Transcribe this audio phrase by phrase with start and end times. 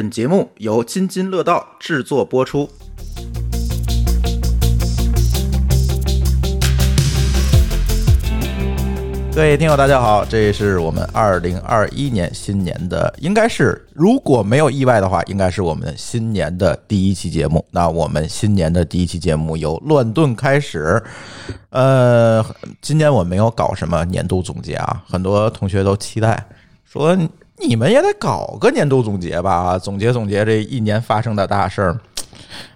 [0.00, 2.66] 本节目由津津乐道制作播出。
[9.34, 17.62] 各位听友，大家好，这是我们二零二一年新年的，应该是如果没有意外的话，应该是我们新年的第一期节目。
[17.70, 21.02] 那我们新年的第一期节目由乱炖开始。
[21.68, 22.42] 呃，
[22.80, 26.42] 今年我没有搞什么年度总结啊，很多同学都期待
[26.86, 27.14] 说
[27.60, 31.98] 你们也得搞个年度总结吧，总结总结这一年发生的大事儿。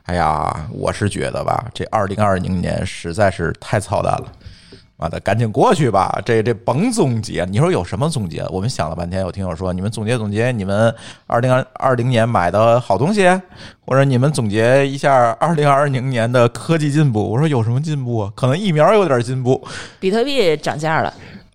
[0.04, 4.26] 哎呀，我是觉得吧，这二零二零年实在是太操蛋了。
[4.96, 6.22] 妈的，赶紧过去吧！
[6.24, 8.46] 这这甭总结，你说有什么总结？
[8.48, 10.94] 我们想了半天，有听友说你们总结总结你们
[11.26, 13.28] 二零二零年买的好东西，
[13.84, 17.28] 或者你们总结一下二零二零年的科技进步。
[17.28, 18.30] 我说有什么进步？
[18.36, 19.66] 可能疫苗有点进步，
[19.98, 21.12] 比特币涨价了。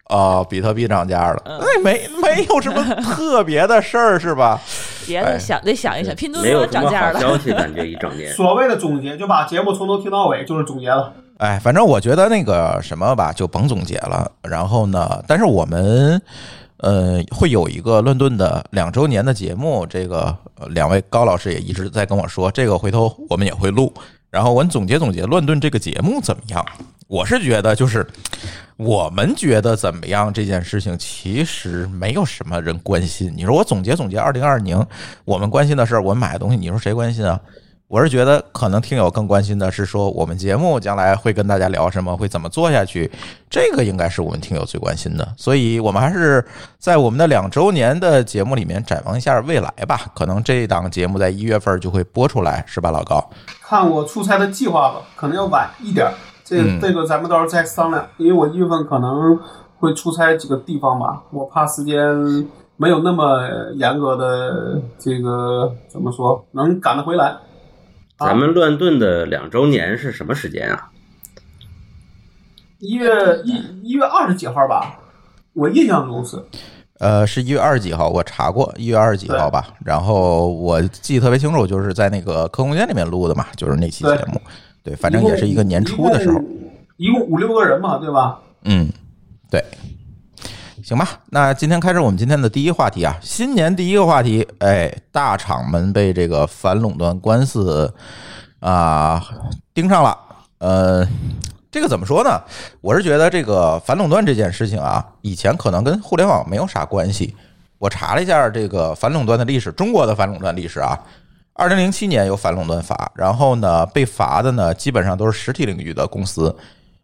[0.10, 4.60] 啊，比特币涨价了，那没没有什么特别的事儿是吧？
[5.06, 7.20] 别的想得想一想，拼多没有多涨价了。
[7.20, 8.34] 消息感觉一整年。
[8.34, 11.14] 所谓的总结，就把节目从头听到尾，就是总结了。
[11.38, 14.30] 哎，反正我觉得那个什么吧，就甭总结了。
[14.42, 16.20] 然后呢，但是我们
[16.78, 20.36] 呃会有一个乱炖的两周年的节目，这个
[20.70, 23.94] 两位高老师也一直在跟我说，这个回头我们也会录。
[24.32, 26.66] 然后我们总结总结乱炖这个节目怎么样？
[27.10, 28.06] 我是觉得就是
[28.78, 33.34] 我们觉得怎么样这件事情，其实没有什么人关心。
[33.36, 34.86] 你说我总结总结二零二零
[35.26, 37.40] 我们关心的事儿，我们买的东西，你说谁关心啊？
[37.88, 43.10] 我是觉得，可能听友更关心的是说，我们节目将来会跟大家聊什么，会怎么做下去，
[43.50, 45.28] 这个应该是我们听友最关心的。
[45.36, 46.46] 所以，我们还是
[46.78, 50.02] 在我们的两周年的节目里面展望一下未来吧。
[50.14, 53.28] 可能这档节目在一月份就会播出来，是吧，老高？
[53.64, 56.08] 看我出差的计划吧，可能要晚一点。
[56.50, 59.40] 这这个咱们到时候再商量，因为我一月份可能
[59.78, 62.04] 会出差几个地方吧，我怕时间
[62.76, 67.38] 没有那么严格的这个怎么说，能赶得回来。
[68.18, 70.90] 咱们乱炖的两周年是什么时间啊？
[72.80, 73.54] 一月一
[73.84, 75.00] 一月二十几号吧，
[75.54, 76.44] 我印象中是。
[77.00, 79.68] 呃，是一月二十几号，我查过，一月二十几号吧。
[79.86, 84.42] 然后我记得特别清楚，就是在那个客空间里面录的嘛，就是那期节目。
[84.90, 86.42] 对，反正也是一个年初的时候。
[86.98, 88.40] 一共五六个人嘛，对吧？
[88.64, 88.92] 嗯，
[89.52, 89.64] 对。
[90.84, 97.94] 行吧，那今天开始我们今天的第一话题啊，新年第一个话题，哎，大厂们被这个反垄断官司
[98.62, 99.24] 啊
[99.76, 100.18] 盯上了。
[100.58, 101.08] 呃，
[101.70, 102.42] 这个怎么说呢？
[102.82, 107.36] 我是觉得这个反垄断这件事情啊，以前可能跟互联网没有啥关系。
[107.78, 111.00] 我查了一下这个反垄断的历史，中国的反垄断历史啊，
[111.60, 116.56] 二零零七年有反垄断法，然后呢，被罚的呢基本上都是实体领域的公司。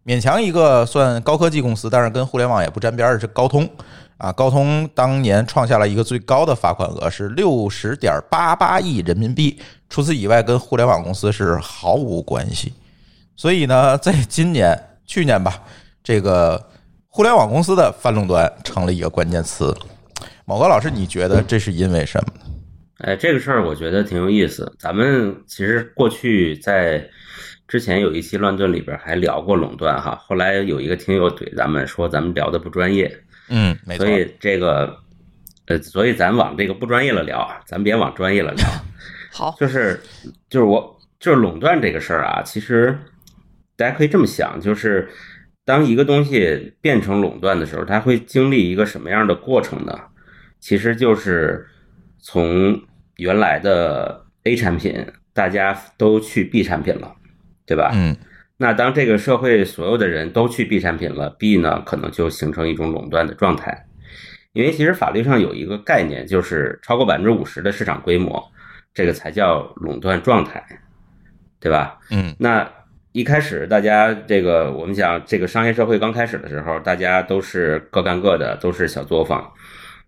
[0.05, 3.69] 勉强一个算高科技公司，但是跟互联网也不沾边儿是高通
[4.17, 4.31] 啊。
[4.31, 12.73] 高通当年创下了一个最高的罚款额是六十点八八亿人民币，除此以外跟互联网公司是毫无关系。
[13.35, 15.61] 所以呢，在今年、去年吧，
[16.01, 16.69] 这个
[17.09, 19.75] 互联网公司的反垄断成了一个关键词。
[20.45, 22.33] 某个老师，你觉得这是因为什么？
[23.05, 24.75] 哎，这个事儿我觉得挺有意思。
[24.79, 27.09] 咱们其实过去在。
[27.67, 33.11] 之前有一期乱炖里边还聊过垄断哈，后来有一个听友怼咱们说咱们聊的不专业，
[33.49, 34.95] 嗯，没错，所以这个
[35.65, 38.67] 呃，所以咱往这个不专业了聊，咱别往专业了聊。
[39.33, 39.99] 好，就是
[40.47, 42.95] 就是我就是垄断这个事儿啊，其实
[43.75, 45.09] 大家可以这么想，就是
[45.65, 49.99] 当一个东西变成垄断的时候，它会经历一个什么样的过程呢？
[50.59, 51.65] 其实就是
[52.19, 52.79] 从
[53.17, 57.15] 原来的 A 产品，大家都去 B 产品了。
[57.67, 57.89] 对吧？
[57.95, 58.15] 嗯，
[58.57, 63.87] 那当这个社会所有的人都去 B 产品了，B 呢可能就形成一种垄断的状态，
[64.53, 68.51] 因为其实法律上有一个概念，就是超过百分之五十的市场规模，
[68.93, 70.63] 这个才叫垄断状态，
[71.59, 71.97] 对吧？
[72.11, 72.71] 嗯，那
[73.13, 79.51] 一开始大家这个我们讲这个商业社会刚开始的时候，大家都是各干各的，都是小作坊，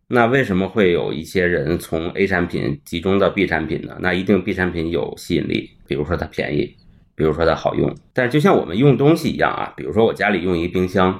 [0.07, 3.97] 那为什么会有一些人从 A 产品集中到 B 产品呢？
[3.99, 6.75] 那一定 B 产品有吸引力，比如说它便宜。
[7.15, 11.19] 比如说它好用，但是就像我们用东西一样啊，比如说我家里用一冰箱，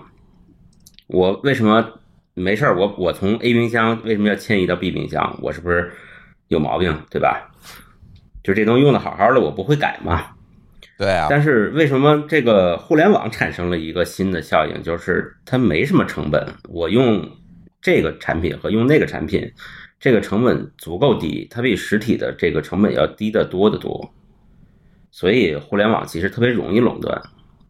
[1.08, 1.84] 我为什么
[2.36, 2.78] 没事儿？
[2.78, 5.40] 我我从 A 冰箱为什么要迁移到 B 冰箱？
[5.42, 5.92] 我是不是
[6.50, 6.96] 有毛病？
[7.10, 7.50] 对吧？
[8.44, 10.24] 就这东西用的好好的，我不会改嘛？
[11.00, 11.26] 对啊。
[11.32, 17.28] 但是为什么这个互联网产生了一个新的效应，就是它没什么成本，我用
[17.88, 19.50] 这个产品和用那个产品，
[19.98, 24.14] 这个成本足够低，它比实体的这个成本要低得多得多。
[25.10, 27.18] 所以互联网其实特别容易垄断，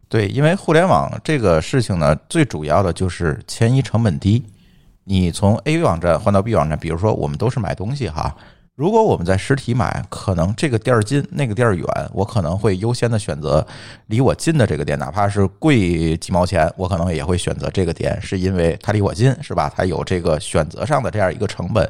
[0.09, 4.43] 对，因为互联网这个事情呢，最主要的就是迁移成本低。
[5.03, 8.35] 你从 A 网站换到 B 网站，比如说我们都是买东西哈，
[8.77, 11.83] 如果我们在实体买，可能这个店儿近，那个店儿远，
[12.13, 13.65] 我可能会优先的选择
[14.05, 19.67] 离我近的这个店，哪怕是贵几毛钱，我可能也会选择这个店，是因为它离我近，是吧？
[19.75, 21.89] 它有这个选择上的这样一个成本。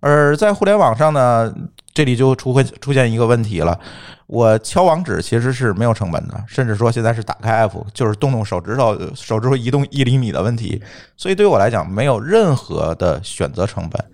[0.00, 1.50] 而在互联网上呢，
[1.94, 3.80] 这里就出会出现一个问题了，
[4.26, 10.82] 我敲网址其实是没有成本的，甚至说现在是打开 app 就是动动手指头，手指头移动一厘米的问题，
[11.16, 14.04] 所以对我来讲没有任何的选择成本。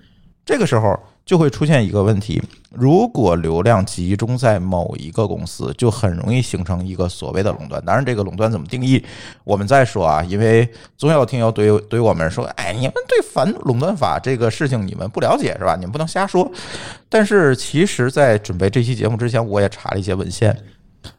[0.46, 0.96] 这个时候。
[1.24, 7.82] 就会出现一个问题：如果流量集中在某一个公司，就很容易形成一个所谓的垄断。
[7.84, 9.02] 当然，这个垄断怎么定义，
[9.42, 10.22] 我们再说啊。
[10.24, 10.68] 因为
[10.98, 15.74] 总有听友对对我们说：“哎，你们对反垄断法这个事情你们不了解是吧？
[15.76, 16.50] 你们不能瞎说。”
[17.08, 20.54] 但是，其实，在准备这期节目之前，我也查了一些文献，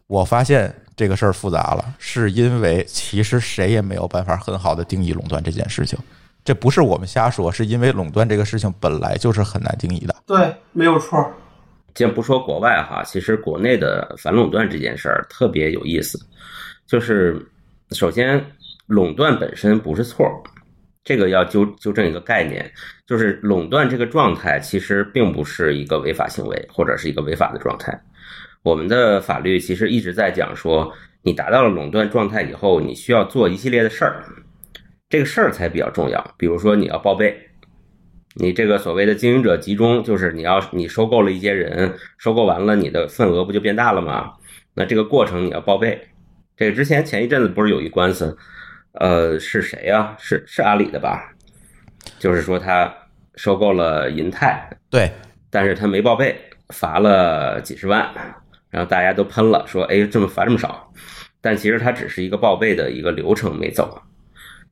[0.06, 5.98] 我发现这个事儿复杂了，是因为其实谁也没有办法很好的定义垄断这件事情。
[6.46, 10.16] 这不是我们瞎说，是因为垄断这个事情本来就是很难定义的。
[10.28, 11.30] 对，没有错。
[11.96, 16.20] 先不说国外哈，其实国内的反垄断这件事儿特别有意思。
[16.86, 17.44] 就是
[17.92, 18.46] 首先，
[18.86, 20.24] 垄断本身不是错，
[21.04, 22.72] 这个要纠纠正一个概念，
[23.08, 28.00] 就是垄断这个状态其实并不是一个违法行为或者是一个违法的状态。
[28.62, 30.94] 我们的法律其实一直在讲说，
[31.24, 34.24] 你达到了垄断状态以后，你需要做一系列的事儿。
[35.08, 37.38] 这个事儿才比较重要，比如说你要报备，
[38.36, 44.34] 你这个所谓的经营者集中，就是你要你收购了一些人，收购完了你的份额不就变大了吗？
[44.74, 46.08] 那这个过程你要报备。
[46.58, 48.36] 这个之前前一阵子不是有一官司，
[48.94, 50.16] 呃，是谁呀？
[50.18, 51.34] 是是阿里的吧？
[52.18, 52.92] 就是说他
[53.36, 55.12] 收购了银泰，对，
[55.50, 56.36] 但是他没报备，
[56.70, 58.10] 罚了几十万，
[58.70, 60.92] 然后大家都喷了，说哎，这么罚这么少，
[61.42, 64.02] 但其实他只是一个报备的一个流程没走。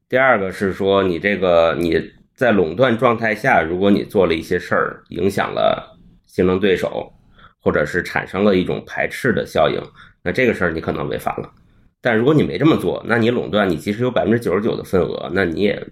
[0.09, 5.97] 第二个是说，你这个你在垄断状态下，如果你做了一些事儿，影响了
[6.27, 7.11] 竞争对手，
[7.59, 9.81] 或者是产生了一种排斥的效应，
[10.21, 11.49] 那这个事儿你可能违法了。
[11.99, 15.87] 但如果你没这么做，那你垄断，你即使有百分之九十九的份额，那你也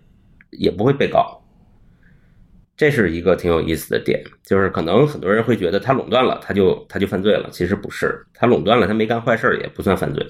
[0.52, 1.42] 也不会被告。
[2.76, 10.26] 这是一个挺有意思的点，就是可能很多人会觉得他垄断了，他就他就犯罪了，其实不是，他垄断了，他没干坏事儿也不算犯罪。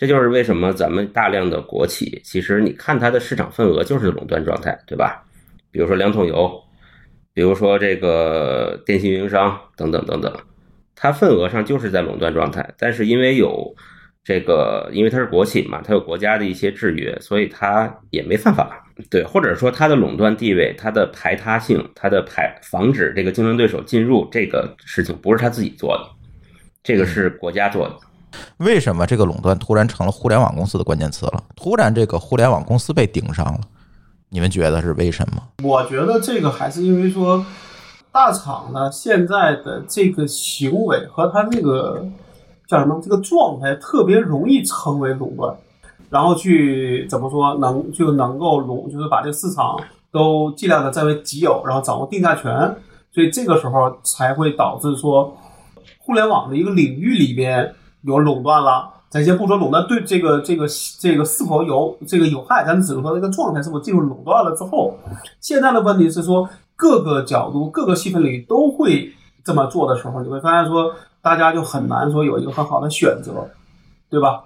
[0.00, 5.22] 这就是为什么咱们大量的国企，其实你看它的市场份额就是垄断状态，对吧？
[5.70, 6.50] 比如说两桶油，
[7.34, 10.34] 比如说这个电信运营商等等等等，
[10.96, 12.66] 它份额上就是在垄断状态。
[12.78, 13.74] 但是因为有
[14.24, 18.82] 这个，因为它是国企嘛，它有国家的一些制约，所以它也没犯法。
[19.10, 26.08] 对，或者说它的垄断地位、它的排他性、它的排防止这个竞争对手进入这个事情，不是他自己做的，
[26.82, 27.98] 这个是国家做的。
[28.58, 31.42] 为什么这个垄断突然成了互联网公司的关键词了？
[31.56, 33.60] 突然这个互联网公司被盯上了，
[34.28, 35.42] 你们觉得是为什么？
[35.64, 37.44] 我觉得这个还是因为说，
[38.12, 42.06] 大厂呢现在的这个行为和他那个
[42.68, 45.56] 叫什么这个状态，特别容易成为垄断，
[46.08, 49.76] 然后去怎么说能就能够垄，就是把这个市场
[50.12, 52.76] 都尽量的占为己有，然后掌握定价权，
[53.12, 55.36] 所以这个时候才会导致说，
[55.98, 57.74] 互联网的一个领域里边。
[58.02, 60.66] 有垄断了，咱先不说垄断对这个这个
[60.98, 64.96] 这个是否有这个有害，咱只是说这个状态是否进入垄断了之后，
[65.38, 69.12] 现在的问题是说各个角度、各个细分领域都会
[69.44, 73.46] 这么做的时候，你会发现说大家就很难说有一个很好的选择，
[74.08, 74.44] 对吧？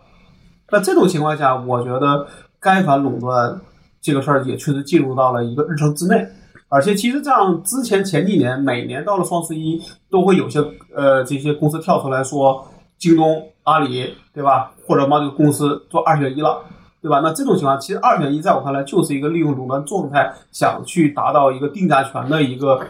[0.73, 2.27] 那这种情况下，我觉得
[2.59, 3.61] 该反垄断
[4.01, 6.27] 这个事儿也确实进入到了一个日程之内，
[6.69, 10.59] 而且其实这样之前前几年每年到了双十一都会有些
[10.97, 12.67] 呃这些公司跳出来说。
[12.97, 14.73] 京东、阿里，对吧？
[14.87, 16.63] 或者帮这个公司做二选一了，
[17.03, 17.21] 对吧？
[17.21, 22.81] 那这种情况，其实二选一在我看来就是一个利用垄断状态，想去达到一个定价权的一个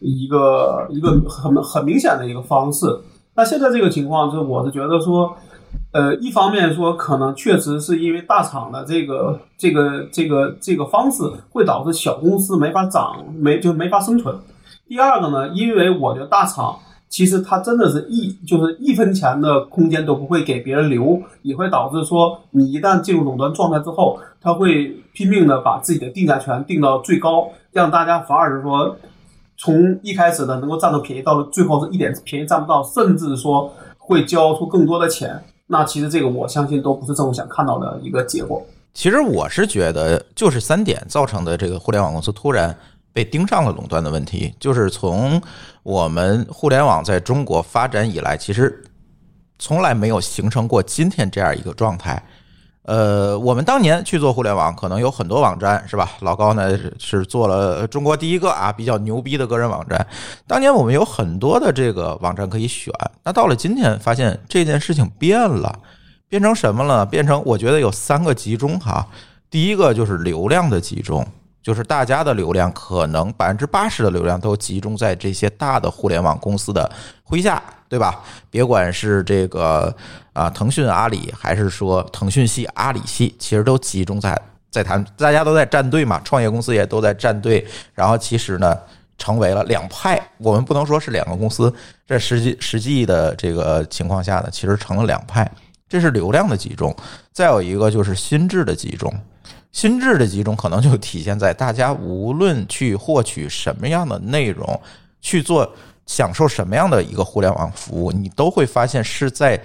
[0.00, 2.86] 一个一个很很明显的一个方式。
[3.34, 5.34] 那现在这个情况，就是我是觉得说，
[5.92, 14.36] 呃，一方面说可能确实是因为大厂的这个这个这个这个方式会导致小公司没法涨，没就没法生存。
[14.86, 16.78] 第二个呢，因为我觉得大厂。
[17.08, 28.94] 其实它真的是一就是一分钱的空间都不会给别人留，也会导致说你一旦进入垄断状态之后，他会拼命的把自己的定价权定到最高，让大家反而是说
[29.56, 35.42] 从一开始的能够占到便宜，到了最后是一点便宜占不到，甚至说会交出更多的钱。
[35.66, 38.62] 那其实这个我相信都不是政府想看到的一个结果。
[38.92, 42.76] 其实我是觉得就是三点造成的这个互联网公司突然。
[43.12, 45.40] 被盯上了垄断的问题，就是从
[45.82, 48.84] 我们互联网在中国发展以来，其实
[49.58, 52.22] 从来没有形成过今天这样一个状态。
[52.82, 56.10] 呃，我们当年去做互联网，可能有很多网站，是吧？
[56.20, 60.06] 老高呢是做了中国第一个啊比较牛逼的个人网站。
[60.46, 62.90] 当年我们有很多的这个网站可以选，
[63.24, 65.78] 那到了今天，发现这件事情变了，
[66.30, 67.04] 变成什么了？
[67.04, 69.06] 变成我觉得有三个集中哈。
[69.50, 71.26] 第一个就是流量的集中，
[71.68, 76.90] 就是大家的流量可能百分之八十的流量都集中在这些大的互联网公司的
[77.28, 78.22] 麾下，对吧？
[78.50, 79.94] 别管是这个。
[80.32, 88.78] 啊，腾讯、阿里，还是说腾讯系、阿里系，其实都集中在在谈，大家都在站队嘛，创业公司也都在站队，然后其实呢，
[89.18, 90.16] 成为了两派。
[90.36, 91.74] 我们不能说是两个公司，
[92.06, 95.50] 在实际实际的这个情况下呢，其实成了两派。
[95.88, 96.94] 这是流量的集中，
[97.32, 99.12] 再有一个就是心智的集中。
[99.78, 104.80] 心智的集中可能就体现在大家无论去获取什么样的内容，
[105.20, 105.72] 去做
[106.04, 109.56] 享受什么样的一个互联网服务，你都会发现是在。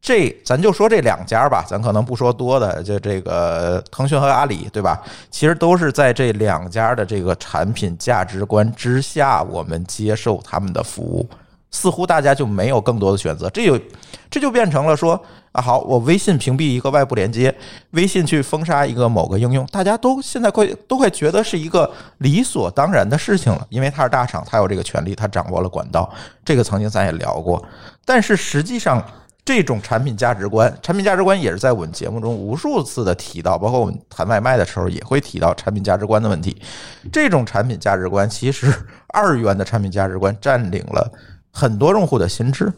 [0.00, 5.02] 这咱就说这两家吧，咱可能不说多的，就这个腾讯和阿里，对吧？
[5.30, 11.28] 其实都是在这两家的这个产品价值观之下，我们接受他们的服务，
[11.72, 13.50] 似乎大家就没有更多的选择。
[13.50, 13.78] 这就
[14.30, 15.20] 这就变成了说
[15.52, 17.54] 啊，好，我微信屏蔽一个外部连接，
[17.90, 26.12] 微信去封杀一个某个应用，大家都现在会都会觉得是一个理所当然的事情了，因为它是大厂，它有这个权利，它掌握了管道。
[26.44, 27.62] 这个曾经咱也聊过，
[28.04, 29.02] 但是实际上。
[29.44, 36.54] 这种产品价值观，产品价值观也是在我们节目中无数次的提到，包括我们谈外卖的时候也会提到产品价值观的问题。
[37.10, 38.70] 这种产品价值观其实
[39.06, 41.10] 二元的产品价值观占领了
[41.50, 42.70] 很多用户的心智，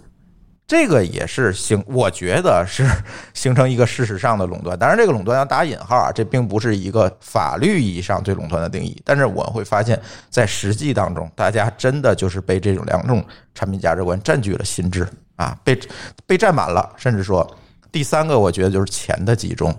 [0.71, 2.89] 这个也是形，我觉得是
[3.35, 4.79] 形成一个事实上的垄断。
[4.79, 8.97] 当然，这个垄断要打引号啊，这并不是一个法律意义上对垄断的定义。
[9.05, 13.21] 但是我会发现，在实际当中，大家真的就是被这种两种
[13.53, 15.05] 产品价值观占据了心智。
[15.35, 15.77] 啊，被
[16.25, 17.45] 被占满了，甚至说，
[17.91, 19.75] 第三个我觉得就是钱的集中。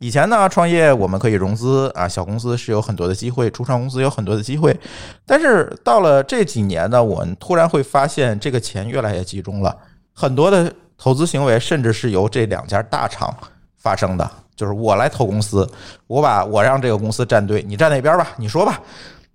[0.00, 4.76] 以前呢，创业我们可以融资啊，小公司是有很多的机会，初创公司有很多的机会。
[5.24, 9.76] 但是到了这几年呢，我们突然会发现这个钱越来越集中了，
[10.16, 13.32] 很多的投资行为甚至是由这两家大厂
[13.76, 15.70] 发生的，就是我来投公司，
[16.06, 18.80] 我把我让这个公司站队，你站哪边吧，你说吧，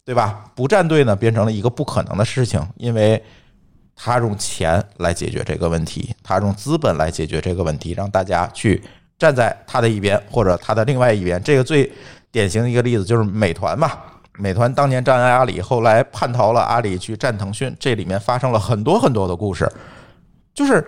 [0.04, 0.44] 对吧？
[0.56, 3.24] 不站队呢，变成了一个不可能的事情，因为。
[4.04, 8.82] 他用钱来解决这个问题，他用资本来解决这个问题，让大家去
[9.20, 11.40] 站在他的一边或者他的另外一边。
[11.44, 11.92] 这个最
[12.32, 13.92] 典型的一个例子就是美团嘛，
[14.40, 19.72] 美团当年占阿里，后来叛逃了，阿里去站腾讯，这里面发生了很多很多的故事，
[20.54, 20.86] 就是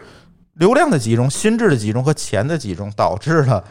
[0.53, 3.63] 流量的集中、心智的集中和钱的集中，导致了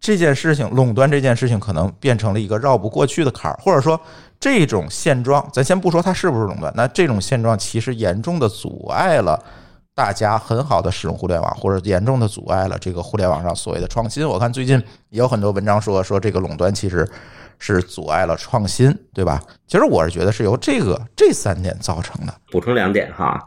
[0.00, 4.00] 这件事情垄断这件事情可能变成了一个绕不过去的坎儿，或者说。
[4.40, 9.36] 这种现状，咱先不说它是不是垄断，那这种现状其实严重的阻碍了
[9.96, 14.24] 大家很好的使用互联网，或者严重的阻碍了这个互联网上所谓的创新。
[14.24, 17.04] 我看最近也有很多文章说，说这个垄断其实
[17.58, 19.42] 是阻碍了创新，对吧？
[19.66, 22.32] 其实我是觉得是由这个这三点造成的。
[22.52, 23.44] 补充两点哈，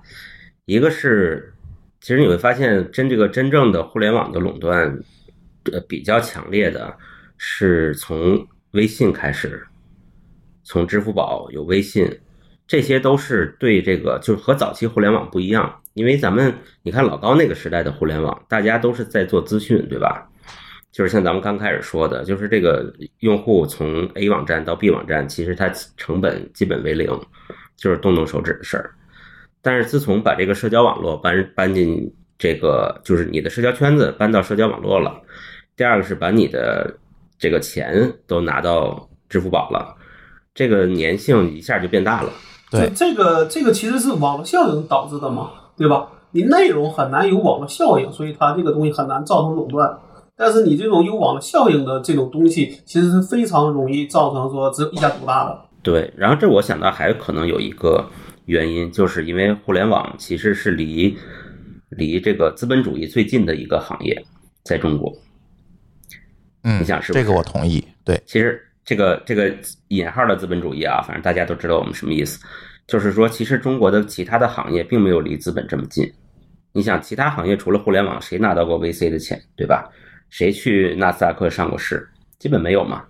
[0.66, 1.54] 一个是，
[2.02, 5.00] 其实你会发现，真这个真正的互联网的垄断，
[5.72, 6.94] 呃，比较强烈的
[7.38, 9.66] 是从微信开始。
[10.64, 12.10] 从支付宝有微信，
[12.66, 20.28] 这些都是对这个就是和早期互联网不一样，因为咱们你看老高那个时代的互联网，大家都是在做资讯，对吧？
[20.92, 27.08] 就是像咱们刚开始说的，就是这个用户从 A 网站到 B 网站，其实它成本基本为零，
[27.78, 28.94] 就是动动手指的事儿。
[29.62, 35.22] 但是自从把这个社交网络搬搬进这个，就是你的社交圈子搬到社交网络了，
[35.76, 36.96] 第二个是把你的
[37.38, 39.96] 这个钱都拿到支付宝了。
[40.54, 42.30] 这个粘性一下就变大了，
[42.70, 46.10] 对，这个这个其实是网络效应导致的嘛，对吧？
[46.32, 49.98] 你内容很难有网络效应，所以它这个东西很难造成垄断。
[50.36, 55.58] 但是你这种有网络效应的这种东西，其实是非常容易造成说只有一家独大的。
[55.84, 58.06] 对，然后这我想到还可能有一个
[58.52, 61.18] 原因，就是因为互联网其实是离
[61.90, 64.16] 离这个资本主义最近的一个行业，
[64.64, 65.12] 在中国。
[66.64, 67.84] 嗯，你想是这个我同意。
[68.04, 68.62] 对，其实。
[68.84, 69.56] 这个这个
[69.90, 72.44] 引号的资本主义啊，反正大家都知道我们什么意思，
[72.88, 76.12] 就是说，其实中国的其他的行业并没有离资本这么近。
[76.74, 79.88] 你想，其他行业除了互联网，谁拿到过 VC 的钱，对吧？
[80.32, 82.06] 谁去纳斯达克上过市？
[82.40, 83.06] 基本没有嘛。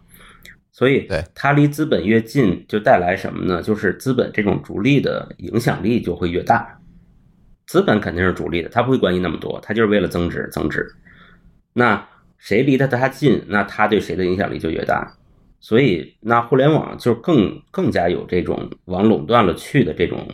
[0.72, 3.62] 所以，它离资本越近，就带来什么呢？
[3.62, 6.80] 就是资本这种逐利的影响力就会越大。
[7.68, 10.88] 资本肯定是逐利的，他不会关心那么多，他就是为了增值增值。
[11.74, 15.14] 那谁离得他近，那他对谁的影响力就越大。
[15.60, 20.28] 所以，那互联网就更更加有这种往垄断了去的这种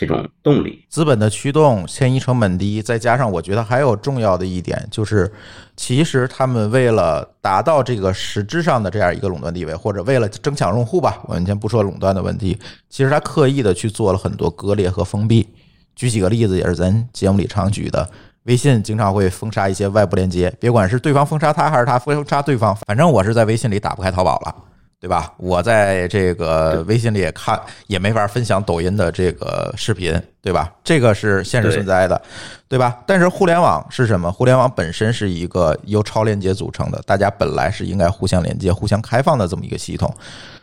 [0.00, 0.82] 这种动力。
[0.88, 5.30] 资本的驱动，迁移成本低，再加上我觉得还有重要的一点就是，
[5.76, 15.46] 其实他们为了达到这个实质上的这样一个垄断地位，或者为了争抢用户吧，我们先不说垄断的问题，其实他刻意的去做了很多割裂和封闭。
[15.94, 18.08] 举几个例子，也是咱节目里常举的。
[18.44, 24.54] 微信经常会封杀一些外部链接，别管是对方封杀他，还是他封杀对方，反正我是在微信里打不开淘宝了，
[25.00, 25.32] 对吧？
[25.38, 30.70] 我在这个微信里也看也没法分享抖音的这个视频，对吧？
[30.84, 32.20] 这个是现实存在的，
[32.68, 33.02] 对吧？
[33.06, 34.30] 但是互联网是什么？
[34.30, 40.14] 互联网本身是一个由超链接组成的，大家本来是应该互相连接、互相开放的这么一个系统。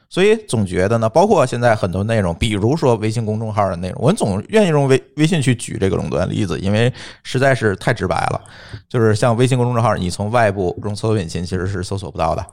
[0.07, 8.39] 所以总觉得呢，包括现在很多内容，比如说微信公众号的内容，我们总愿意用微微信去举这个垄断例子，因为实在是太直白了。
[8.87, 12.45] 就是像微信公众号，你从外部用搜索引擎其实是搜索不到的。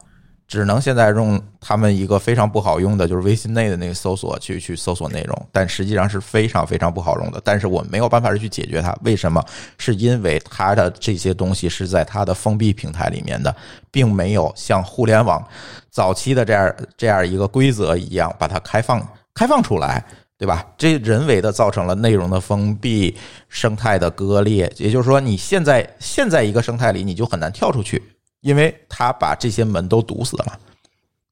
[0.46, 7.40] 只能现在用他们一个非常不好用的，就是微信内的那个搜索去去搜索内容，但实际上是非常非常不好用的。
[7.42, 9.42] 但是我没有办法去解决它，为什么？
[9.78, 13.54] 是因为它的这些东西是在它的封闭平台里面的，
[13.90, 15.42] 并没有像互联网
[15.90, 20.04] 早期的这样这样一个规则一样把它开放开放出来，
[20.38, 20.64] 对吧？
[20.76, 23.16] 这人为的造成了内容的封闭、
[23.48, 24.70] 生态的割裂。
[24.76, 28.02] 也就是说，你现在现在一个生态里，你就很难跳出去。
[28.44, 30.58] 因为他把这些门都堵死了，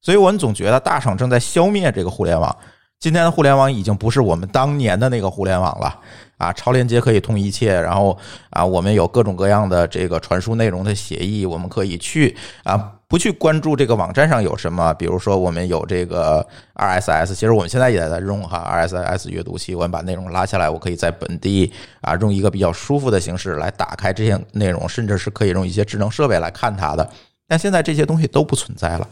[0.00, 2.57] 所以我们总觉得大厂正在消灭这个互联网。
[2.99, 6.00] 今天的互联网已经不是我们当年的那个互联网了
[6.38, 6.52] 啊！
[6.52, 8.16] 超链接可以通一切，然后
[8.49, 12.92] 啊，我们有各种各样的这个传输内容的协议，我们可以去啊。
[13.12, 27.07] 不去关注这个网站上有什么，比如说我们有这个 RSS，其实我们现在也在用哈 RSS 阅读器，我们把内容拉下来，我可以在本地啊用一个比较舒服的形式来打开这些内容，甚至是可以用一些智能设备来看它的。
[27.47, 29.07] 但现在这些东西都不存在了，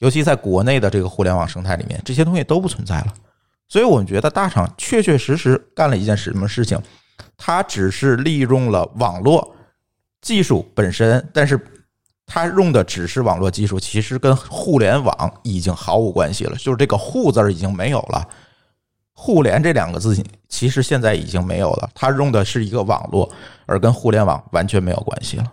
[0.00, 3.14] 尤其在国内的这个互联网生态里面，这些东西都不存在了。
[3.68, 6.76] 所以我们觉得大厂确确实实干了一件什么事情，
[7.36, 9.54] 它只是利用了网络
[10.20, 11.56] 技术本身，但是。
[12.32, 16.54] 它用的只是网络技术，其实跟互联网已经毫无关系了。
[16.56, 18.24] 就是这个“互”字已经没有了
[19.12, 20.16] ，“互联”这两个字
[20.48, 21.90] 其实现在已经没有了。
[21.92, 23.28] 它用的是一个网络，
[23.66, 25.44] 而跟互联网完全没有关系了。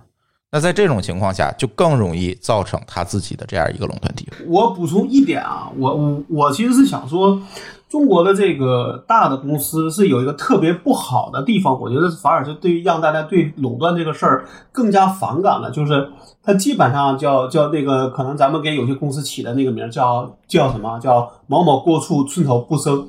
[0.52, 4.46] 那在这种情况下，就更容易造成他自己的这样一个垄断地位。
[4.48, 7.42] 我补充一点啊，我我我其实是想说。
[7.90, 15.72] 中国的这个大的公司是有一个特别不好的地方，我觉得反而是对于让大家对垄断这个事儿更加反感了。
[15.72, 16.10] 就是
[16.44, 23.08] 它基本上叫叫那个，可能咱们给有些公司起的那个名叫叫什么叫某某过处寸草不生，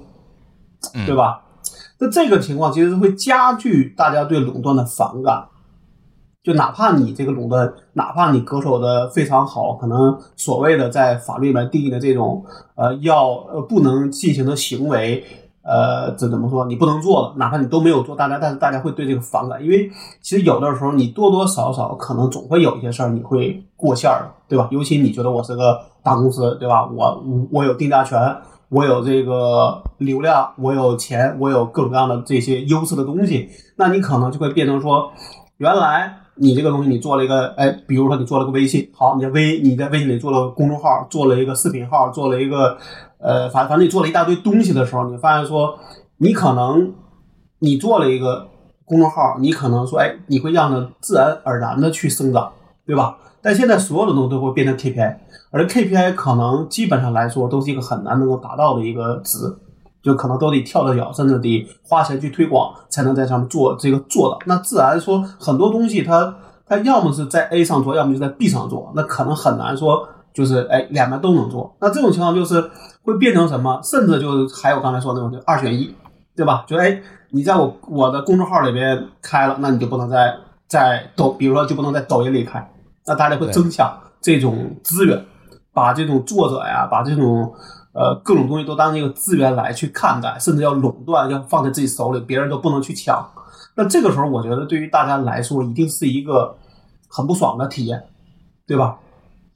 [1.07, 1.43] 对吧？
[1.99, 5.49] 那这个情况其实是会加剧大家对垄断的反感。
[6.43, 15.23] 就哪怕你这个垄断，哪怕你恪守的非常好，可能所谓的在法律里面定义的这种呃要呃不能进行的行为，
[15.63, 16.65] 呃这怎么说？
[16.65, 19.91] 你不能做了，哪怕你都没有做，大家但是大家会对这个反感，因为
[20.23, 24.69] 其实有的时候你多多少少可能总会有一些事儿你会过线儿，对吧？
[24.71, 26.89] 尤其你觉得我是个大公司，对吧？
[26.89, 28.19] 我我有定价权，
[28.71, 35.13] 我有这个流量，我有钱，我有各种各样的这些优势的东西，那你可能就会变成说，
[35.59, 36.21] 原来。
[36.41, 42.79] 你这个东西，你做了一个，哎，比如说你做了个微信，好，你在微你在微信里做了公众号，做了一个视频号，做了一个，
[43.19, 45.77] 呃，反反正你做了一大堆东西的时候，你发现说，
[46.19, 46.95] 你可能
[47.59, 48.47] 你做了一个
[48.85, 52.53] 公众号，你可能说，哎，你会让它自然而然的去生长，
[52.87, 53.19] 对吧？
[53.43, 55.17] 但现在所有的东西都会变成 KPI，
[55.51, 59.39] 而 KPI 可能基本上来说都是一个很难能够达到的一个值。
[60.01, 64.39] 就可能都得跳着脚，甚至得花钱去推广，才能在上面做这个做的。
[64.47, 66.35] 那自然说很多东西，它
[66.67, 71.75] 它要么是在 A 上做，要么就在 B 上做，那可能很难说就是哎两边都能做。
[71.81, 72.71] 那这种情况就是
[73.03, 73.81] 会变成什么？
[73.83, 75.93] 甚至就是还有刚才说那种就二选一，
[76.37, 76.65] 对吧？
[76.67, 80.33] 就哎你在我我的公众号里边开了，那你就不能在
[80.69, 82.71] 在抖，比如说就不能在抖音里开，
[83.05, 85.25] 那大家会争抢这种资源，
[85.73, 87.53] 把这种作者呀，把这种。
[87.93, 93.29] 呃，各种东西都当一个资源来去看待，甚至要垄断，要放在自己手里，别人都不能去抢。
[93.75, 96.57] 那这个时候，我觉得对于大家来说，一定是一个
[97.09, 98.05] 很不爽的体验，
[98.67, 98.99] 对吧？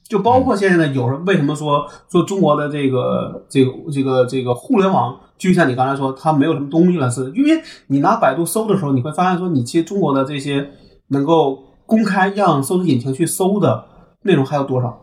[0.04, 10.70] 就包括现在呢，有人为什么说说中国的这个这个这个这个互联网，就像你刚才说，它没有什么东西了，是因为你拿百度搜的时候，你会发现说，你其实中国的这些
[11.08, 13.84] 能够公开让搜索引擎去搜的
[14.22, 15.00] 内容还有多少？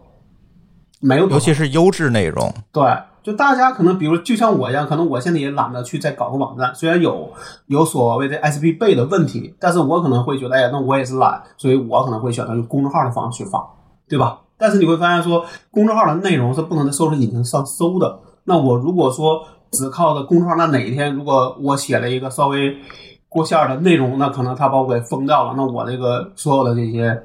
[1.01, 2.83] 没有，尤其是优质内容，对。
[3.21, 6.73] 就大家可能，比如就像我一样，可能我现在也懒得去再搞个网站。
[6.73, 7.29] 虽然有
[7.67, 13.61] 有所谓的 SP 背的问题，但是我可能会觉得，哎呀，那我也是懒，所以我可能会选择用公众号的方式去发，
[14.07, 14.39] 对吧？
[14.57, 18.19] 但是你会发现说，公众号的内容是不能在搜索引擎上搜的。
[18.45, 22.75] 那我如果说只靠着公众号，那哪一天如果我写了一个稍微
[23.27, 27.23] 过线的内容，那可能他把我给封掉了，那我这个所有的这些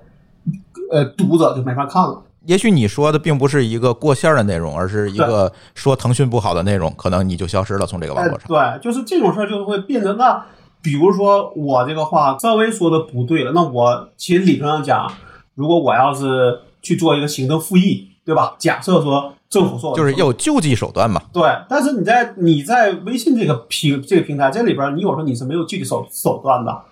[0.93, 2.23] 呃读者就没法看了。
[2.47, 8.49] 也许你说的并不是一个过线的内容，而是一个说腾讯不好的内容，可能你就消失了从这个网络上。
[8.49, 10.45] 对，就是这种事儿，就会变成那，
[10.83, 15.11] 比如说我这个话稍微说的不对了，那我其实理论上讲，
[15.55, 18.55] 如果我要是去做一个行政复议，对吧？
[18.59, 21.23] 假设说政府说就是有救济手段嘛。
[21.33, 26.83] 对，但是你在你在微信这个平这个平台这里边，你有时候你是没有具体手手段的。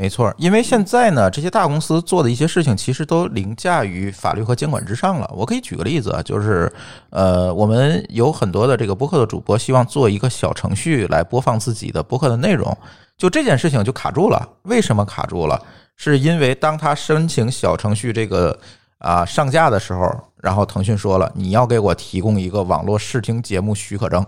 [0.00, 5.30] 没错，因为现在呢，这些大公司做的一些事情，其实都凌驾于法律和监管之上了。
[5.36, 6.72] 我可以举个例子啊，就是
[7.10, 12.74] 呃，我们有很多的这个播客的主播希望做一个小程序来播放自己的播客的内容，
[13.18, 14.48] 就这件事情就卡住了。
[14.62, 15.62] 为什么卡住了？
[15.96, 18.58] 是因为当他申请小程序这个
[19.00, 20.10] 啊上架的时候，
[20.40, 24.24] 然后腾讯说了，你要给我提供一个网络视听节目许可证。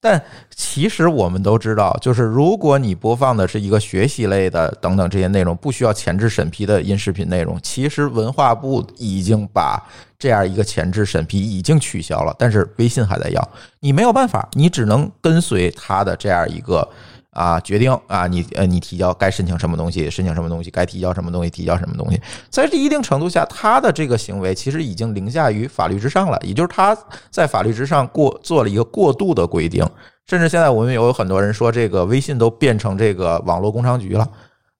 [0.00, 0.22] 但
[0.54, 9.82] 其实我们都知道，就是如果你播放的是一个学习类的等等这些内容，不需要前置审批的音视频内容，其实文化部已经把
[10.18, 16.88] 这样一个前置审批已经取消了，但是微信还在要，你没有办法，你只能跟随他的这样一个。
[17.36, 22.18] 啊，决定啊，你呃，你提交该申请什么东西，申请什么东西，该提交什么东西，提交什么东西。
[22.48, 26.96] 在这一定程度下，他的这个行为其实已经凌驾于法律之上了，也就是他
[27.30, 29.86] 在法律之上过做了一个过度的规定。
[30.26, 34.26] 甚至现在我们有很多人说，这个微信都变成这个网络工商局了，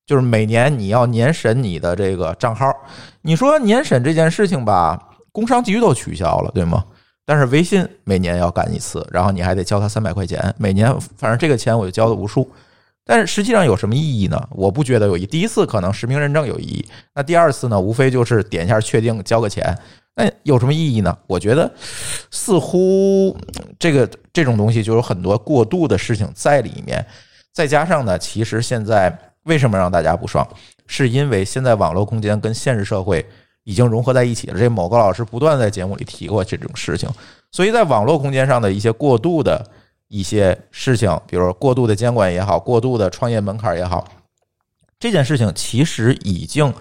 [0.07, 2.73] 就是每年你要年审你的这个账号。
[3.21, 4.99] 你说年审这件事情吧，
[5.31, 6.83] 工商局都取消了，对吗？
[7.27, 12.49] 但是微信每年要干一次，然后你还得交他三百块钱，每年反正这个钱我就交了无数。
[13.05, 14.49] 但是实际上有什么意义呢？
[14.51, 15.27] 我不觉得有意义。
[15.27, 17.81] 第一次可能实名认证有意义，那第二次呢？
[17.81, 19.77] 无非就是点一下确定，交个钱，
[20.15, 21.19] 那有什么意义呢？
[21.27, 21.69] 我觉得
[22.31, 23.37] 似乎
[23.79, 27.05] 这个这种东西就有很多过度的事情在里面。
[27.53, 30.47] 再加上呢，其实现在为什么让大家不爽？
[30.87, 33.27] 是因为现在网络空间跟现实社会。
[33.67, 34.59] 已经融合在一起了。
[34.59, 37.11] 这某个老师不断在节目里提过这种事情，
[37.51, 39.69] 所以在网络空间上的一些过度的
[40.07, 44.07] 一些事情，比如过度的监管也好，过度的创业门槛也好，
[45.01, 46.73] 这件事情其实已经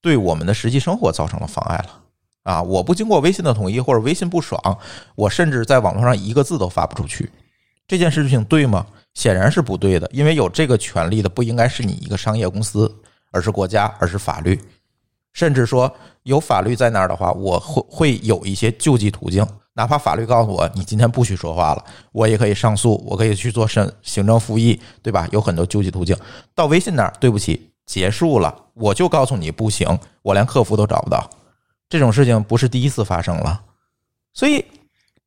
[0.00, 2.00] 对我们的实际生活造成了妨碍了
[2.44, 2.62] 啊！
[2.62, 4.78] 我不经过微信的同意，或者微信不爽，
[5.14, 7.30] 我甚至在网络上一个字都发不出去。
[7.86, 8.86] 这件事情对吗？
[9.12, 12.90] 显然是不对的，因为有这个权利的不应该是你一个商业公司，
[13.30, 14.58] 而是国家，而是法律。
[15.32, 15.92] 甚至说
[16.24, 25.28] 有法律在那儿的话，我会会有一些救济途径，哪怕法律告诉我你今天不许说话了，我也可以上诉，我可以去做审行政复议，对吧？
[25.30, 26.16] 有很多救济途径。
[26.54, 31.30] 到微信那儿，对不起，结束了，我就告诉你不行，我连客服都找不到。
[31.88, 33.62] 这种事情不是第一次发生了，
[34.32, 34.64] 所以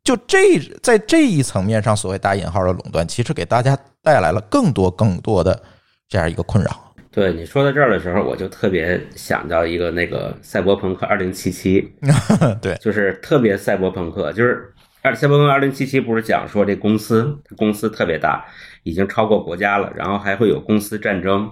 [0.04, 5.62] 就这在这一层面上，所谓打引号的垄断，其实给大家带来了更多更多的
[6.08, 6.83] 这样一个困扰。
[7.14, 11.94] 对你说到这儿的时候，我就特别想到一个那个赛博朋克二零七七，
[12.60, 14.74] 对，就是特别赛博朋克，就是
[15.04, 18.44] 二赛博朋克二零七七不是讲说这公司公司特别大，
[18.82, 21.52] 已经超过国家了，然后还会有公司战争，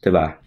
[0.00, 0.38] 对吧？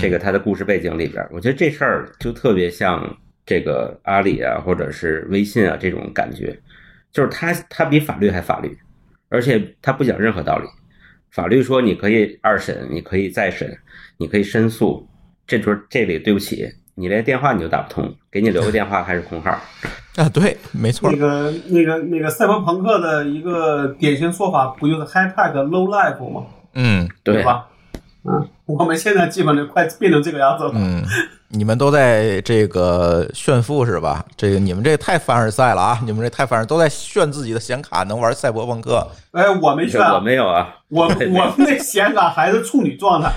[0.00, 6.56] 这个它的故事背景里边，我觉得这事儿就特别像这个阿里啊，或者是微信啊这种感觉，
[7.10, 8.78] 就是它它比法律还法律，
[9.30, 10.68] 而且它不讲任何道理。
[11.30, 13.76] 法律说你可以二审，你可以再审，
[14.18, 15.06] 你可以申诉，
[15.46, 19.50] 这就是这里对不起，你连电话你都打不通，给你留个电话还是空号
[20.16, 20.28] 啊？
[20.28, 21.10] 对，没错。
[21.10, 26.46] 那个那个那个赛博朋克的一个典型说法不就是 high tech low life 吗？
[26.74, 27.68] 嗯，对吧？
[28.24, 30.72] 嗯，我们现在基本就快变成这个样子了。
[30.74, 31.04] 嗯。
[31.48, 34.24] 你们都在这个炫富是吧？
[34.36, 35.98] 这个你们这太凡尔赛了啊！
[36.04, 39.06] 你们这太凡尔，都在炫自己的显卡能玩赛博朋克。
[39.32, 40.74] 哎，我没炫，我没有啊。
[40.88, 43.30] 我 我那显卡还是处女状态，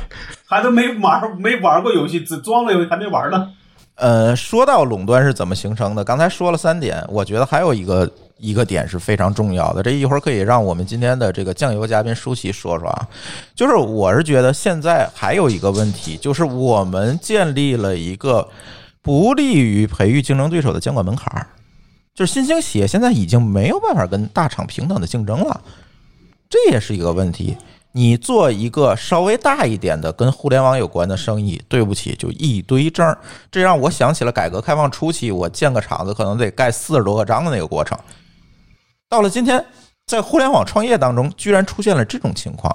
[0.47, 3.49] 还都没玩没玩过游戏，只装了游戏还没玩呢。
[3.95, 8.09] 呃，说到垄断是怎么形成的，刚才说了三点，我觉得还有一个。
[8.39, 13.07] 一个点是非常重要的，这一会儿可以让我们今天的这个酱油嘉宾舒淇说说啊。
[13.53, 18.49] 就是我是觉得现在还有一个问题，就是我们建立了一个
[19.01, 21.47] 不利于培育竞争对手的监管门槛儿，
[22.15, 25.61] 就是新兴企业现在已经没有办法跟大厂平等的竞争了，
[26.49, 27.57] 这也是一个问题。
[27.91, 33.17] 你做一个稍微大一点的跟互联网有关的生意，对不起，就一堆证儿，
[33.51, 37.97] 这让我想起了改革开放初期，我建个厂子可能得盖四十多个章的那个过程。
[39.09, 39.65] 到了今天，
[40.05, 42.71] 在互联网创业当中，居然出现了这种情况。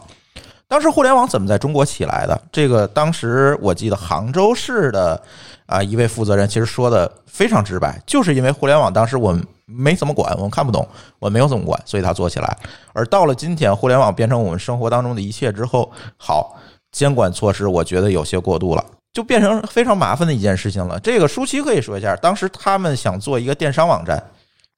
[0.66, 2.42] 当时互联网怎么在中国起来的？
[2.50, 5.22] 这个当时我记得杭州市的
[5.66, 10.84] 啊一位负责人其实说的非常直白，就是因为互联网当时我们没怎么管，我们看不懂，
[11.20, 12.58] 我没有怎么管，所以他做起来。
[12.92, 16.56] 而到了今天，互联网变成我们生活当中的一切之后，好，
[16.90, 18.84] 监管措施我觉得有些过度了。
[19.12, 20.98] 就变成非常麻烦的一件事情了。
[20.98, 24.20] 这个舒淇可以说一下，当时他们想做一个电商网站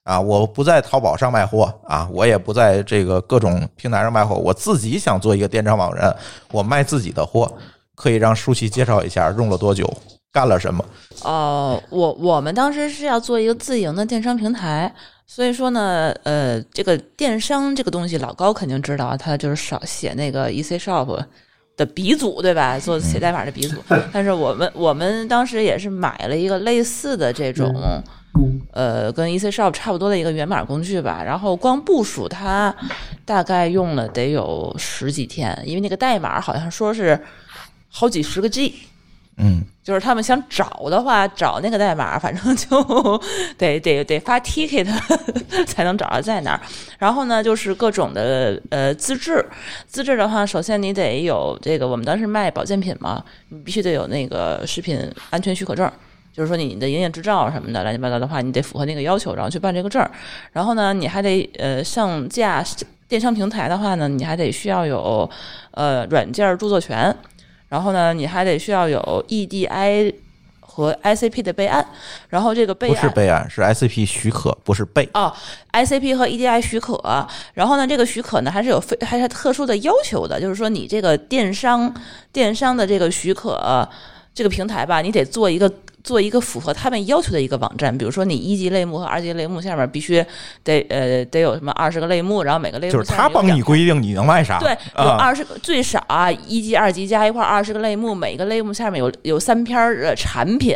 [0.07, 6.15] 啊，我不在淘宝上卖货啊，我也不在这个各种平台上卖货，我自己想做一个电商网站，
[6.53, 7.51] 我卖自己的货，
[7.93, 9.85] 可以让舒淇介绍一下用了多久，
[10.31, 10.85] 干了什么？
[11.23, 14.89] 哦，我我们当时是要做一个自营的电商平台，
[15.25, 21.21] 所以说呢，呃，这个电商这个东西，老高肯定知道，他就是少写那个 EC Shop。
[21.77, 22.79] 的鼻祖对吧？
[22.79, 23.75] 做写代码的鼻祖，
[24.11, 27.71] 但是我们我们当时也是买了一个类似的这种，
[28.71, 31.23] 呃，跟 EC Shop 差不多的一个源码工具吧。
[31.25, 32.75] 然后光部署它，
[33.25, 37.19] 大概用了得有十几天，因为那个代码好像说是
[37.89, 38.73] 好几十个 G。
[39.39, 43.21] 嗯，就是他们想找的话，找那个代码，反正就
[43.55, 44.87] 得得得发 ticket
[45.67, 46.61] 才能找到在哪儿。
[46.97, 49.45] 然后呢，就是各种的呃资质，
[49.85, 55.87] 资质的话，首先你得有这个，我们当时卖保健品嘛，你必须得有那个食品安全许可证，
[56.37, 60.11] 就是说你的营业执照什么的，乱七八糟的话，你得符合那个要求，然后去办这个证儿。
[60.51, 62.63] 然后呢，你还得呃上架
[63.07, 65.27] 电商平台的话呢，你还得需要有
[65.71, 67.15] 呃软件著作权。
[67.69, 70.13] 然后呢，你还得需要有 EDI
[70.59, 71.83] 和 ICP 的备案。
[72.29, 75.09] 然后这个备案不是备案，是 ICP 许可，不是备。
[75.15, 75.33] 哦
[75.73, 77.01] ，ICP 和 EDI 许可。
[77.55, 81.91] 然后呢，这个许可呢还是有非还是特殊的要求的，就是说你这个电商
[82.31, 83.89] 电商的这个许可
[84.35, 85.67] 这个平台吧，你得做一个。
[86.07, 90.25] 做一个符合他们要求的一个网站，比如说你一级类目和二级类目下面必须
[90.63, 100.73] 得呃得有什么二十个类目，然后每个类目就是他帮你规定你能卖啥，对，有二十个最少啊，一级二级加一块二十个类目，每个类目下面有有三篇儿产品，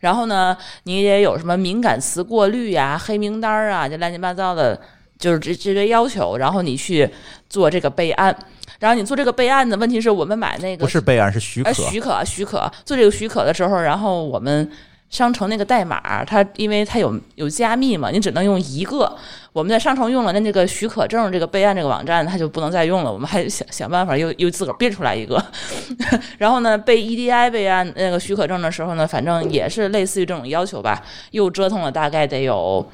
[0.00, 4.80] 然后呢你也有什么敏感词过滤呀、黑名单啊，这乱七八糟的，
[5.18, 7.06] 就是这这些要求，然后你去
[7.50, 8.34] 做这个备案。
[8.78, 14.70] 然后你做这个备案的问题是我们买那个不是备案是许可，许可许可做这个许可的时候，然后我们
[15.08, 19.16] 商城那个代码，它因为它有有加密嘛，你只能用一个。
[19.52, 23.10] 我们在商城用了那那个许可证，这个备案这个网站，它就不能再用了。
[23.10, 25.42] 我们还想想办法又又自个儿编出来一个。
[26.36, 32.86] 然后呢，备 EDI 备案那个许可证的时候呢，反正也是类似于这种要求吧，又折腾了大概得有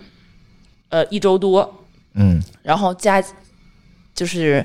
[0.90, 1.84] 呃一周多。
[2.14, 3.20] 嗯，然后加
[4.14, 4.64] 就是。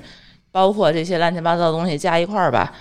[0.58, 2.74] 包括这些乱七八糟的东西加一块儿吧，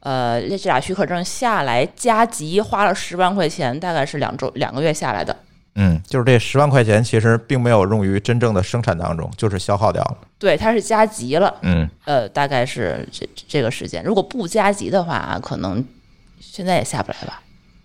[0.00, 5.36] 呃，这俩许可证下来加急花了十万块钱，大概是两周两个月下来的。
[5.76, 10.18] 嗯，就是这十万块钱其实并没有用于真正的生产当中，就是消耗掉了。
[10.40, 11.54] 对，它是加急了。
[11.60, 14.02] 嗯，呃，大概是这这个时间。
[14.02, 15.84] 如果不加急的话，可能
[16.40, 17.40] 现在也下不来吧。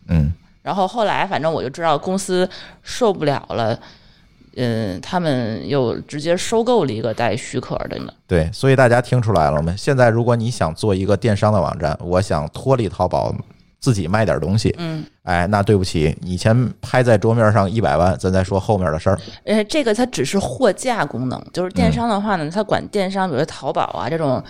[0.08, 0.34] 嗯。
[0.64, 2.50] 然后后来，反正我就知道公司
[2.82, 3.80] 受不了了。
[4.56, 8.13] 嗯，他们又直接收购了一个带许可的呢。
[8.26, 9.74] 对，所以大家听出来了吗？
[9.78, 13.36] 现在如果你想做一个电商的网站，我想脱离淘宝，
[13.80, 19.20] 自己卖点东西，嗯，哎，那对不起，以前拍在桌面上一百万，咱再说后面的事儿。
[19.44, 24.41] 呃，这个它只是货架功能，就是电商的话呢，它管电商，比如说淘宝啊这种，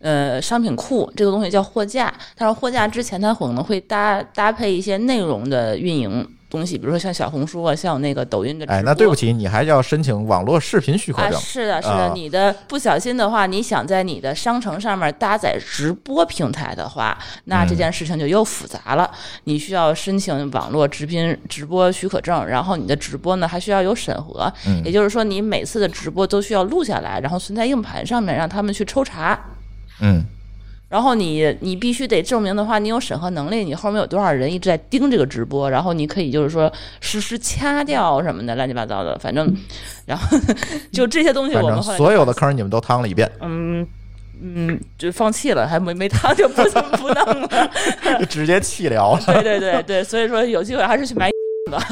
[0.00, 6.28] 呃，商品库这个东西叫货架，但是货架之前它可能会搭搭配一些内容的运营。
[6.58, 8.64] 东西，比如说像小红书啊，像那个抖音的。
[8.66, 11.40] 哎，那对不起，你还要申请网络视频许可证。
[11.40, 19.10] 是的，是的，你的不小心的话，你想在你的商城上面搭载直播平台的话，那这件事情就又复杂了。
[19.44, 24.52] 你需要申请网络直频直播许可证，然后你的直播呢还需要有审核，
[24.84, 29.38] 也就是说你每次的直播都需要录下来，然后存在硬盘上面，让他们去抽查。
[30.00, 30.24] 嗯。
[30.94, 39.52] 然后你你必须得证明的话，你有审核能力，你后面有多少人一直在盯这个直播，然后你可以就是说实时掐掉什么的乱七八糟的，反正，
[40.06, 40.38] 然后
[40.92, 43.84] 就这些东西我们所有的坑你们都趟了一遍，嗯
[44.40, 47.70] 嗯，就放弃了，还没没趟就不不弄了，
[48.30, 49.22] 直接弃疗了。
[49.26, 51.28] 对对对对，所以说有机会还是去买
[51.72, 51.84] 吧。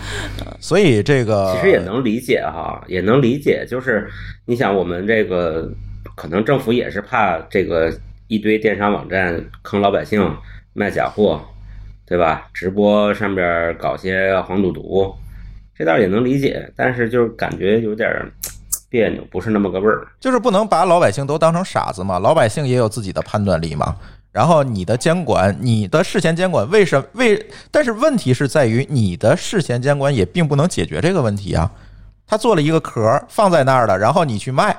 [0.60, 4.06] 所以这个其实也能理解哈，也能理解，就是
[4.44, 5.66] 你想我们这个
[6.14, 7.90] 可能政府也是怕这个。
[8.28, 10.36] 一堆电商网站坑老百姓
[10.72, 11.40] 卖假货，
[12.06, 12.48] 对吧？
[12.52, 15.14] 直播上边搞些黄赌毒，
[15.76, 18.08] 这倒也能理解，但是就是感觉有点
[18.88, 20.06] 别扭，不是那么个味儿。
[20.20, 23.96] 就是不能把老百姓都当成傻子嘛，老百姓也有自己的判断力嘛。
[24.32, 27.46] 然后你的监管，你的事前监管，为什么为？
[27.70, 31.70] 但是问题是在于你的事前监管也并不能解决这个问题啊。
[32.26, 34.76] 他做了一个壳放在那儿了，然后你去卖。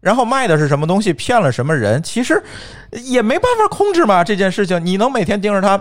[0.00, 1.12] 然后卖的是什么东西？
[1.12, 2.02] 骗了什么人？
[2.02, 2.42] 其实
[3.04, 4.24] 也没办法控制嘛。
[4.24, 5.80] 这件事情，你能每天盯着他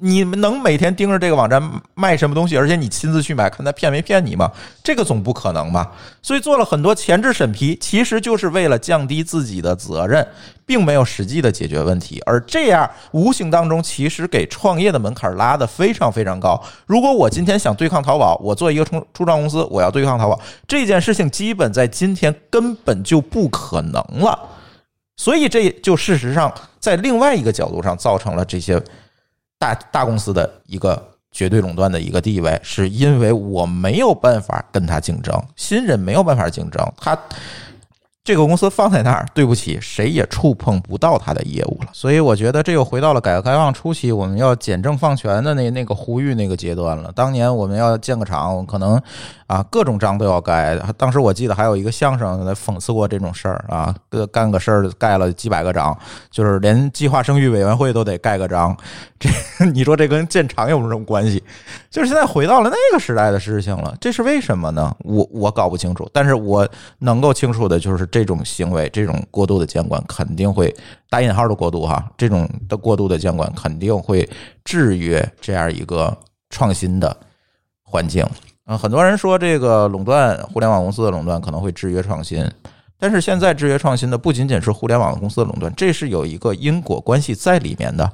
[0.00, 1.62] 你们能每天盯着这个网站
[1.94, 4.50] 卖什么东西，而且你亲自去买，看他骗没骗你吗？
[4.82, 5.90] 这个总不可能吧？
[6.22, 10.26] 所以做了很多前置审批，其实就是为了降低自己的责任，
[10.64, 12.22] 并没有实际的解决问题。
[12.26, 16.62] 而这样无形当中，其实给创业的门槛拉得非常非常高。
[16.86, 24.38] 如果我今天想对抗淘宝，我做一个初初创公司，我要对抗淘宝这件事情，基本在今天根本就不可能了。
[25.16, 28.80] 所以这就事实上在另外一个角度上造成了这些。
[29.58, 37.18] 大大公司的一个绝对垄断的一个地位，是因为我没有办法跟他竞争，新人没有办法竞争，他
[38.24, 41.88] 这个公司放在那儿，对不起，谁也触碰不到他的业务了。
[41.92, 47.10] 所以我觉得这又回到了改革开放初期，我们要简政放权的那那个呼吁那个阶段了。
[47.12, 49.00] 当年我们要建个厂，可能。
[49.48, 50.76] 啊，各种章都要盖。
[50.98, 53.94] 当时我记得还有一个相声来讽刺过这种事儿啊，
[54.30, 55.96] 干个事儿盖了几百个章，
[56.30, 58.76] 就是连计划生育委员会都得盖个章。
[59.18, 59.30] 这
[59.72, 61.42] 你说这跟建厂有什么关系？
[61.90, 64.94] 就是现在回到了那个时代的事情了，这是为什么呢？
[64.98, 66.06] 我我搞不清楚。
[66.12, 70.72] 但是我能够清楚的就是这种行为，这种过度的监管肯定会
[71.08, 74.28] 打引号的过度哈，这种的过度的监管肯定会
[74.62, 76.14] 制约这样一个
[76.50, 77.16] 创新的
[77.82, 78.26] 环境。
[78.70, 82.46] 嗯，很多人说这个垄断，互联网公司的垄断可能会制约创新，
[82.98, 88.12] 但是现在制约创新的不仅仅是互联网公司的垄断，这是有一个因果关系在里面的。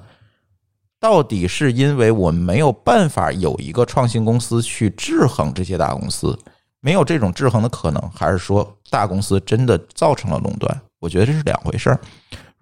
[1.01, 6.39] 到底是因为我们没有办法有一个创新公司去制衡这些大公司，
[6.79, 10.81] 没有这种制衡的可能，还是说大公司真的造成了垄断？
[11.01, 12.01] 我觉得这是两回事儿。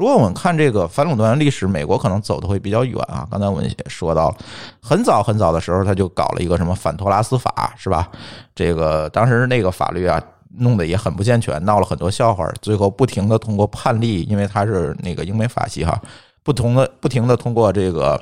[0.03, 3.25] 如果我们看这个反垄断历史，美国可能走的会比较远啊。
[3.31, 4.37] 刚才我们也说到了，
[4.81, 8.11] 很早很早的时候，他就搞了一个什么反托拉斯法，是吧？
[8.53, 10.21] 这个当时那个法律啊，
[10.59, 12.45] 弄得也很不健全，闹了很多笑话。
[12.61, 15.97] 最后不停的通过判例，因为他是那个英美法系哈，
[16.43, 18.21] 不同的不停的通过这个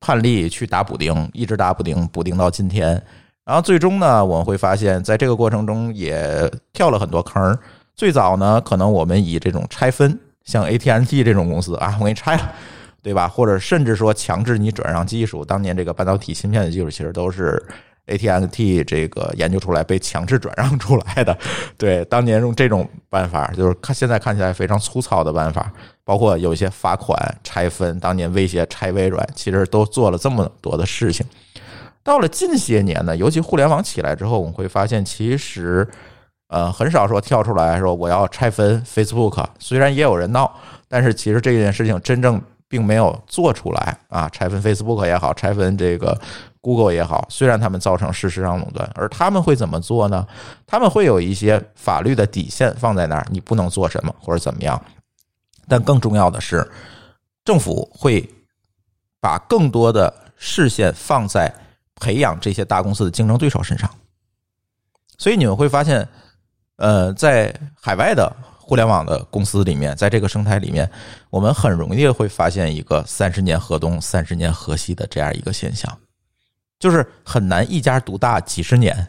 [0.00, 3.02] 判例去打补丁，一直打补丁，补丁到今天。
[3.46, 7.58] 然后最终呢，我们会发现，在这个过程中也跳了很多坑。
[7.96, 10.20] 最早呢，可能我们以这种拆分。
[10.44, 12.52] 像 AT&T 这种公司啊，我给你拆了，
[13.02, 13.28] 对吧？
[13.28, 15.44] 或者甚至说强制你转让技术。
[15.44, 17.62] 当年这个半导体芯片的技术，其实都是
[18.06, 21.36] AT&T 这个研究出来，被强制转让出来的。
[21.78, 25.70] 对，当年用这种办法，就是看现在看起来非常粗糙的办法，
[26.04, 31.24] 包括有一些罚款、拆分，当年威胁拆微软，其实都做了这么多的事情。
[32.02, 35.86] 到了近些年呢，尤其互联网起来之后，我们会发现其实。
[36.50, 40.52] 呃，很少说跳出来说我要拆分 Facebook，虽然也有人闹，
[40.88, 44.28] 但是其实这件事情真正并没有做出来啊。
[44.30, 46.20] 拆分 Facebook 也好，拆分这个
[46.60, 50.26] Google 也好，虽然他们造成事实上垄断，而他们会怎么做呢？
[50.66, 54.82] 他们会有一些法律的底线放在那儿，你不能做什么或者怎么样。
[55.68, 56.68] 但更重要的是，
[57.44, 58.28] 政府会
[59.20, 61.54] 把更多的视线放在
[61.94, 63.88] 培养这些大公司的竞争对手身上，
[65.16, 66.08] 所以你们会发现。
[66.80, 70.90] 呃，在海外的互联网的公司里面，在这个生态里面，
[71.28, 75.94] 我们很容易会发现一个三十年河东、三十年河西的这样一个现象，
[76.78, 79.06] 就是很难一家独大几十年。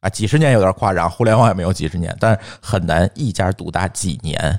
[0.00, 4.58] 啊，几十年有点夸张，互联网也没有几十年，但很难一家独大几年，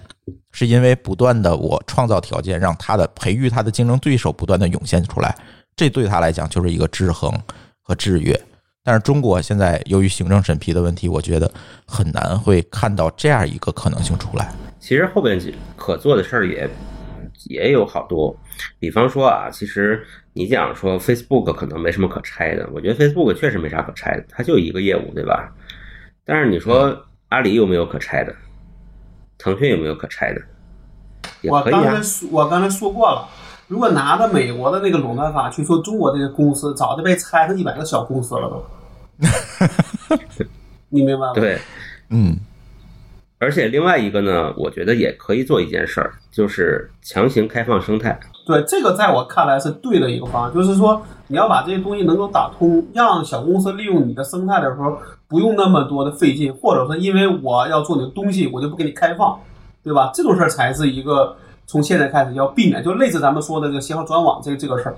[0.51, 5.35] 是因为不断的我创造条件，让他的培育他的竞争对手不断的涌现出来，
[5.75, 7.31] 这对他来讲就是一个制衡
[7.81, 8.39] 和制约。
[8.83, 11.51] 但是中国现在由于行政审批的问题，我觉得
[11.85, 14.51] 很难会看到这样一个可能性出来。
[14.79, 15.39] 其实后边
[15.75, 16.67] 可做的事儿也
[17.45, 18.35] 也有好多，
[18.79, 25.53] 比方说啊，其实你讲说 Facebook 可能没什么可拆的，我觉得 Facebook 确实没啥可拆的，它就一个业务，对吧？
[26.25, 28.33] 但是你说阿里有没有可拆的？
[29.37, 30.41] 腾讯有没有可拆的？
[31.43, 33.29] 我刚才，我刚才说过了。
[33.71, 38.65] 如果拿着美国的那个垄断法去说中国这些公司，早就被拆成一百个小公司了都。
[40.89, 41.31] 你明白吗？
[41.33, 41.57] 对，
[42.09, 42.35] 嗯。
[43.39, 48.19] 而且另外一个呢，我觉得也可以做一件事儿，就是强行开放生态。
[48.45, 59.39] 对，这个在我看来是对的一个方案，就是说你要把这些东西能够打通，让小公司利用你的生态的时候不用那么多的费劲，或者说因为我要做你的东西，我就不给你开放，
[59.81, 60.11] 对吧？
[60.13, 61.37] 这种事儿才是一个。
[61.71, 64.95] 从现在开始要避免，就类似咱们说的这个信号转网这这个事儿，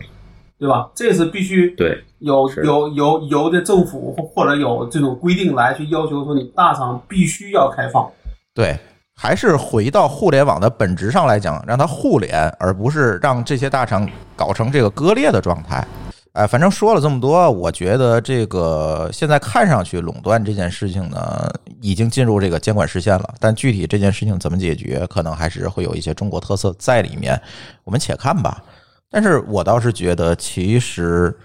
[0.58, 0.90] 对吧？
[0.96, 8.10] 这是必须对有有有由的政府或或者有这种规定来去要求说你大厂必须要开放。
[8.56, 8.76] 对，
[9.16, 15.86] 还是回到互联网的本质上来讲，让它互联，而不是让这些大厂搞成这个割裂的状态。
[16.34, 21.48] 哎，反正说了这么多，我觉得这个现在看上去垄断这件事情呢，
[21.80, 23.36] 已经进入这个监管视线了。
[23.40, 27.40] 但具体这件事情怎么解决，可能还是会有一些中国特色在里面。
[27.84, 28.64] 我们且看吧。
[29.12, 31.38] 但是我倒是觉得，其实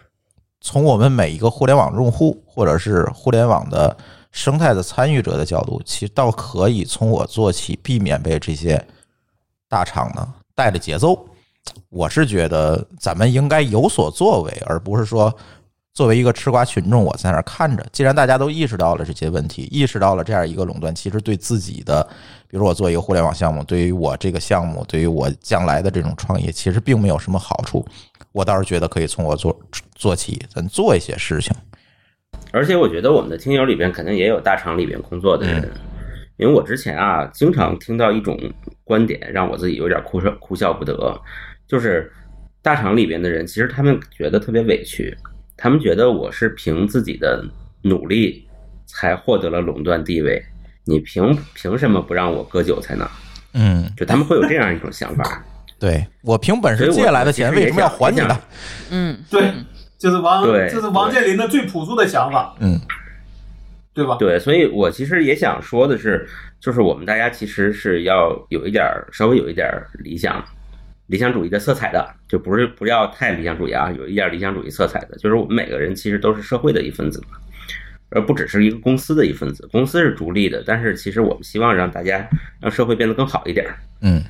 [0.63, 3.95] 从我们每一个互联网用户或者是互联网的
[4.33, 8.83] 生态的参与者的角度，其实倒可以从我做起，避免被这些
[9.69, 11.29] 大厂呢带着节奏。
[11.89, 15.35] 我是觉得咱们应该有所作为，而不是说
[15.95, 17.85] 作为一个吃瓜群众，我在那儿看着。
[17.93, 22.03] 既然大家都意识到了这些问题，意识到了这样一个垄断，其实对自己的，
[22.49, 27.85] 比如我做一个互联网项目，对于我这个项目，对于我将来的这种创业，其实并没有什么好处。
[28.33, 29.59] 我倒是觉得可以从我做
[29.95, 31.53] 做起，咱做一些事情。
[32.53, 35.69] 而且我觉得我们的听友里边肯定也有大厂里边工作的人，
[36.37, 38.39] 因为我之前啊经常听到一种
[38.85, 41.21] 观点，让我自己有点哭笑哭笑不得，
[41.69, 42.11] 就是
[42.63, 45.17] 大厂里边的人其实他们觉得特别委屈，
[45.57, 47.45] 他们觉得我是凭自己的
[47.83, 48.49] 努力
[48.87, 50.43] 才获得了垄断地位，
[50.85, 53.09] 你凭凭什么不让我割韭菜呢？
[53.53, 55.45] 嗯，就他们会有这样一种想法。
[55.79, 58.41] 对我凭本事借来的钱，为什么要还你呢？
[58.91, 59.53] 嗯，对，
[59.97, 62.77] 就是王，对这是王健林的最朴素的想法，嗯，
[63.95, 64.17] 对吧？
[64.19, 66.29] 对，所以我其实也想说的是，
[66.61, 70.45] 就是我们大家其实是要有一点儿稍微有一点儿理想、
[71.09, 77.39] 理想主义的色彩的，就不是不要太理想主义啊，有一点理想主义色彩的，就是我们每个人其实都是社会的一份子嘛，
[78.11, 79.67] 而不只是一个公司的一份子。
[79.73, 82.29] 公司是逐利的，但是其实我们希望让大家
[82.61, 84.23] 让社会变得更好一点儿，嗯，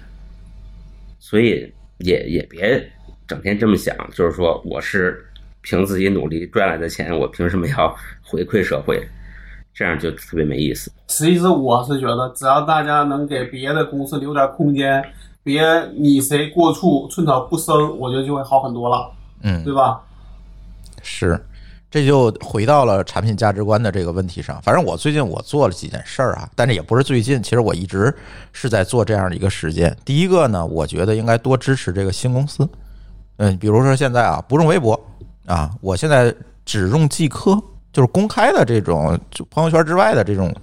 [1.19, 2.91] 所以也也别
[3.27, 5.25] 整天这么想，就是说我是
[5.63, 9.01] 凭自己努力赚来的钱，我凭什么要回馈社会？
[9.75, 10.91] 这样就特别没意思。
[11.07, 15.01] 其实我是觉得，只要大家能给别的公司留点空间，
[15.49, 15.65] 别
[15.97, 19.11] 你谁过处寸草不生，我觉得就会好很多了，
[19.43, 20.01] 嗯对吧？
[21.03, 21.43] 是，
[21.91, 24.61] 这就回到了产品价值观的这个问题上。
[24.61, 28.15] 反正我最近我做了几件事儿啊，但是也不是最近，其实我一直
[28.53, 29.97] 是在做这样的一个实践。
[30.05, 32.69] 第一个呢，我觉得应该多支持这个新公司。
[33.39, 35.01] 嗯，比如说现在啊，不用微博
[35.47, 36.35] 啊，我现在
[36.67, 37.59] 只用即刻，
[37.93, 40.55] 就是公开的这种，就朋友圈之外的这种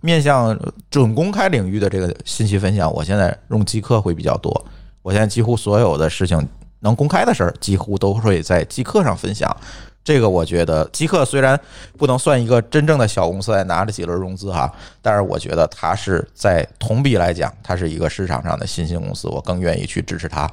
[0.00, 0.58] 面向
[0.90, 4.64] 准公开领域的这个信息分享，我现在用极客会比较多。
[5.02, 6.48] 我现在几乎所有的事情
[6.80, 9.54] 能公开的事儿，几乎都会在极客上分享。
[10.02, 11.58] 这个我觉得，极客虽然
[11.96, 14.70] 不能算一个真正的小公司，还拿着几轮融资哈，
[15.00, 20.46] 但是我觉得它是在同比来讲，它是一个市场上的新兴公司，我更愿意去支持它，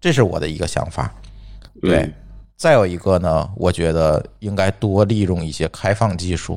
[0.00, 1.14] 这是我的一个想法。
[1.80, 2.12] 对，
[2.62, 6.56] 再有一个呢，我觉得应该多利用一些开放技术，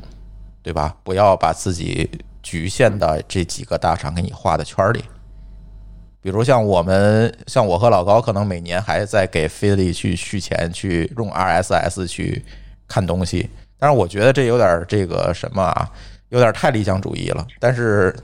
[0.62, 0.96] 对吧？
[1.02, 2.08] 不要把自己
[2.44, 5.04] 局限到这几个大厂给你画的圈里。
[6.20, 12.44] 比如像我们，像我和老高，可能每年还在给飞利去续钱，去用 RSS 去
[12.86, 13.50] 看东西。
[13.76, 15.90] 但是我觉得这有点这个什么啊，
[16.28, 17.44] 有点太理想主义了。
[17.58, 18.14] 但是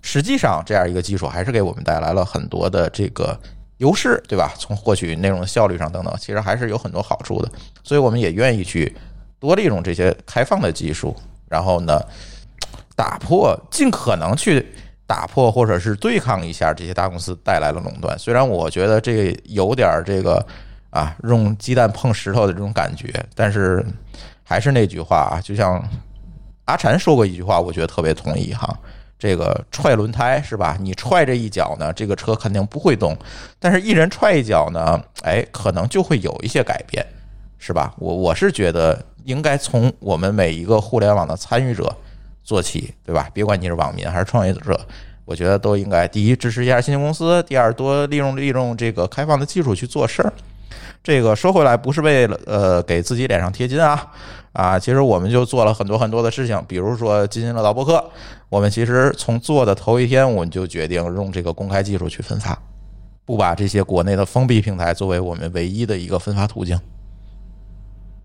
[0.00, 3.36] 实际上，这样一个技术还是给我们带来了很多的这个
[3.80, 4.54] 优势，对吧？
[4.58, 7.50] 从获取内容的效率上等等，其实还是有很多好处的。
[7.82, 8.94] 所以我们也愿意去
[9.38, 11.16] 多利用这些开放的技术，
[11.48, 12.00] 然后呢，
[12.94, 14.66] 打破，尽可能去
[15.06, 18.18] 打破或者是对抗一下这些大公司带来的垄断。
[18.18, 20.46] 虽然我觉得这个有点这个
[20.90, 23.84] 啊，用鸡蛋碰石头的这种感觉，但是
[24.42, 25.82] 还是那句话啊，就像
[26.66, 28.78] 阿禅说过一句话，我觉得特别同意哈。
[29.20, 30.78] 这个踹轮胎是吧？
[30.80, 33.12] 你踹这一脚呢，这个车肯定不会动；
[33.58, 37.04] 但是一人踹一脚呢，哎，可能就会有一些改变，
[37.58, 37.92] 是吧？
[37.98, 41.94] 我我是觉得应该从我们每一个互联网的参与者
[42.42, 43.28] 做起，对吧？
[43.34, 44.80] 别管你是网民还是创业者，
[45.26, 50.32] 我觉得都应该第一支持一下新兴公司，第二多利用利用这个开放的技术去做事儿。
[51.02, 54.06] 这个说回来，不是为了呃给自己脸上贴金啊
[54.52, 54.78] 啊！
[54.78, 58.04] 其实我们就做了很多很多的事情，比如说津津乐道播客，
[58.48, 62.58] 我们其实从做的头一天，我们就决定用这个公开技术去分发，
[63.24, 66.78] 不把这些国内的封闭平台作为我们唯一的一个分发途径。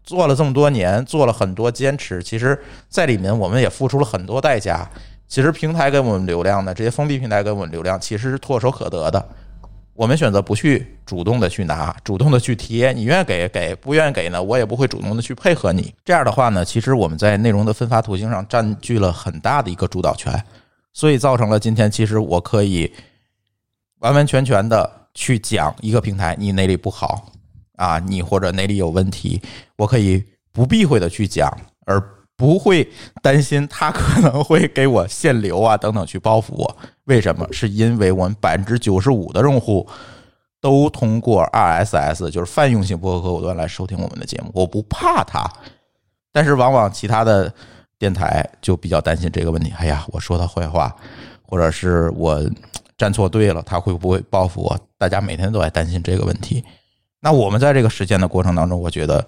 [0.03, 2.59] 做了这么多年，做了很多坚持，其实
[2.89, 4.89] 在里面我们也付出了很多代价。
[5.27, 9.27] 其实平台给我们流量呢，这些封闭平台给我们流量，其实是唾手可得的。
[9.95, 15.93] 我们选择不去主动的去拿，主动的去贴，你愿意给给，不愿意给呢，我也不会主动的去配合你。
[16.03, 20.43] 这样的话呢，其实我们在内容的分发途径上占据了很大的一个主导权，
[20.91, 22.91] 所以造成了今天其实我可以
[23.99, 27.31] 完完全全的去讲一个平台你哪里不好
[27.77, 29.41] 啊，你或者哪里有问题，
[29.77, 30.21] 我可以
[30.51, 31.49] 不避讳的去讲，
[31.85, 32.03] 而
[32.37, 32.87] 不会
[33.21, 36.77] 担心他可能会给我限流啊等等去报复我。
[37.05, 37.47] 为什么？
[37.51, 39.87] 是因为我们百分之九十五的用户
[40.59, 45.49] 都通过 RSS，就是泛用性播客客户端来收听我们的节目，我不怕他。
[46.31, 47.53] 但是往往其他的
[47.97, 49.71] 电台就比较担心这个问题。
[49.77, 50.93] 哎呀，我说他坏话，
[51.43, 52.43] 或者是我
[52.97, 54.77] 站错队了，他会不会报复我？
[54.97, 56.63] 大家每天都在担心这个问题。
[57.21, 59.25] 那我们在这个实践的过程当中，我觉得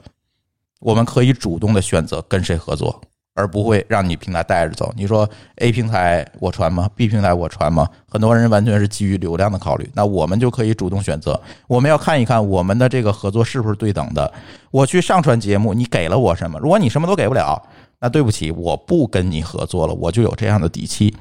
[0.79, 3.01] 我们可以主动的选择跟谁合作，
[3.33, 4.93] 而不会让你平台带着走。
[4.95, 7.87] 你说 A 平台我传吗？B 平台我传吗？
[8.09, 11.39] 很多人完全是基于流量的考虑，那我们就可以主动选择。
[11.67, 14.31] 我们要看一看我们的这个合作是不是对等的。
[14.71, 16.59] 我去上传节目，你给了我什么？
[16.59, 17.61] 如果你什么都给不了，
[17.99, 19.93] 那对不起，我不跟你合作了。
[19.93, 21.15] 我就有这样的底气，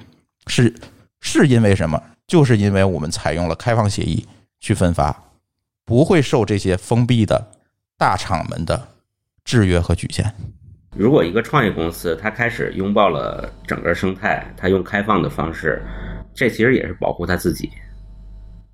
[0.46, 0.74] 是
[1.20, 2.02] 是因为什么？
[2.26, 4.26] 就是因为我们采用了开放协议
[4.60, 5.16] 去分发，
[5.84, 7.52] 不会受这些封闭的
[7.96, 8.88] 大厂们的
[9.46, 10.30] 制约和局限。
[10.94, 15.80] 如果一个创业公司它开始拥抱了整个生态，它用开放的方式，
[16.34, 17.70] 这其实也是保护它自己。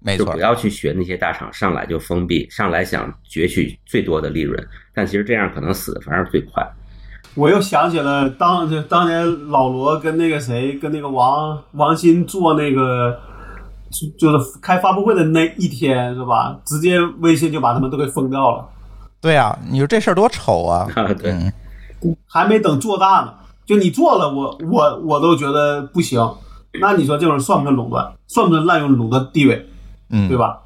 [0.01, 4.59] 没错就不，要去学那些大厂上来就封闭，上来想攫取最多的利润，
[4.95, 6.67] 但其实这样可能死的反而最快。
[7.35, 13.19] 我又想起了当就当年老罗跟那个谁跟那个王王鑫做那个
[13.91, 16.59] 就就是开发布会的那一天是吧？
[16.65, 18.69] 直接微信就把他们都给封掉了，
[19.23, 20.87] 对啊，你说这事儿多丑啊！
[20.95, 21.53] 啊，对，嗯，
[22.27, 23.33] 还没等做大呢，
[23.65, 26.21] 就你做了，我我我都觉得不行。
[26.81, 28.13] 那你说这种算不算垄断？
[28.27, 29.67] 算不算滥用垄断地位？
[30.11, 30.37] 嗯，对？
[30.37, 30.59] 吧？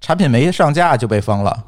[0.00, 1.64] 产品没上架就被封了，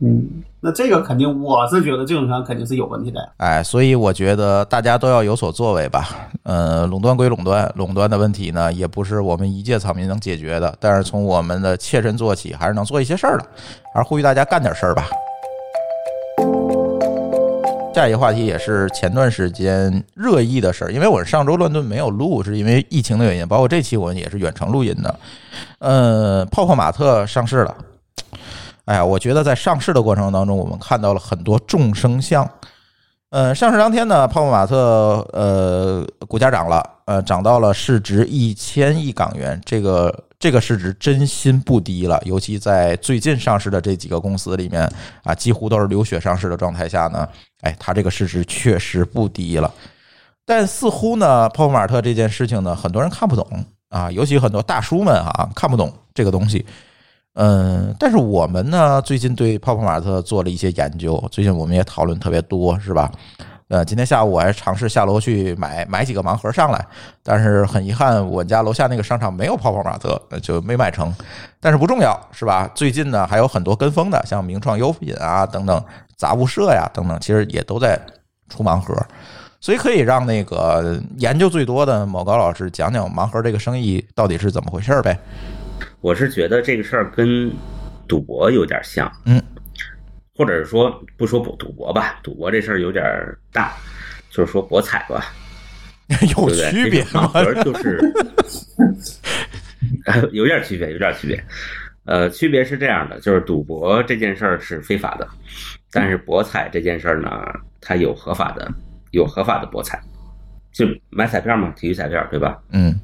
[0.00, 3.20] 嗯，那这个肯定，我是觉得这种情况肯定是有问题的。
[3.36, 6.08] 哎，所以我觉得大家都要有所作为吧。
[6.42, 10.74] 呃，垄断归垄断，垄断的问题呢，也不是我们一介草民能解决的。
[10.80, 13.46] 但是从我们的切身做起，还是能做一些事儿的。
[13.94, 15.06] 还是呼吁大家干点事儿吧。
[17.94, 25.14] 下一个话题也是前段时间热议的事儿，因为我上周乱炖没有录，是因为疫情的原因，包括这期我们也是远程录音的。
[25.78, 27.72] 呃，泡泡玛特上市了。
[28.86, 32.48] 哎呀，我觉得在上市的过程当中，我们看到了很多众生相。
[33.30, 42.22] 呃，上市当天呢，泡泡玛特呃股价涨了，呃涨到了市值一千亿港元，这个这个市值真心不低了。
[42.24, 44.88] 尤其在最近上市的这几个公司里面
[45.24, 47.28] 啊，几乎都是流血上市的状态下呢，
[47.62, 49.68] 哎，它这个市值确实不低了。
[50.46, 53.44] 但似乎呢，泡泡玛特这件事情呢，很多人看不懂
[53.88, 56.64] 啊，尤其很多大叔们啊看不懂这个东西。
[57.36, 63.12] 嗯，但是我们呢，最近对泡泡玛特做了一些研究，最近我们也讨论特别多，是吧？
[63.68, 66.82] 呃，今天下午我还尝试下楼去买买几个盲盒上来，
[67.22, 71.14] 但是很遗憾，我家楼下那个商场没有泡泡玛特，就没买成。
[71.60, 72.70] 但是不重要，是吧？
[72.74, 75.84] 最近呢，还有很多跟风的，像名创优品啊等等，
[76.16, 78.00] 杂物社呀等等，其实也都在
[78.48, 78.94] 出盲盒。
[79.60, 85.18] 所以可以让那个研究最多的某高老师讲讲盲盒这个生意到底是怎么回事儿呗？
[86.00, 87.50] 我是觉得这个事儿跟
[88.08, 89.42] 赌博有点像，嗯，
[90.34, 93.04] 或者是说不说赌赌博吧，赌博这事儿有点
[93.52, 93.72] 大，
[94.30, 95.32] 就是说博彩吧，
[96.36, 96.50] 有？
[96.70, 97.30] 区别吗？
[97.34, 98.00] 这个就是
[100.32, 101.44] 有点区别，有点区别。
[102.04, 105.28] 呃，区别是这样的，就是赌博这件事儿是非法的，
[105.90, 107.44] 但是博彩这件事儿呢，
[107.80, 108.72] 它有合法的，
[109.10, 110.00] 有合法的博彩，
[110.72, 112.62] 就买彩票嘛，体育彩票，对吧？
[112.70, 112.94] 嗯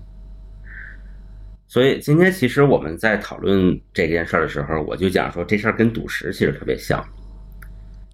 [1.73, 7.03] 所以今天其实我们在讨论这件事儿的时候，我就讲说这事儿跟赌石其实特别像。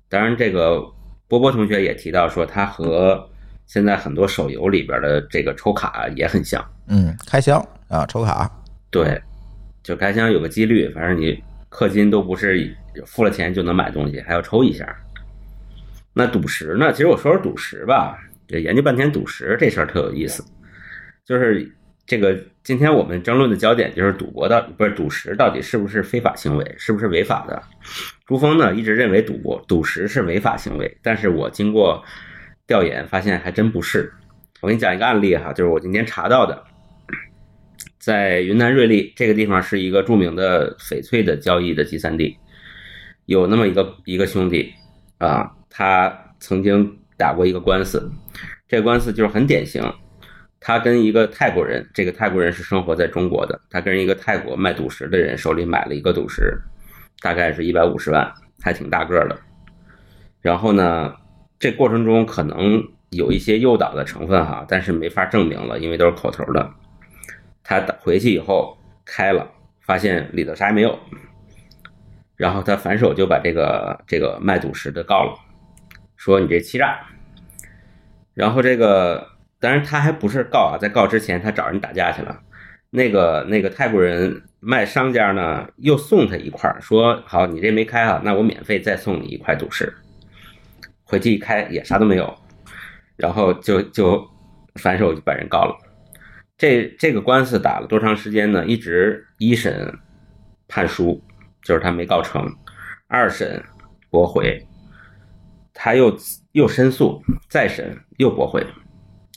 [0.08, 0.80] 当然，这个
[1.26, 3.28] 波波同学也提到说，它和
[3.66, 6.64] 现在很多手游里边的这个抽卡也很像。
[6.86, 8.48] 嗯，开箱啊，抽卡，
[8.92, 9.20] 对，
[9.82, 12.72] 就开箱有个几率，反正你氪金都不是
[13.06, 14.86] 付了钱就能买东西，还要抽一下。
[16.12, 16.92] 那赌石呢？
[16.92, 20.44] 其实我说说赌石吧，这研究半天赌石这事儿特有意思，
[21.24, 21.68] 就是
[22.08, 27.62] 这个今天我们争论的焦点就是赌博到不是赌石到底是不是非法行为，是不是违法的？
[28.26, 32.02] 朱峰呢一直认为赌博赌石是违法行为，但是我经过
[32.66, 34.10] 调研发现还真不是。
[34.62, 36.64] 我给你讲一个案例哈，就是我今天查到的，
[37.98, 42.38] 在云南瑞丽这个地方是一个著名的翡翠的交易的集散地，
[43.26, 44.72] 有那么一个一个兄弟
[45.18, 48.10] 啊，他曾经打过一个官司，
[48.66, 49.82] 这官司就是很典型，
[50.60, 56.60] 他跟一个泰国人，这个泰国人是生活在中国的，他跟一个泰国卖赌石的人手里买了一个赌石，
[57.20, 59.38] 大概是一百五十万，还挺大个的。
[60.40, 61.14] 然后呢，
[61.58, 66.70] 这过程中可能有一些诱导的成分哈，但是没法证明了，因为都是口头的。
[67.62, 69.48] 他回去以后开了，
[69.80, 70.98] 发现里头啥也没有，
[72.36, 75.38] 然后他反手就把这个这个卖赌石的告了，
[76.16, 76.98] 说你这欺诈。
[78.34, 79.28] 然后这个
[79.60, 82.40] 当然他还不是告啊，在告之前他找人打架去了。
[82.90, 89.92] 那个那个泰国人卖商家呢，又送他一块，说好你这没开啊，那我免费再送你一块赌石。
[91.04, 92.34] 回去一开也啥都没有，
[93.16, 94.26] 然后就就
[94.76, 95.76] 反手就把人告了。
[96.56, 98.64] 这这个官司打了多长时间呢？
[98.66, 99.98] 一直一审
[100.66, 101.22] 判输，
[101.62, 102.50] 就是他没告成。
[103.06, 103.62] 二审
[104.10, 104.66] 驳回，
[105.72, 106.14] 他又
[106.52, 108.66] 又申诉，再审又驳回，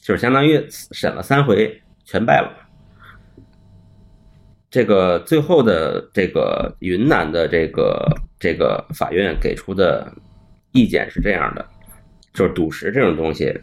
[0.02, 2.52] 就是相当于审了三回全败了。
[4.70, 8.08] 这个最后的这个云南的这个
[8.40, 10.12] 这个法院给出的
[10.72, 11.66] 意见是这样的，
[12.34, 13.54] 就是赌石这种东西，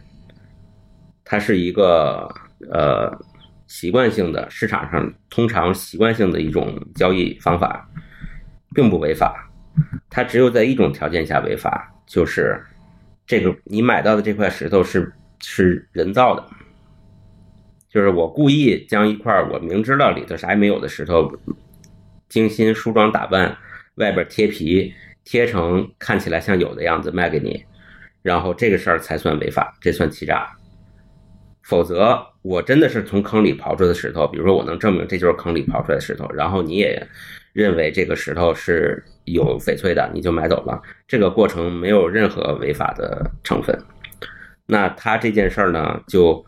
[1.25, 2.31] 它是一个
[2.71, 3.11] 呃
[3.65, 7.89] 习惯性的市场上通常习惯性的一种交易方法，
[8.75, 9.49] 并不违法。
[10.11, 12.63] 它只有在一种条件下违法，就是
[13.25, 15.11] 这个你买到的这块石头是
[15.41, 16.45] 是人造的。
[17.89, 21.31] 就是我故意将一块我明知道里头啥也没有的石头，
[22.27, 23.57] 精心梳妆打扮，
[23.95, 27.65] 外边贴皮，贴成看起来像有的样子卖给你，
[28.21, 30.55] 然后这个事儿才算违法，这算欺诈。
[31.63, 37.07] 否则，我真的是从坑里刨出的石头，比如说我能证明这就是坑里刨出来的石头，然后你也
[37.53, 43.75] 认为这个石头是有翡翠的，你就买走了，这个过程没有任何违法的成分。
[44.69, 46.45] 那他这件事儿呢，就。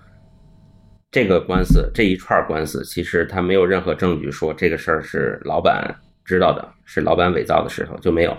[1.13, 5.93] 这个官司这一串官司，其实他没有任何证据说这个事儿是老板
[6.23, 8.33] 知道的，是老板伪造的石头就没有，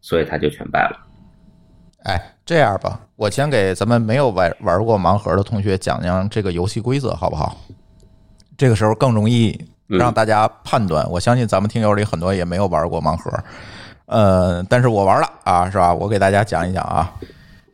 [0.00, 0.96] 所以他就全败了。
[2.04, 7.56] 哎，这样吧，我先给咱们没有玩玩过盲盒的同学讲讲这个游戏规则，好不好？
[8.56, 11.04] 这个时候更容易让大家判断。
[11.10, 13.28] 我相信咱们听友里很多也没有玩过盲盒，
[14.06, 15.92] 呃，但是我玩了啊，是吧？
[15.92, 17.12] 我给大家讲一讲啊。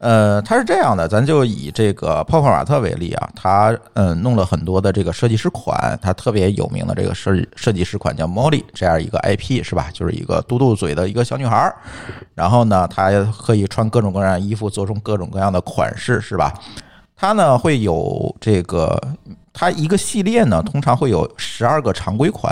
[0.01, 9.91] 呃，它是这样的，咱就以这个泡泡玛特为例啊，它嗯弄了很多的这个设计师款，它特别有名的这个设设计师款叫 Molly 这样一个 IP 是吧？
[9.93, 11.77] 就是一个嘟嘟嘴的一个小女孩儿，
[12.35, 16.55] 然后呢，她可以穿各种各样衣服，做成各种各样的款式是吧？
[17.15, 18.99] 它呢会有这个，
[19.53, 22.51] 它一个系列呢通常会有十二个常规款。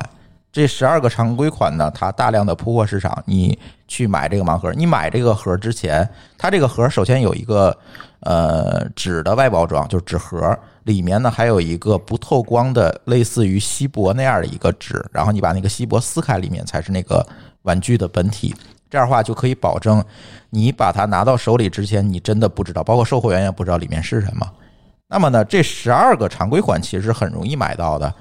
[0.58, 3.56] 这十二个常规款呢，它大量的铺货市场，你
[3.86, 4.72] 去买这个盲盒。
[4.72, 6.06] 你买这个盒之前，
[6.36, 7.78] 它这个盒首先有一个
[8.22, 17.24] 呃纸的外包装，就是纸盒，里面呢还有一个不透光的类似于锡箔那样的一个纸，然后你把那个锡箔撕开，里面才是那个
[17.62, 18.52] 玩具的本体。
[18.90, 20.04] 这样的话就可以保证
[20.50, 24.44] 你把它拿到手里之前，你真的不知道，包括售货员也不知道里面是什么。
[25.06, 28.12] 那么呢，这十二个常规款其实很容易买到的。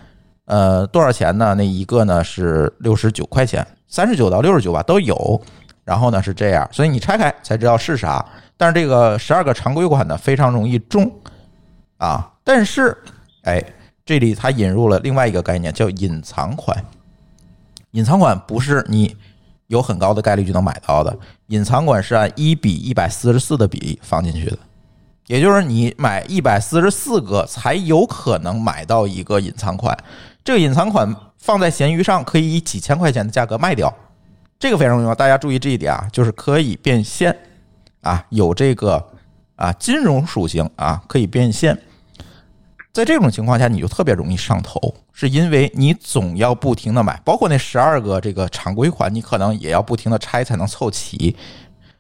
[0.47, 1.53] 呃，多少钱呢？
[1.55, 5.41] 那一个呢是六十九块钱，三十九到六十九吧都有。
[5.83, 8.25] 然后呢是这样，所以你拆开才知道是啥。
[8.57, 11.09] 但是这个十二个常规款呢非常容易中
[11.95, 12.29] 啊。
[12.43, 12.97] 但是，
[13.43, 13.63] 哎，
[14.05, 16.77] 这里它引入了另外一个概念，叫隐藏款。
[17.91, 19.15] 隐藏款不是你
[19.67, 21.17] 有很高的概率就能买到的，
[21.47, 24.57] 隐藏款是按一比一百四十四的比例放进去的。
[25.27, 29.97] 也就是你买一百四十四个才有可能买到一个隐藏款。
[30.47, 33.93] 这个隐藏款放在闲鱼上可以以几千块钱的价格卖掉，
[34.57, 37.37] 这个非常重要，大家注意这一点啊，就是可以变现
[37.99, 39.05] 啊，有这个
[39.57, 41.77] 啊金融属性啊，可以变现。
[42.93, 44.79] 在这种情况下，你就特别容易上头，
[45.11, 51.35] 是因为你总要不停的买，包括那十二个这个常规款，你可能也要不停的拆才能凑齐。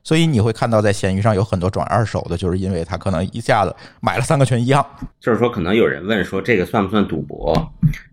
[0.07, 4.85] 所以你会看到，在闲鱼上有很多转二手的，就是因为他可能一下子买了三个全一样。
[5.19, 7.53] 就是说，可能有人问说，这个算不算赌博？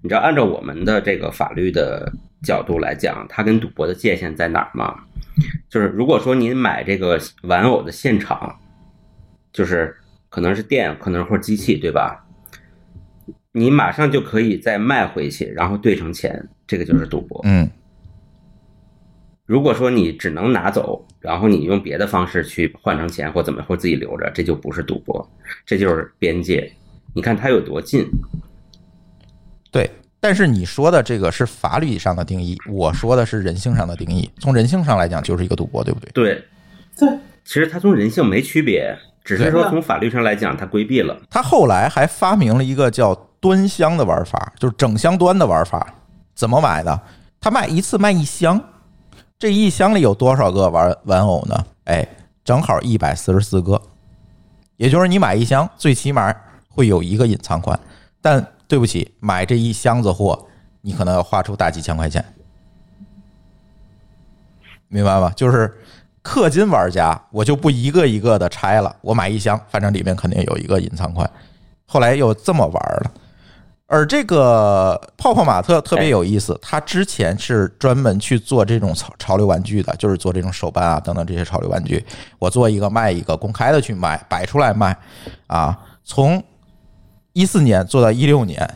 [0.02, 4.92] 你知道，按照我们的这个法律的角度来讲，它跟赌博的界限在哪儿吗？
[5.70, 8.58] 就是如果说您买这个玩偶的现场，
[9.52, 9.96] 就是
[10.28, 12.26] 可能是店，可能或机器，对吧？
[13.52, 17.40] 你马上就可以再卖回去，然后兑成钱，这个就是赌博。
[17.44, 17.70] 嗯。
[19.46, 25.30] 如果说你只能拿走，然后你用别的方式去换成钱或怎么或自己留着，这就不是赌博，
[25.66, 26.72] 这就是边界。
[27.14, 28.06] 你看它有多近？
[29.70, 34.30] 对，但是你说的这个是法律上的定义，我说的是人性上的定义。
[34.38, 36.10] 从人性上来讲，就是一个赌博，对不对？
[36.12, 36.44] 对，
[36.98, 37.08] 对。
[37.44, 41.20] 其实它从人性没区别，只是说从法律上来讲，它规避了。
[41.28, 45.94] 他后来还发明了一个叫端箱的玩法，就是整箱端的玩法。
[46.34, 46.98] 怎么买的？
[47.38, 48.58] 他卖一次卖一箱。
[49.38, 51.66] 这一箱里有多少个玩玩偶呢？
[51.84, 52.06] 哎，
[52.44, 53.80] 正好一百四十四个，
[54.76, 56.34] 也就是你买一箱，最起码
[56.68, 57.78] 会有一个隐藏款。
[58.22, 60.46] 但对不起，买这一箱子货，
[60.80, 62.24] 你可能要花出大几千块钱，
[64.88, 65.30] 明白吧？
[65.36, 65.76] 就是
[66.22, 71.30] 氪金玩家，我就不一个一个的拆了，我买一箱，反正里面肯定有一个隐藏款。
[71.84, 73.12] 后来又这么玩了。
[73.94, 82.04] 而这个泡泡玛特特别有意思，它之前是专门去做这种潮潮流玩具的，就是做这种手办啊等等这些潮流玩具。
[82.40, 84.98] 我做一个卖一个，公开的去卖，摆出来卖，
[85.46, 86.42] 啊，从
[87.34, 88.68] 一四年做到一六年，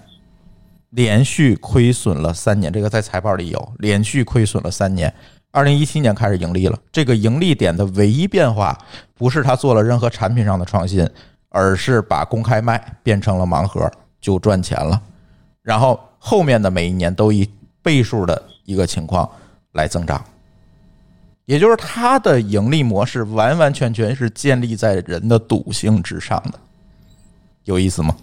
[0.91, 5.12] 连续亏损了三年，这个在财报里有，连续亏损了三年，
[5.51, 6.79] 二零一七年开始盈利了。
[6.93, 8.79] 这个盈利点的唯一变化
[9.16, 11.05] 不是他做了任何产品上的创新，
[11.49, 13.91] 而是把公开卖变成了盲盒，
[14.21, 15.01] 就赚钱了。
[15.62, 17.49] 然后后面的每一年都以
[17.83, 19.29] 倍数的一个情况
[19.73, 20.25] 来增长，
[21.45, 26.59] 也就是它的盈利模式完完全全是建立在人的赌性之上的，
[27.64, 28.16] 有意思吗？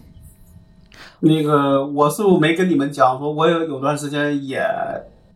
[1.20, 4.64] 那个我是不是没跟你们讲说，我有有段时间也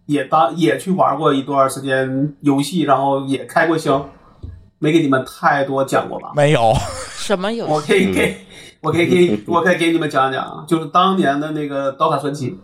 [0.05, 4.09] 也当也去玩过一段时间游戏，然后也开过箱，
[4.77, 6.33] 没给你们太多讲过吧？
[6.35, 6.73] 没有，
[7.13, 7.71] 什么游戏？
[7.71, 8.37] 我可以给，
[8.81, 12.57] 我可以给，我可以给你们讲讲啊，就是当年的那个《刀塔传奇》，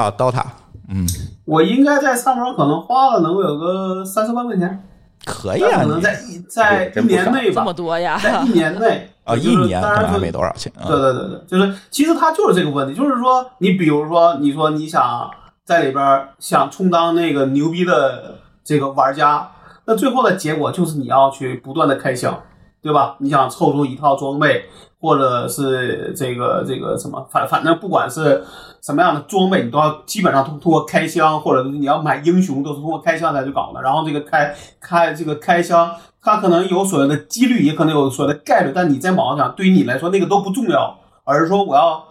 [0.00, 0.44] 啊，DOTA，
[0.88, 1.06] 嗯，
[1.44, 4.88] 我应该在上面可能花了能有个三四万块钱，
[5.24, 8.18] 可以啊，可能在一在一年内吧这么，多呀？
[8.22, 15.28] 在一年内 啊，一年可当然是能还没多少钱啊对，对对对，就是其实它就是这个问题，就是说你比如说你说你想
[15.64, 19.50] 在里边儿想充当那个牛逼的这个玩家，
[19.86, 22.40] 那最后的结果就是你要去不断的开箱，
[22.86, 23.16] 对吧？
[23.18, 24.64] 你想凑出一套装备，
[25.00, 28.44] 或者是这个这个什么，反反正不管是
[28.80, 33.82] 什么样的装备，你都要基本上通通过开箱，或者是你要买英雄都是通过开箱才去搞的。
[33.82, 35.90] 然后这个开开这个开箱，
[36.22, 42.04] 它可能有所谓的几率，也可能有所谓的概率，但你在网上讲，对于你来说那个都不重要，而是说我要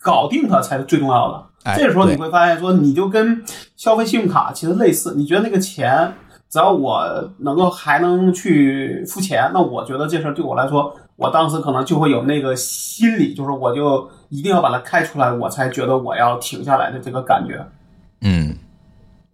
[0.00, 1.42] 搞定它才是最重要的。
[1.64, 3.44] 哎这时候你会发现说，你就跟
[3.76, 6.14] 消费信用卡其实类似，你觉得那个钱
[6.48, 7.04] 只要我
[7.38, 17.66] 能够还能去付钱，那我觉得这事儿对我来说，我当时可能就会有那个心理，就是我就一定要把它开出来，我才觉得我要停下来的这个感觉。
[18.20, 18.56] 嗯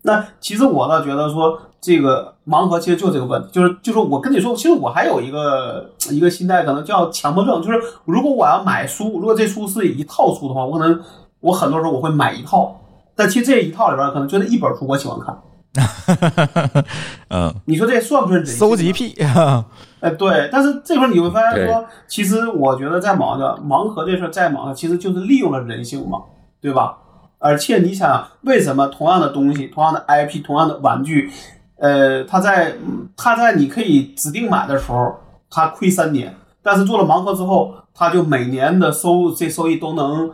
[0.04, 11.00] 那其实我倒觉得说，这个盲盒其实就这个问题，就是就是我跟你说，其实我还有一个一个心态，可能叫强迫症，就是如果我要买书，如果这书是一套书的话，我可能
[11.38, 12.74] 我很多时候我会买一套，
[13.14, 15.38] 但其实这一套里边可能就那一本书我喜欢看。
[17.30, 18.92] 嗯，你说这算不算人性呢搜集？
[18.92, 19.14] 癖，
[20.00, 26.18] 哎，对，但是这会儿你会发现说，其实我觉得在网上盲盒这事儿在网上其实就是利用了人性嘛，
[26.60, 26.98] 对吧？
[27.38, 31.30] 而且你想，为什么同样的东西、同样的 IP、同样的玩具，
[31.76, 35.14] 呃，它在嗯它在你可以指定买的时候，
[35.50, 40.30] 它亏三年，但是做了盲盒之后，它就每年的收入这收益都能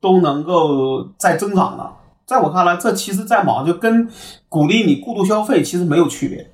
[0.00, 1.92] 都能够再增长了。
[2.30, 4.08] 在我看来，这其实在网上就跟
[4.48, 6.48] 鼓励你过度消费其实没有区别，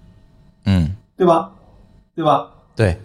[0.65, 1.51] 嗯，对吧？
[2.15, 2.49] 对吧？
[2.75, 2.99] 对，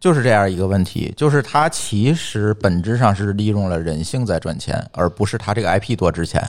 [0.00, 6.42] 就是这样一个问题，就是它其实本质上是利用了人性在赚钱，而不是它这个 IP 多值钱。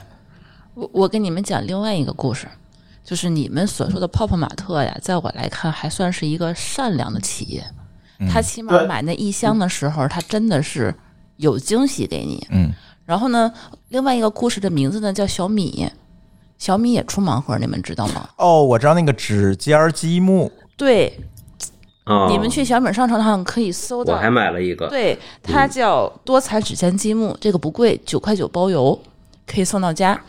[0.74, 2.48] 我我跟你们讲另外一个故事，
[3.04, 7.62] 就是你们所说的泡泡玛特呀，在我来看还算是一个善良的企业。
[8.28, 10.92] 他起码买那一箱的时候，他真的是
[11.36, 12.44] 有惊喜给你。
[12.50, 12.72] 嗯，
[13.06, 13.52] 然后呢，
[13.88, 15.88] 另外一个故事的名字呢叫小米，
[16.58, 18.28] 小米也出盲盒，你们知道吗？
[18.36, 21.18] 哦，我知道那个指尖儿积木，对，
[22.04, 28.98] 啊，你们去小米商城上可以搜到我还买了一个，对，它叫多彩指尖积木，这个不贵，九块九包邮，
[29.46, 30.20] 可以送到家。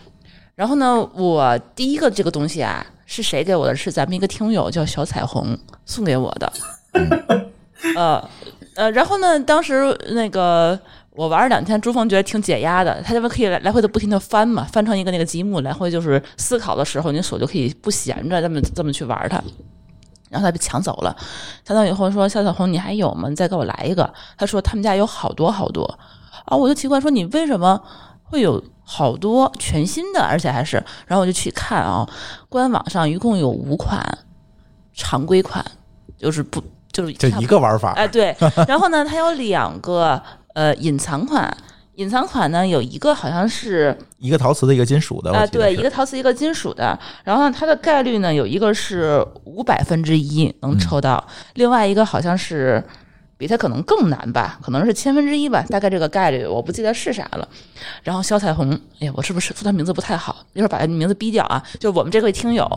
[0.55, 3.75] 然后呢，我第一个这个东西啊，是谁给我的？
[3.75, 6.53] 是咱们一个听友叫小彩虹送给我的。
[7.95, 8.29] 呃
[8.75, 10.79] 呃，然后呢，当时那个
[11.17, 19.41] 我玩了两天，朱峰觉得挺解压的，他这边可以来来回的不停的翻嘛，翻成一个那个积木，来回就是思考的时候，你手就可以不闲着这么这么去玩它。
[20.29, 21.15] 然后他被抢走了，
[21.63, 23.29] 抢走以后说：“小小红，你还有吗？
[23.29, 25.83] 你再给我来一个。”他说他们家有好多好多
[26.43, 27.81] 啊，我就奇怪说你为什么
[28.23, 30.75] 会有好多全新的，而且还是……
[31.07, 32.05] 然后我就去看啊，
[32.49, 34.05] 官网上一共有五款
[34.93, 35.65] 常规款，
[36.17, 36.61] 就是不
[36.91, 37.93] 就是就一个玩法。
[37.93, 38.35] 哎，对。
[38.67, 40.21] 然后呢，它有两个
[40.57, 41.55] 呃隐藏款，
[41.97, 45.31] 隐藏款呢有一个好像是一个陶瓷的，一个金属的。
[45.31, 46.97] 啊、对，一个陶瓷，一个金属的。
[47.23, 52.83] 然后呢，它的概率呢有一个是五百分之一能抽到，另外一个好像是。
[53.39, 57.47] 比它可能更难吧，可能是千分之一吧，大概这个概率我不记得是啥了。
[58.01, 60.37] 然后肖彩虹，哎呀，我是不是说他名字不太好？
[60.53, 61.61] 一会儿把他名字逼掉啊。
[61.79, 62.67] 就我们这位听友，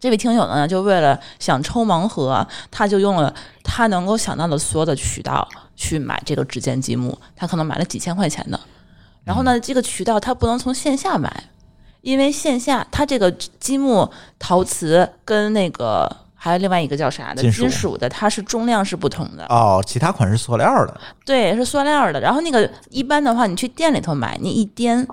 [0.00, 5.48] 这位听友呢，就为了想抽盲盒，他就用了他能够想到的所有的渠道
[5.82, 8.60] 去买这个指尖积木，他可能买了几千块钱的。
[9.24, 11.44] 然后呢，这个渠道他不能从线下买，
[12.02, 13.28] 因为线下它这个
[13.58, 14.08] 积木
[14.38, 19.44] 陶瓷跟那个还有另外一个叫啥的金属金属的，它是重量是不同的。
[19.46, 21.00] 哦，其他款是塑料的。
[21.24, 22.20] 对，是塑料的。
[22.20, 25.04] 然后那个一般的话，你去店里头买，你一掂，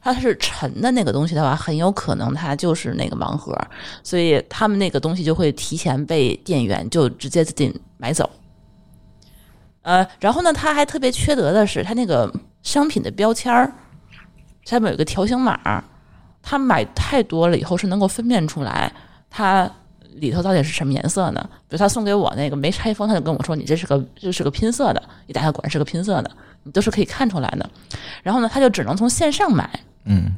[0.00, 3.58] 它是沉的那个东西的话，很有可能它就是那个盲盒，
[4.02, 8.28] 所以他们那个东西就会提前被店员就直接自己买走。
[9.84, 12.32] 呃，然后呢，他还特别缺德的是，它那个
[12.62, 13.70] 商品的标签儿
[14.64, 15.84] 下面有个条形码儿，
[16.42, 18.90] 他买太多了以后是能够分辨出来
[19.28, 19.70] 它
[20.14, 21.50] 里头到底是什么颜色呢？
[21.68, 26.30] 比如他送给我那个没拆封，他就跟我说你这是个这是个拼色的，你打开果然是个拼色的，
[26.62, 27.68] 你都是可以看出来的。
[28.22, 29.68] 然后呢，他就只能从线上买。
[30.06, 30.32] 嗯，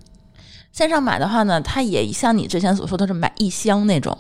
[0.73, 4.19] 线上买的话呢，他也像你之前所说的是买一箱那种。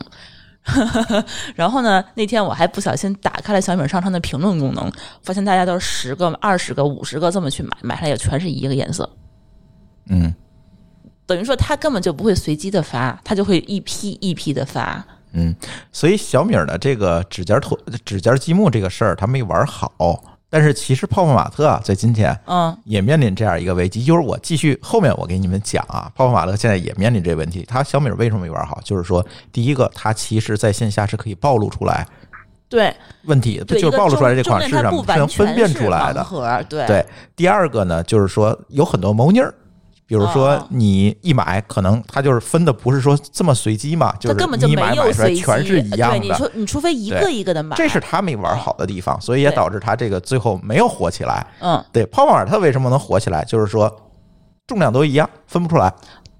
[1.54, 4.90] 然后呢，那天我还不小心打开了小米商城的评论功能，
[5.22, 9.08] 发现大家都是十个、二十个、五十个这么去买，买下来也全是一个颜色。
[10.08, 10.34] 嗯，
[11.24, 15.04] 等于说他根本就不会随机的发，他就会一批一批的发。
[15.32, 15.54] 嗯，
[15.92, 20.35] 所以小米的这个指尖脱指尖积木这个事儿，他没玩好。
[20.48, 24.04] 但是其实泡泡玛特啊，在今天，嗯，也面临这样一个危机。
[24.04, 27.64] 一会儿我继续后面我给你们讲啊，泡泡玛特现在也面临这个问题。
[27.68, 28.80] 它小米为什么没玩好？
[28.84, 32.06] 就是说，第一个，它其实在线下是可以暴露出来
[32.68, 32.94] 对，
[33.24, 36.22] 问题，就是暴露出来这款是是什么，是能分辨出来的。
[36.24, 39.54] 盒，对对，第二个呢，就是说有很多猫腻儿。
[40.06, 46.34] 比如说哦你一买，可能它就是分的不是说这么随机嘛，就是根本就你买买出来全是一样对，你的。
[46.36, 51.46] 说你除非一个对一个的买，这是他没玩好的地方，所以也导致他这个最后没有火起来。
[51.60, 53.44] 嗯，对，泡泡玛特为什么能火起来？
[53.44, 53.92] 就是说
[54.66, 55.92] 重量都一样，分不出来。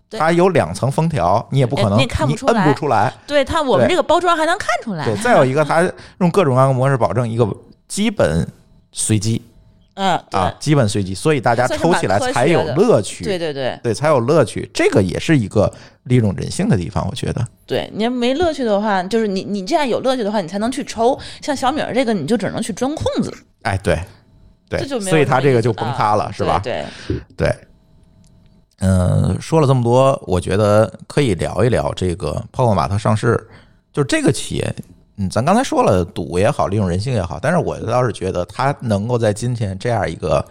[0.09, 3.13] 对它有两层封条，你也不可能，哎你摁不出来。
[3.27, 5.83] 对它我们这个包装还能看出来，对，再有一个，它
[6.19, 7.45] 用各种各样的模式保证一个
[7.89, 8.49] 基本
[8.93, 9.43] 随机
[9.97, 13.25] 嗯，啊，基本随机，所以大家抽起来才有乐趣。
[13.25, 14.71] 对对对对，才有乐趣。
[14.75, 15.73] 这个也是一个
[16.05, 17.43] 利用人性的地方，我觉得。
[17.65, 21.19] 对，你要没乐趣的话，就是你你这样有乐趣的话，你才能去抽。
[21.41, 23.33] 像小米儿这个，你就只能去钻空子，
[23.63, 23.99] 哎，对，
[24.69, 26.61] 对这就，没所以它这个就崩塌了，啊是吧？
[26.63, 26.85] 对，
[27.35, 27.55] 对，
[28.81, 33.49] 嗯，说了这么多，我觉得可以聊一聊这个泡泡玛特上市，
[33.95, 34.75] 就这个企业，
[35.19, 40.45] 嗯，咱刚才说了赌也好，利用人性也好，但是我倒是觉得他能够在今天这样一个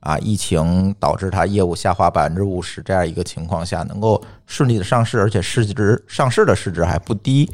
[0.00, 7.48] 啊疫情导致他业务下滑百分之五十这样一个情况下，能够顺利的上市，而且市值上市的市值还不低，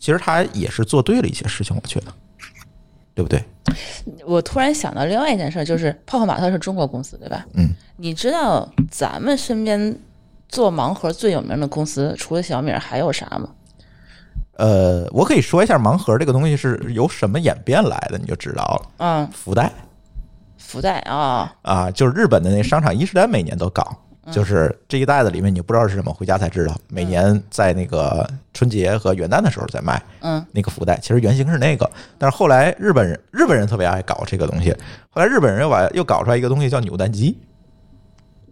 [0.00, 2.12] 其实他也是做对了一些事情，我觉得，
[3.14, 3.44] 对不对？
[4.26, 7.46] 我突然想到另外一件事，就是泡泡玛特是中国公司，对吧？
[7.54, 9.96] 嗯，你知道咱们身边
[10.48, 13.50] 做盲盒最有名的公司，除了小米儿还有啥吗？
[14.58, 18.90] 呃，我可以说一下盲盒这个东西是由什么演变来的，你就知道了。
[18.98, 19.72] 嗯，福袋。
[20.58, 23.96] 福袋啊，啊，就是日本的那商场伊势丹每年都搞，
[24.30, 26.74] 就是这一袋子里面你不知道是什么，回家才知道。
[26.88, 30.44] 每年在那个春节和元旦的时候在卖嗯。
[30.52, 31.88] 那个福袋，其实原型是那个，
[32.18, 34.76] 但是后来日本人日本人特别爱搞这个东西，
[35.08, 37.38] 后来日本人又把又搞出来一个东西叫扭蛋机，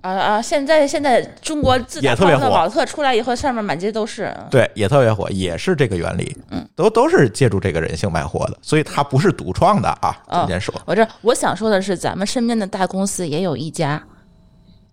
[0.07, 0.42] 啊啊！
[0.42, 4.32] 现在现在中国自打也特别火泡泡玛特出来以后，上面满街都是。
[4.50, 10.74] 对，也特别火，也是这个原理，嗯，都都是借助这个人性卖货的，所以它不是独创的啊，哦这先说。
[10.84, 14.02] 我这我想说的是，咱们身边的大公司也有一家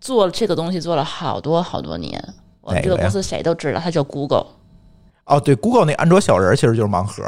[0.02, 2.22] 做这个东西做了好多好多年。
[2.62, 4.48] 我们这个公司谁都知道，它叫 Google。
[5.26, 7.24] 哦，对，Google 那安卓小人其实就是盲盒，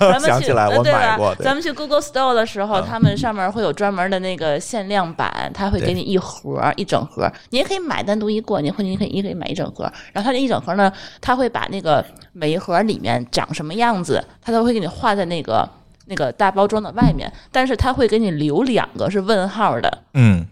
[0.00, 2.86] 咱们 去想起来我买过，咱们去 Google Store 的时候，嗯。
[2.88, 9.84] 他们上面会有专门的那个限量版，他会给你一盒一整盒，你也可以买单独一个，你或者你可以也可以买一整盒。
[10.12, 10.90] 然后他这一整盒呢，
[11.20, 15.68] 他会把那个每一盒里面长什么样子，他都会给你画在那个
[16.06, 20.46] 那个大包装的外面，但是他会给你留两个是问号的，嗯，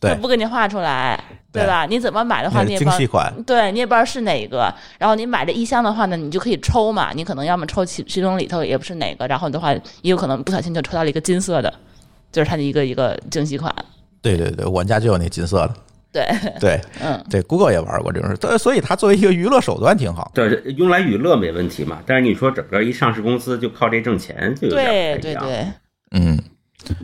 [0.00, 1.18] 对它不给你画出来，
[1.52, 1.86] 对对吧？
[1.86, 11.72] 你怎么买的话，那是你也不知道精细款，对你也不知道是哪个，然后你买这一箱的话呢，你就可以抽嘛，你可能要么抽其其中里头也不是哪个，然后的话也有可能不小心就抽到了一个金色的，
[12.30, 13.74] 就是它的一个一个惊喜款。
[14.20, 15.74] 对对对，我们家就有那金色的，
[16.12, 16.26] 对，
[16.58, 20.30] 对嗯，对，Google 也玩过这种事，所以它作为一个娱乐手段挺好。
[20.34, 22.02] 对，用来娱乐没问题嘛。
[22.04, 25.44] 但是你说整个一上市公司就靠这挣钱，就有点对不一样。
[25.44, 25.66] 对对，
[26.12, 26.42] 嗯，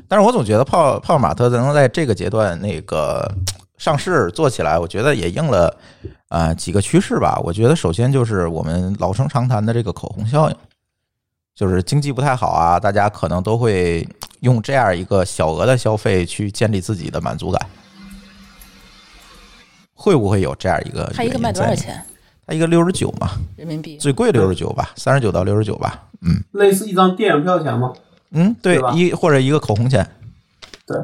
[0.08, 3.30] 但是我总觉得泡泡玛特能在这个阶段那个
[3.78, 5.68] 上市做起来，我觉得也应了
[6.28, 7.40] 啊、呃几个趋势吧。
[7.42, 10.56] 我觉得首先就是我们老生常谈的这个口红效应，
[11.54, 14.06] 就是经济不太好啊，大家可能都会
[14.40, 17.66] 用这样一个小额的消费去建立自己的满足感。
[19.94, 21.10] 会不会有这样一个？
[21.14, 21.74] 它一个卖多少？
[21.74, 22.04] 钱
[22.44, 23.96] 它一个六十九嘛，人民币？
[23.98, 26.08] 最贵六十九吧，三十九到六十九吧。
[26.22, 27.92] 嗯类似一张电影票钱吗？
[28.32, 30.06] 嗯，对对，一或者一个口红钱，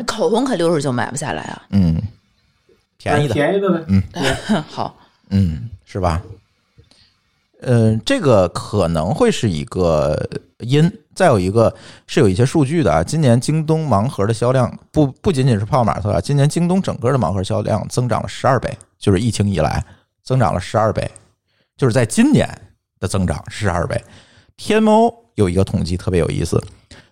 [0.07, 1.63] 口红可六十九买不下来啊！
[1.71, 2.01] 嗯，
[2.97, 3.85] 便宜的，便宜的呗。
[3.89, 4.03] 嗯
[4.69, 4.97] 好，
[5.31, 6.23] 嗯，是吧？
[7.61, 11.75] 嗯，这个可能会是一个因，再有一个
[12.07, 13.03] 是有一些数据的啊。
[13.03, 19.85] 今年京东盲盒的销量不不仅仅是泡泡玛特啊，今年京东整个的盲盒销量增长了十二倍，就是疫情以来
[20.23, 21.11] 增长了十二倍，
[21.77, 22.49] 就是在今年
[23.01, 24.01] 的增长十二倍。
[24.57, 26.63] 天猫有一个统计特别有意思，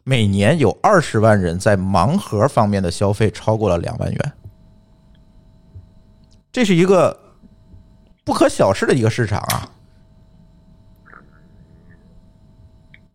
[0.09, 4.33] 每年有二十万人在盲盒方面的消费超过了两万元，
[6.53, 7.19] 这是一个
[8.25, 9.69] 不可小视的一个市场啊，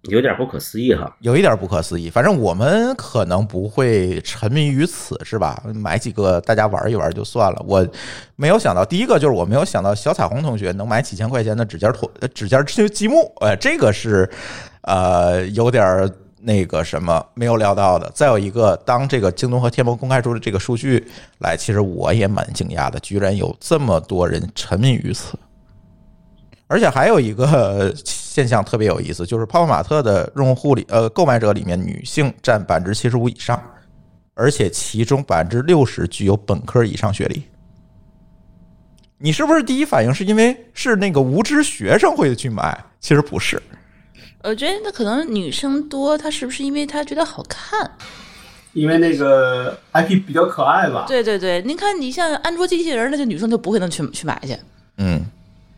[0.02, 1.16] 有点不可思议哈。
[1.22, 2.10] 有一点不可思议。
[2.10, 5.64] 反正我们可能不会沉迷于此，是吧？
[5.74, 7.66] 买几个大家玩一玩就算了。
[7.66, 7.88] 我
[8.36, 12.62] 没有想到，第一个就是我没有想到小彩虹同学能买几千块钱的指尖拖指尖
[12.92, 14.30] 积木，哎，这个是
[14.82, 16.10] 呃有点儿
[16.42, 18.12] 那个什么没有料到的。
[18.14, 21.08] 再有一个，当这个京东和天猫公开出的这个数据
[21.40, 25.38] 来，其实我也蛮惊讶的，居然有这么多人沉迷于此。
[26.68, 33.62] 而且还有一个现象特别有意思，就是泡泡玛特的用户里，呃，购买者里面女性占百分之七十五以上，
[34.34, 37.44] 而且其中百分之六十具有本科以上学历。
[39.18, 42.82] 你是不是第一反应是因为是那个无知学生会去买？
[43.02, 43.62] 其实不是，
[44.44, 47.90] 我觉得那可能女生多，她是不是因为她觉得好看？
[48.74, 51.06] 因为那个 IP 比较可爱吧。
[51.08, 54.56] 对对对，您看你像安卓机器人，那些女生就不会能去去买去。
[54.98, 55.22] 嗯，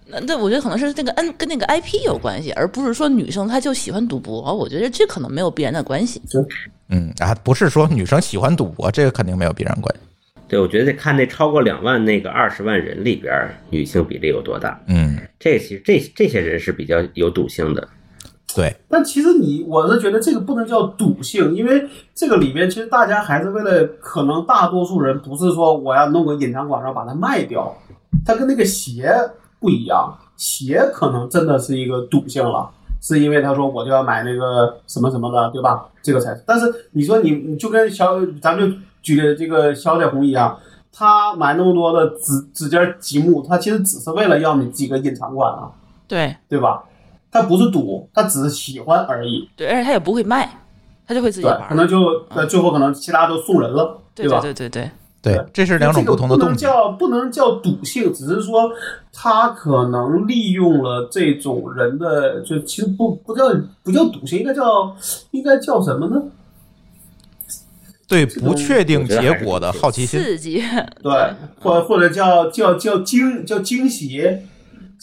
[0.06, 4.56] 那那我觉得可能是那个 N 跟那个 IP 有关系，而不是说女生她就喜欢赌博。
[4.56, 6.22] 我觉得这可能没有必然的关系。
[6.90, 10.02] 嗯啊，不是说女生喜欢赌博，这个肯定没有必然关系。
[10.48, 13.34] 对，我觉得得看那超过两万那个二十万人里边，
[13.72, 14.80] 女性比例有多大。
[14.86, 17.88] 嗯，这其实这这些人是比较有赌性的。
[18.56, 27.76] 对，但其实你，我是觉得这个不能叫赌性，因为这个里面其实大家还是为了，可能大多数人不是说我要弄个隐藏款然后把它卖掉，
[28.26, 29.12] 它跟那个鞋
[29.60, 32.70] 不一样，鞋可能真的是一个赌性了，
[33.02, 35.86] 是因为他说我就要买那个什么什么的，对吧？
[36.02, 36.44] 这个才是。
[36.46, 40.58] 但是你说你你就跟小，咱们就举的这个小彩虹一样，
[40.92, 45.72] 他买那么多的指指尖积木，他其实只是为了要你几个隐藏款啊，
[46.08, 46.84] 对对吧？
[47.34, 49.50] 他不是赌，他只是喜欢而已。
[49.58, 50.62] 对，而且他也不会卖，
[51.08, 51.68] 他就会自己玩，。
[51.68, 54.40] 可能就呃最后可能其他都送人了，对吧？
[54.40, 56.58] 对对对，对，这是两种不同的这个不能。
[56.58, 58.72] 叫不能叫赌性，只是说
[59.12, 63.46] 他可能利用了这种人的，就其实不不叫
[63.82, 64.96] 不叫赌性，应该叫
[65.32, 66.22] 应该叫什么呢？
[68.06, 70.20] 对不确定结果的好奇心。
[70.20, 70.62] 刺激，
[71.02, 74.22] 对， 或或者叫叫叫惊叫惊喜，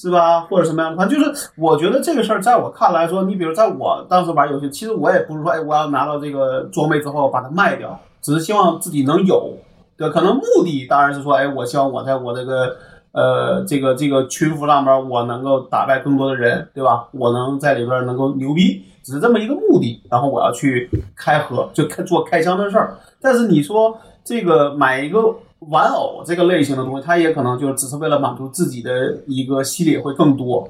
[0.01, 0.41] 是吧？
[0.49, 0.97] 或者什么样？
[0.97, 9.53] 反正就是，我觉得这个事儿，在我看来说，你比如在我当时玩游戏，其实我也不是说，哎，我要拿到这个装备之后把它卖掉，只是希望自己能有。
[9.99, 12.75] 对，可能目的当然是说，哎，我希望我在我这个
[13.13, 17.07] 呃这个这个群服上面，我能够打败更多的人，对吧？
[17.13, 20.03] 我能在里边能够牛逼，只是这么一个目的。
[20.11, 22.97] 然后我要去开盒，就开做开箱的事儿。
[23.21, 23.95] 但是你说
[24.25, 25.19] 这个买一个
[25.61, 30.69] 玩偶这个类型的东西，它也可能就只是为了满足自己的一个系列会更多，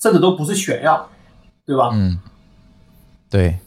[0.00, 1.08] 甚至都不是炫耀，
[1.64, 1.90] 对吧？
[1.92, 2.18] 嗯，
[3.30, 3.58] 对。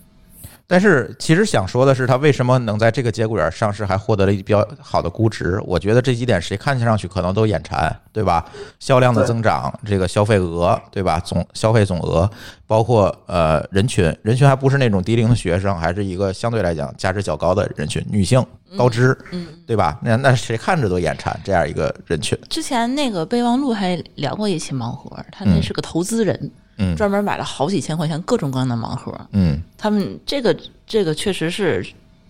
[0.67, 5.61] 但是其实想说的是，它为什么能在这个节骨眼上市，还获得了一比较好的估值？
[5.63, 8.43] 我觉得这几点谁看上去可能都眼馋，对吧？
[8.79, 11.19] 销量的增长，这个消费额，对吧？
[11.19, 12.27] 总消费总额，
[12.65, 18.43] 包括呃人群，人群还不是那种低龄的学生，还是一个相对来讲价值较高的人群，女性、
[18.75, 19.99] 高知，嗯，对吧？
[20.01, 22.35] 那那谁看着都眼馋这样一个人群。
[22.49, 26.51] 之前那个备忘录还聊过一期盲盒，他那是个投资人，嗯
[26.95, 29.13] 专门买了好几千块钱各种各样的盲盒。
[29.31, 30.55] 嗯，他们这个
[30.85, 31.85] 这个确实是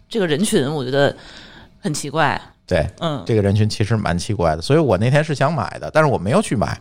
[0.08, 1.16] 这个人群，我觉得
[1.80, 2.40] 很奇怪。
[2.68, 6.76] 对，嗯，这个人群其实蛮奇怪的，所以我那天是想买的，但是我没有去买，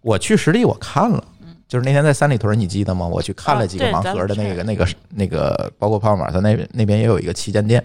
[0.00, 1.22] 我去实地我看了，
[1.68, 3.06] 就是那天在三里屯，你记得吗？
[3.06, 7.84] 我去看了几个盲盒的那个那个那个，包括泡泡玛特那那边也有一个旗舰店，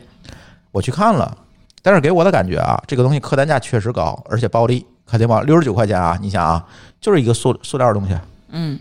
[0.72, 1.38] 我去看了，
[1.84, 5.42] 但是给我的感觉啊，这个东西客单价确实高，而且暴利，看见吗？
[5.42, 6.66] 六十九块钱啊，你想啊，
[7.00, 8.18] 就是一个塑塑料的东西，
[8.50, 8.80] 嗯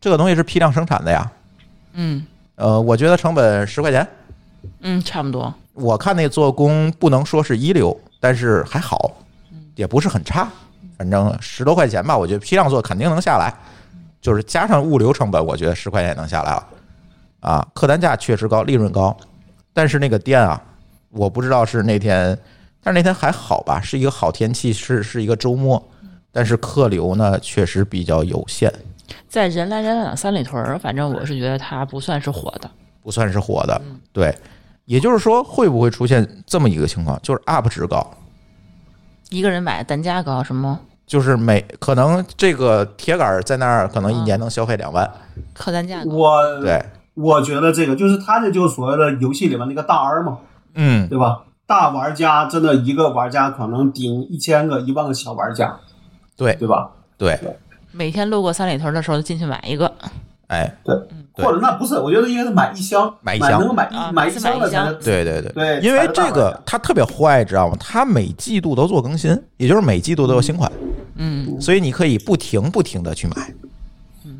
[0.00, 1.30] 这个东西是批量生产的呀，
[1.94, 2.24] 嗯。
[2.56, 4.08] 呃，我觉得成本十块钱，
[4.80, 5.52] 嗯，差不多。
[5.74, 9.14] 我看那做工不能说是一流，但是还好，
[9.74, 10.48] 也不是很差，
[10.96, 13.54] 反正十多块钱吧，我觉得批量做肯定能下来，
[14.22, 16.66] 就是加上物流成本，我觉得十块钱也能下来了。
[17.40, 19.14] 啊，客单价确实高，利润高，
[19.74, 20.58] 但是那个店啊，
[21.10, 22.36] 我不知道是那天，
[22.82, 25.86] 但是那天还好吧，是一个好天气，是是一个周末，
[26.32, 28.72] 但是客流呢确实比较有限，
[29.28, 32.70] 在人来人往的三里屯儿，反正我是觉得它不算是火的。
[33.02, 33.80] 不算是火的。
[34.12, 34.36] 对，
[34.84, 38.04] 也就是说，会不会出现这么一个情况，就是 UP 值高？
[39.30, 40.80] 一个人买单价高什么？
[41.06, 45.08] 就是每可能这个铁杆在那儿可能一年能消费两万，
[45.54, 46.02] 客单价。
[46.04, 46.84] 我对，
[47.14, 50.38] 我觉得这个就是他这就是所谓的游戏里面那个大 R 嘛，
[50.74, 51.44] 嗯，对吧？
[51.64, 55.76] 大玩家真的一个玩家可能顶一千个、一万个小玩家，
[56.36, 56.90] 对对吧？
[57.16, 57.38] 对，
[57.96, 59.90] 每天路过三里屯的时候，就进去买一个。
[60.48, 60.94] 哎，对，
[61.44, 67.76] 或者那不是，我觉得应该是买一箱，买一箱能买买一买一箱箱的才能对对对对因为这个它特别坏，知道吗？
[67.80, 70.70] 它每季度都做更新，也就是每季度都有新款，
[71.16, 73.52] 嗯，所以你可以不停不停的去买。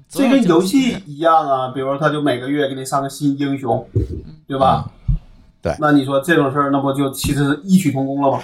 [0.09, 3.85] 这跟游戏一样啊，比如说他就每个月给你上个新英雄，
[4.47, 4.85] 对吧？
[4.87, 4.93] 嗯
[5.63, 8.41] 对那你说这种事儿，那不就其实是异曲同工了吗？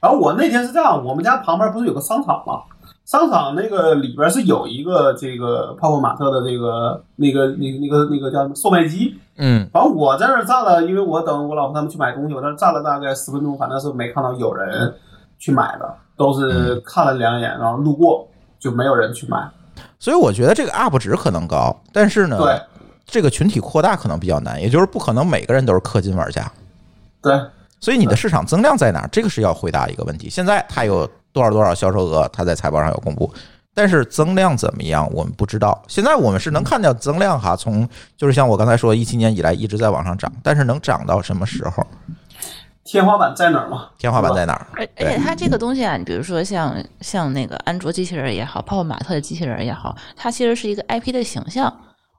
[0.00, 2.60] 然后我那天是这样，我们家旁边不是有个商场吗？
[3.08, 9.18] 商场那个里边是有一个这个泡泡玛特的这个那个那个那个那个叫什么售卖机。
[9.38, 14.94] 嗯反正我在那儿站了，因为我等我老婆他们去买东西，我在那儿站了大概十分钟，反正是没看到有人
[15.38, 18.28] 去买的，都是看了两眼，然后路过
[18.58, 19.48] 就没有人去买。
[19.98, 22.60] 所以我觉得这个 UP 值可能高，但是呢，对
[23.06, 26.46] 这个群体扩大可能比较难，也就是不可能每个人都是氪金玩家。
[27.22, 27.40] 对，
[27.80, 29.08] 所以你的市场增量在哪儿？
[29.10, 30.28] 这个是要回答一个问题。
[30.28, 31.08] 现在它有
[31.38, 33.32] 多少多少销售额，它在财报上有公布，
[33.72, 35.80] 但是增量怎么样，我们不知道。
[35.86, 41.86] 现在我们是能看到增量哈，从就是像我刚才说，一七年以来一直在往上涨，但是能涨到什么时候？
[42.82, 43.86] 天花板在哪儿嘛？
[43.98, 44.66] 天花板在哪儿？
[44.74, 51.72] 而而且它这个东西啊，你比如说像像那个安卓机器人也好，泡泡玛特的机器人也好，它其实是一个 IP 的形象。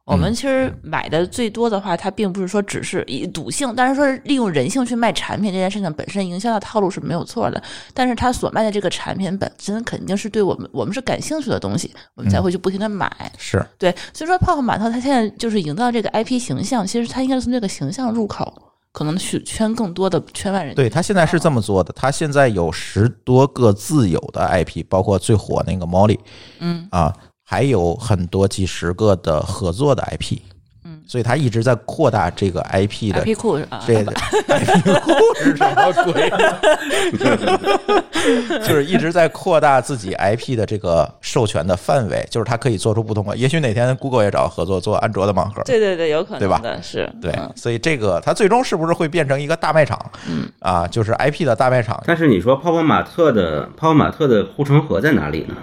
[0.10, 7.62] 我们其实买的最多的话，它并不是说只是以赌性，但是说利用人性去卖产品这件事情本身营销的套路是没有错的。
[7.94, 13.32] 但是它所卖的这个产品本身肯定是对我们我们是感兴趣的东西，我们才会去不停的买。
[13.38, 18.52] 是对，所以说泡泡玛特它现在就是营造这个 IP 形象，其实它应该是从这个形象入口，
[18.92, 20.74] 可能去圈更多的圈外人。
[20.74, 26.18] 对他现在是这么做的，他现在有十多个自有的 IP，包括最火那个 Molly，
[26.60, 27.16] 嗯啊，
[27.52, 30.38] 还有很多几十个的合作的 IP，
[30.86, 33.82] 嗯，所以他一直在扩大这个 IP 的，IP 库是吧？
[33.88, 34.12] 这个
[34.48, 36.30] IP 库是什么鬼？
[38.60, 43.36] 就是一直在扩大自己 IP 的这个授权的范围，就是他可以做出不同的。
[43.36, 50.00] 也许哪天 Google 也找合作做安卓的盲盒，对对对，有可能对吧是，对嗯，所以这个它最终是不是会变成一个大卖场？
[50.30, 52.00] 嗯啊，就是 IP 的大卖场。
[52.06, 55.56] 但是你说泡泡玛特的泡泡玛特的护城河在哪里呢？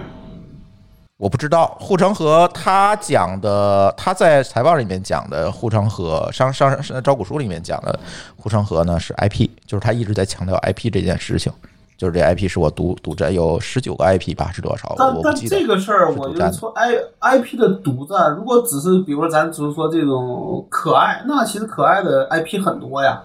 [1.18, 7.98] 我不知道护城河他讲的，他在财报里面讲的护城河商商招股书里面讲的
[8.36, 11.50] 护城河呢是 IP，就是他一直在强调 IP 这件事情，
[11.96, 14.94] 就是这 IP 是我独独占有十九个 IP 吧是多少？
[14.98, 15.34] 但但。
[15.34, 23.22] 这个事儿，我觉得说 I I P 的独占，如果只是比如说咱只是说这种可爱，那其实可爱的 I P 很多呀，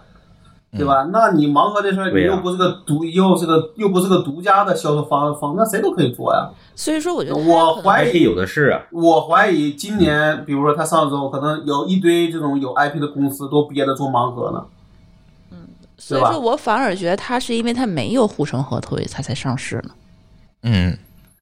[0.72, 1.10] 对吧？
[1.12, 6.50] 那你盲盒这事儿，你又不是个独，又是个又不是个独家的销售方方，那谁都可以做呀。
[6.76, 14.66] 所以说我觉得我怀疑有的是啊，我怀疑今年，比如说他上周可能有一堆这种有 IP 的公司都憋着做盲盒呢。
[15.52, 15.58] 嗯
[15.98, 19.92] 所以对吧说我反而觉得他是因为他没有护城河，所以它才上市呢。
[20.64, 20.98] 嗯，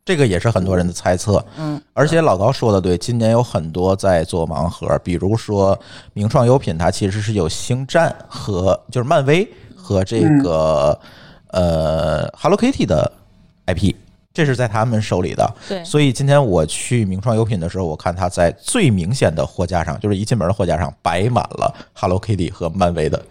[0.05, 1.43] 这个也是很多人的猜测。
[1.57, 5.79] 嗯，而且老高说的对，今年有很多在做盲盒，比如说
[6.13, 10.99] 名创优品，它其实是有星战和就是漫威和这个、
[11.51, 13.11] 呃 Hello Kitty 的
[13.67, 13.93] IP，
[14.33, 15.55] 这是在他们手里的。
[15.67, 23.23] 对，所以今天我去名创优品的时候，我看它在最明显的货架上，就是一进门的货架上摆满了 Hello Kitty 和漫威的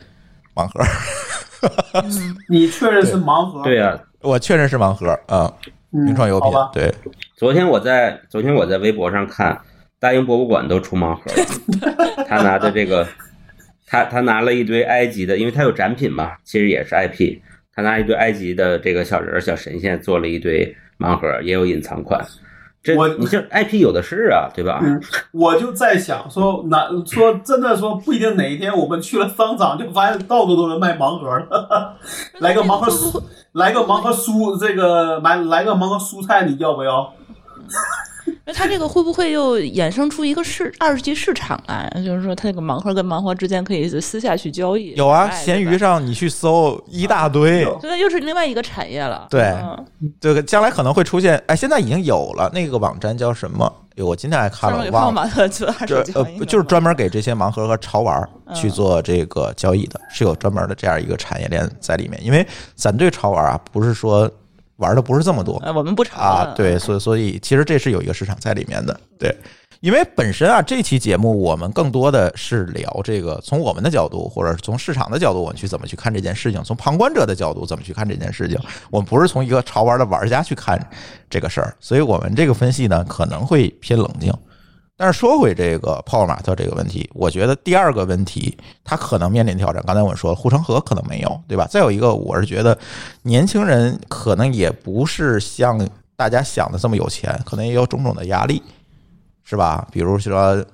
[0.55, 0.81] 盲盒。
[2.49, 3.65] 你确认是盲盒？
[3.65, 3.99] 对啊。
[4.21, 5.53] 我确认是盲盒啊，嗯，
[5.91, 6.93] 名创优品对。
[7.37, 9.59] 昨天我在昨天我在微博上看，
[9.99, 13.07] 大英博物馆都出盲盒了， 他拿的这个，
[13.87, 17.39] 他他拿了一堆埃及的，因为他有展品嘛，其实也是 IP，
[17.75, 22.25] 他拿一堆埃及的这个小人儿、小神仙做了一堆盲盒，也有隐藏款。
[22.89, 24.81] 这我你像 IP 有的是啊，对吧？
[24.83, 25.01] 嗯，
[25.33, 31.95] 我就在想说，哪说真的说不一定哪一天我们去了商场，就发现到处都是卖盲盒的，
[32.41, 33.23] 来个盲盒蔬，
[33.53, 37.13] 来个盲盒蔬，这个买来个盲盒蔬菜，你要不要？
[38.45, 41.91] 那它这个会不会又衍生出一个市二级市场来？
[42.05, 44.93] 就是说，它这个盲盒跟盲盒之间可以私下去交易。
[44.95, 45.79] 有啊，哎闲鱼。
[45.79, 49.29] 上你去搜一大堆，有这又是另外一个产业了。
[49.31, 49.87] 对嗯
[50.21, 51.41] 这个将来可能会出现。
[51.47, 53.73] 哎，现在已经有了那个网站叫什么？
[53.97, 54.85] 哎，我今天还看了，
[56.47, 62.21] 就是专门给这些盲盒和潮玩去做这个交易的，是有专门的这样一个产业链在里面。
[62.25, 62.45] 因为
[62.75, 64.29] 咱对潮玩啊，不是说
[64.79, 69.33] 玩的不是这么多哎，我们不炒啊，对，所以所以其实这是有一个市场在里面的，对。
[69.81, 78.59] 因为本身啊，这期节目我们更多的是聊这个，从我们的角度，或者是从市场的角度，我们去怎么去看这件事情；从旁观者的角度怎么去看这件事情。
[78.91, 80.85] 我们不是从一个潮玩的玩家去看
[81.31, 84.33] 这个事儿，所以我们这个分析呢可能会偏冷静。
[85.01, 89.81] 但是说回这个泡泡玛特这个问题，我觉得第二个问题它可能面临挑战。
[89.87, 91.69] 刚才我说了，护城河可能没有，对吧？
[91.71, 92.77] 再有一个，我是觉得
[93.23, 98.61] 年轻人可能也不是像大家想的这么有钱，可能也有种种的压力，
[99.45, 99.87] 是吧？
[99.93, 100.67] 比如说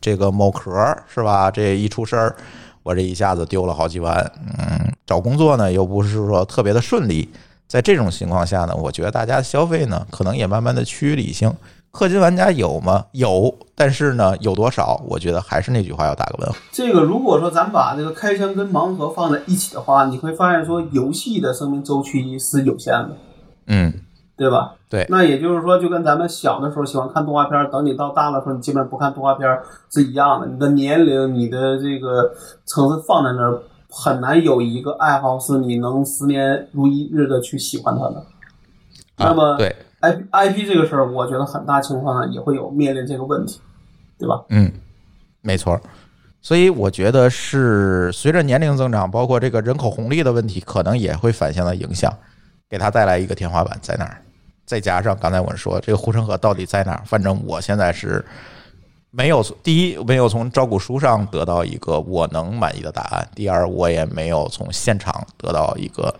[0.00, 0.70] 这个某壳
[1.12, 1.50] 是吧？
[1.50, 2.36] 这一出事儿，
[2.84, 4.14] 我这一下子丢了好几万，
[4.56, 7.28] 嗯，找工作呢又不是说特别的顺利，
[7.66, 11.52] 在这种情况下呢，我觉得大家消费呢，可能也慢慢的趋于理性。
[11.94, 13.06] 氪金玩家有吗？
[13.12, 15.00] 有，但是呢，有多少？
[15.08, 16.56] 我觉得还是那句话，要打个问号。
[16.72, 23.10] 这个如果说咱把这个开箱跟盲盒放在一起的话，你会发现说游戏的生命周期是有限的，
[23.68, 23.94] 嗯，
[24.36, 24.74] 对吧？
[24.90, 29.48] 对那也就是说，就跟咱们小的时候喜欢看动画片，等你到大了时候，你基本上不看动画片
[29.90, 30.48] 是一样的。
[30.48, 32.32] 你的年龄、你的这个
[32.64, 38.16] 层次放在那儿，很难有一个爱好是你能十年如一日的去喜欢它的。
[39.16, 43.60] 啊那么对，I I P 这个事儿，我觉得很大情况下也会有面临这个问题，
[44.18, 44.44] 对吧？
[44.50, 44.70] 嗯，
[45.40, 45.80] 没错。
[46.42, 52.12] 所以我觉得是随着年龄增长，包括这个人口红利的问题，可能也会反向的影响，
[52.68, 54.20] 给它带来一个天花板在哪儿。
[54.66, 58.22] 再加上刚才我说这个护城河到底在哪儿，反正我现在是
[59.10, 66.14] 没有第一没有从招股书上得到一个我能满意的答案，第二我也没有从现场得到一个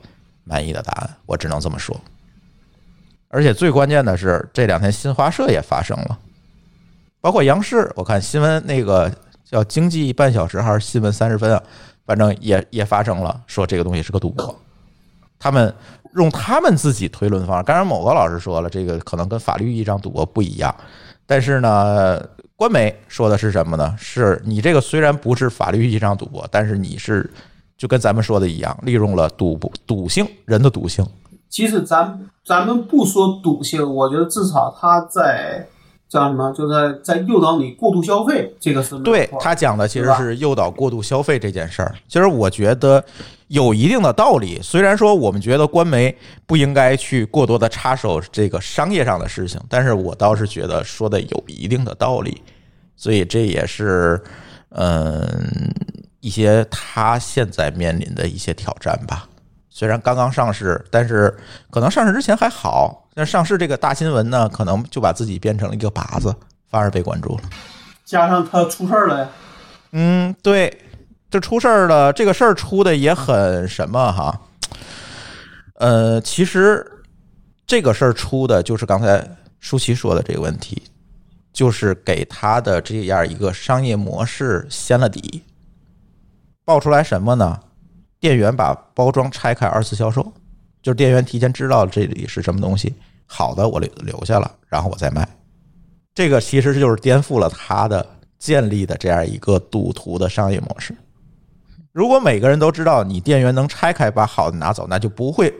[0.44, 1.94] 满意的答案，我只能这么说。
[3.34, 6.16] 而且最关键的是，这两天新华社也发生了。
[7.20, 9.12] 包括央视，我看新闻那个
[9.44, 11.60] 叫《经济半小时》还是新闻三十分啊，
[12.06, 14.56] 反正也也发生了，说这个东西是个赌博。
[15.36, 15.74] 他们
[16.14, 20.72] 用他们自己推论的方式，当然某个老师说了，这个可能跟法律意义上赌博不一样，
[21.26, 22.24] 但是呢，
[22.54, 23.96] 官媒说的是什么呢？
[23.98, 27.28] 是你这个虽然不是法律意义上赌博，但是你是
[27.76, 31.04] 就跟咱们说的一样，利用了赌博赌性人的赌性。
[31.54, 35.64] 其实咱咱们不说赌性，我觉得至少他在
[36.08, 43.04] 叫什么，就在在诱导你过度消费，这个是对他讲的其实是诱导过度消费这件事儿，其实我觉得
[43.46, 44.58] 有一定的道理。
[44.60, 46.12] 虽然说我们觉得官媒
[46.44, 52.42] 不应该去过多的插手这个商业上的事情，但是我倒是觉得说的有一定的道理，
[52.96, 54.20] 所以这也是
[54.70, 55.72] 嗯
[56.18, 59.28] 一些他现在面临的一些挑战吧。
[59.76, 61.36] 虽然刚刚上市，但是
[61.68, 66.32] 可能上市之前还好，但上市这个大新闻呢，可能就把自己变成了一个靶子，
[66.70, 67.42] 反而被关注了。
[68.04, 69.28] 加上他出事儿了呀，
[69.90, 70.80] 嗯，对，
[71.28, 74.42] 这出事儿了，这个事儿出的也很什么哈？
[75.80, 77.02] 呃，其实
[77.66, 79.28] 这个事儿出的就是刚才
[79.58, 80.84] 舒淇说的这个问题，
[81.52, 85.42] 就是给他的这样一个商业模式掀了底。
[86.64, 87.58] 爆出来什么呢？
[88.24, 90.22] 店员把包装拆开二次销售，
[90.80, 92.94] 就是店员提前知道这里是什么东西，
[93.26, 95.28] 好的我留留下了，然后我再卖。
[96.14, 98.06] 这个其实就是颠覆了他的
[98.38, 100.96] 建立的这样一个赌徒的商业模式。
[101.92, 105.52] 如果每个人都知道你店员能拆开把好的拿走，那就不会，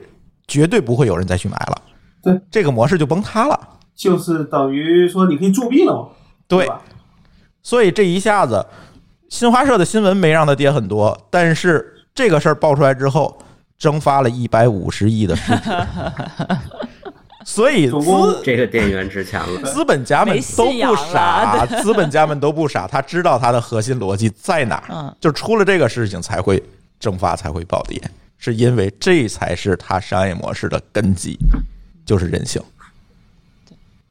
[0.48, 1.82] 绝对不会有人再去买了。
[2.22, 3.60] 对，这个模式就崩塌了。
[3.94, 6.08] 就是等于说你可以作弊了嘛，
[6.48, 6.66] 对？
[7.62, 8.64] 所以这一下子，
[9.28, 13.36] 新华社的新闻没让它跌很多，但是这个事儿爆出来之后，
[13.76, 15.70] 蒸发了一百五十亿的市值。
[17.44, 19.70] 所以资这个店员值钱了。
[19.70, 26.62] 资本家们都不傻，资本家们都不傻，他知道他的核心逻辑在哪儿，嗯就出了这个事情才会
[26.98, 28.00] 蒸发，才会暴跌，
[28.38, 31.36] 是因为这才是他商业模式的根基，
[32.06, 32.62] 就是人性。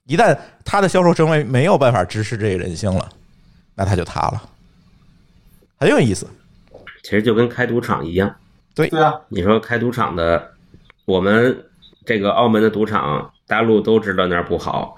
[0.06, 3.10] 一旦他的销售成为没有办法支持这个人性了，
[3.74, 4.42] 那他就塌了，
[5.78, 6.28] 很有意思。
[7.04, 8.34] 其实就跟开赌场一样，
[8.74, 10.54] 对啊，你说开赌场的，
[11.06, 11.66] 我们
[12.06, 14.96] 这个澳门的赌场，大陆都知道那儿不好，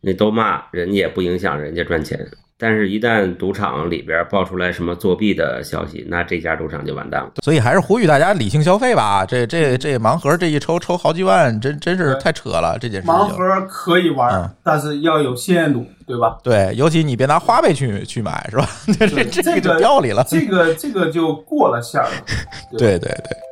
[0.00, 2.26] 你都骂人家也不影响人家赚钱。
[2.60, 7.30] 但是，一旦赌场里边爆出来什么作弊的消息，那这家赌场就完蛋了。
[7.42, 9.24] 所以还是呼吁大家理性消费吧。
[9.24, 13.14] 这这这盲盒这一抽抽好几万，真真是太扯了，这件事情。
[13.14, 16.36] 盲盒可以玩，嗯但是要有限度，对吧？
[16.42, 18.68] 对，尤其你别拿花呗去去买，是吧？
[18.98, 20.22] 这这这个就这个掉里了。
[20.28, 22.10] 这个这个就过了线儿了。
[22.78, 23.49] 对对对。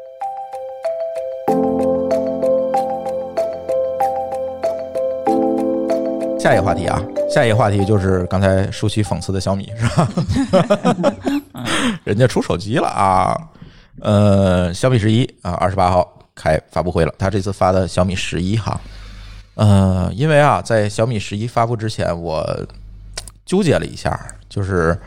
[6.49, 6.99] 下一个话题啊，
[7.29, 10.09] 下一个话题就是刚才舒淇讽刺的小米是吧？
[12.05, 13.37] 人家出手机了啊，
[14.01, 17.13] 呃，小米十一啊，二十八号开发布会了。
[17.19, 18.81] 他这次发的小米十一哈，
[19.57, 22.43] 呃，因为啊，在小米十一发布之前，我
[23.45, 24.19] 纠结了一下，
[24.49, 24.99] 就是。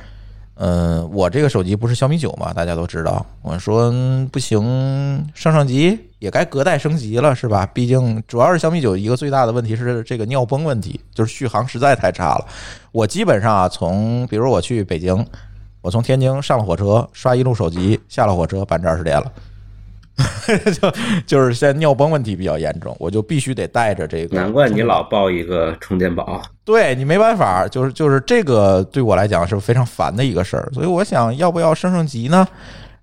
[0.55, 3.25] 嗯，我这个手机不是小米九嘛，大家都知道。
[3.41, 3.91] 我说
[4.31, 4.61] 不行，
[5.33, 7.65] 上上级也该隔代升级了，是吧？
[7.73, 12.45] 毕竟主要是小米九一个最大的问题是这个尿崩问题，就是续航实在太差了。
[12.91, 15.25] 我基本上啊，从比如我去北京，
[15.81, 19.31] 我从天津上了火车，刷一路手机，下了火车百分之二十电了。
[20.79, 20.91] 就
[21.25, 24.35] 就是现在尿崩问题比较严重，我就必须得带着这个。
[24.35, 26.41] 难怪你老抱一个充电宝。
[26.63, 32.47] 对你没办法，就是就是这个对我来讲是非常烦的一个事儿，所以我想要不要升升级呢？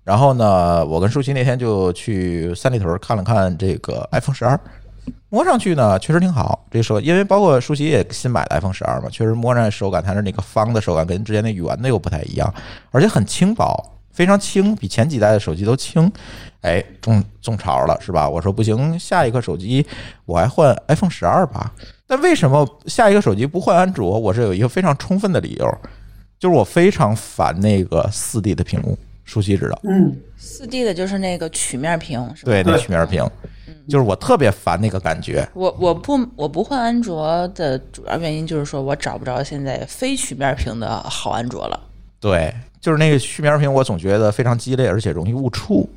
[0.03, 4.59] 然后呢，我跟舒淇那天就去三里屯看了看这个 iPhone 十二，
[5.29, 6.65] 摸上去呢确实挺好。
[6.71, 12.51] 这手因为包括舒淇也新买的 iPhone 十二嘛，确实摸上手感，它是那个方的手感跟之前那圆的又不太一样，
[12.91, 13.75] 而且很轻薄，
[14.11, 16.11] 非常轻，比前几代的手机都轻。
[16.61, 18.27] 哎，中中潮了是吧？
[18.29, 19.85] 我说不行，下一个手机
[20.25, 21.73] 我还换 iPhone 十二吧。
[22.07, 24.19] 但为什么下一个手机不换安卓？
[24.19, 25.77] 我是有一个非常充分的理由，
[26.39, 28.97] 就是我非常烦那个四 D 的屏幕。
[29.25, 32.51] 舒淇知道，嗯，四 D 的就是那个曲面屏，是吧？
[32.51, 33.23] 对，那对曲面屏，
[33.87, 35.47] 就是我特别烦那个感觉。
[35.53, 41.79] 我我不我不换安卓的主要原因就是说我找不着现在非曲面屏的好安卓了。
[42.19, 45.87] 对，就是那个曲面屏，我总觉得非常鸡肋，而且容易误触。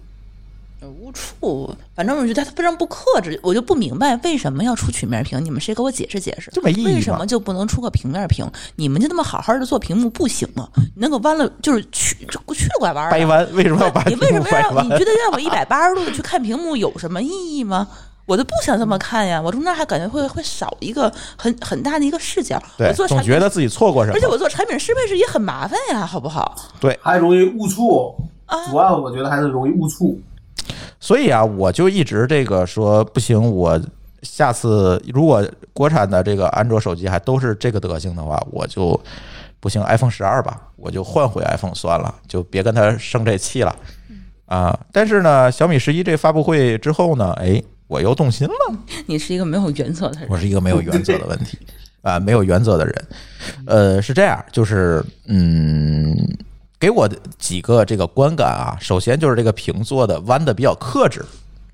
[0.82, 6.50] 呃误触，反正我觉得他非常不克制，我就不明白为什么要出曲面屏，你们谁给我解释解释？
[6.52, 8.44] 这没意义为什么就不能出个平面屏？
[8.74, 10.68] 你们就那么好好的做屏幕不行吗？
[10.74, 12.42] 你那个弯了就是曲曲了
[12.80, 17.86] 拐弯掰弯为什么要把你为什么屏幕掰弯让你觉得让我一百 八十度的去看屏幕有什么意义吗？
[18.26, 22.60] 我就不想这么看呀，我中间还感觉会会少一个很很大的一个视角。
[22.76, 24.16] 对我，做产品总觉得自己错过什么。
[24.16, 26.56] 而且我做产品适配是也很麻烦呀，好不好？
[26.80, 28.14] 对，还容易误触，
[28.46, 30.18] 啊主要我觉得还是容易误触。
[31.02, 33.78] 所以啊，我就一直这个说不行，我
[34.22, 38.98] 下次如果国产的这个安卓手机还都是这个德行的话，我就
[39.58, 43.74] 不行，iPhone 十二吧，我就换回 iPhone 算了，就别跟他生这气了
[44.46, 44.78] 啊。
[44.92, 48.54] 但是呢，小米十一这发布会之后呢，哎，我又动心了。
[49.06, 50.28] 你是一个没有原则的人。
[50.30, 51.58] 我是一个没有原则的问题
[52.02, 53.04] 啊，没有原则的人。
[53.66, 56.16] 呃，是这样，就是嗯，
[56.82, 61.24] 给我的几个这个观感啊，首先就是这个屏做的弯的比较克制。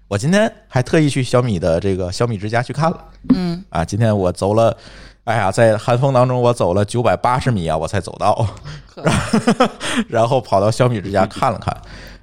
[0.06, 3.04] 我今天还特意去小米的这个小米之家去看了，
[3.34, 3.64] 嗯。
[3.70, 4.76] 啊，今天我走了，
[5.24, 8.46] 哎呀，在寒风当中我走了九百八十米啊，我才走到，
[8.86, 9.02] 可
[10.10, 11.74] 然后跑到小米之家看了看，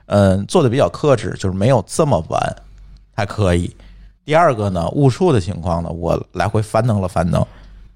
[0.05, 2.55] 嗯，做的比较克制，就是没有这么弯，
[3.15, 3.75] 还可以。
[4.23, 7.43] 第二个呢，误触的情况呢，我来回翻腾了翻腾，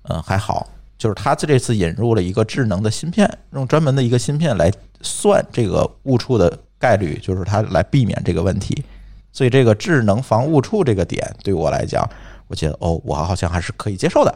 [0.09, 0.67] 嗯，还好，
[0.99, 4.71] 就是它这次引入了一个智能的芯片，用专门的一个芯片来
[5.01, 8.83] 算这个误触的概率，就是它来避免这个问题。
[9.31, 12.07] 所以这个智能防误触这个点对我来讲，
[12.47, 14.35] 我觉得哦，我好像还是可以接受的。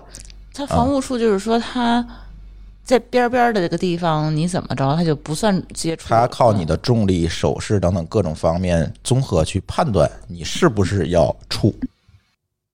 [0.54, 2.08] 它防误触就是说它
[2.84, 6.08] 在边边的这个地方，你怎么着它就不算接触。
[6.10, 11.76] 它靠你的重力、手势等等各种方面综合去判断你是不是要触。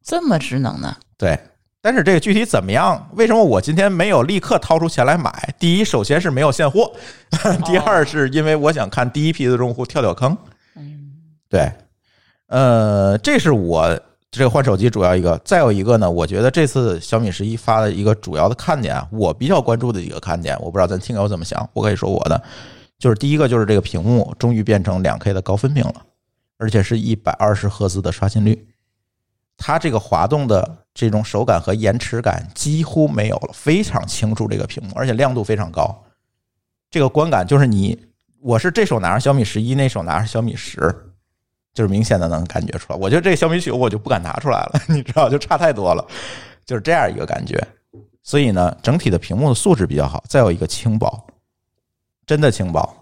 [0.03, 0.95] 这么智能呢？
[1.17, 1.39] 对，
[1.81, 3.09] 但是这个具体怎么样？
[3.13, 5.53] 为什么我今天没有立刻掏出钱来买？
[5.57, 6.91] 第一，首先是没有现货；
[7.65, 10.37] 第二，是因为我想看第一批的用户跳跳坑。
[11.47, 11.71] 对，
[12.47, 13.97] 呃，这是我
[14.29, 15.37] 这个换手机主要一个。
[15.45, 22.43] 再有一个呢，我觉得这次小米十一发的一个主要的看点啊，我比较关注的几个看点，我不知道咱听友怎么想，我可以说我的，
[22.99, 25.95] 就是第一个就是这个屏幕终于变成两 K 的高分屏了，
[26.57, 28.67] 而且是一百二十赫兹的刷新率。
[29.59, 36.03] 它这个滑动的这种手感和延迟感几乎没有了，非常清楚这个屏幕，而且亮度非常高。
[36.89, 37.99] 这个观感就是你，
[38.39, 40.79] 我是这手拿着小米十一，那手拿着小米十，
[41.73, 42.97] 就是明显的能感觉出来。
[42.97, 46.03] 我觉得这个小米九我就不敢拿出来了， 你知道，就差太多了，
[46.65, 47.61] 就是这样一个感觉。
[48.23, 51.27] 所以呢，整体的屏幕的素质比较好，再有一个轻薄，
[52.25, 52.95] 真的轻薄，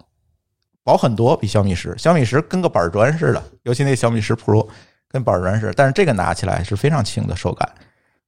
[0.84, 4.68] 薄很多，比小米十，小米十跟个板砖似的，尤其那小米十 Pro
[5.18, 7.68] 跟板砖似的，但是这个拿起来是非常轻的手感，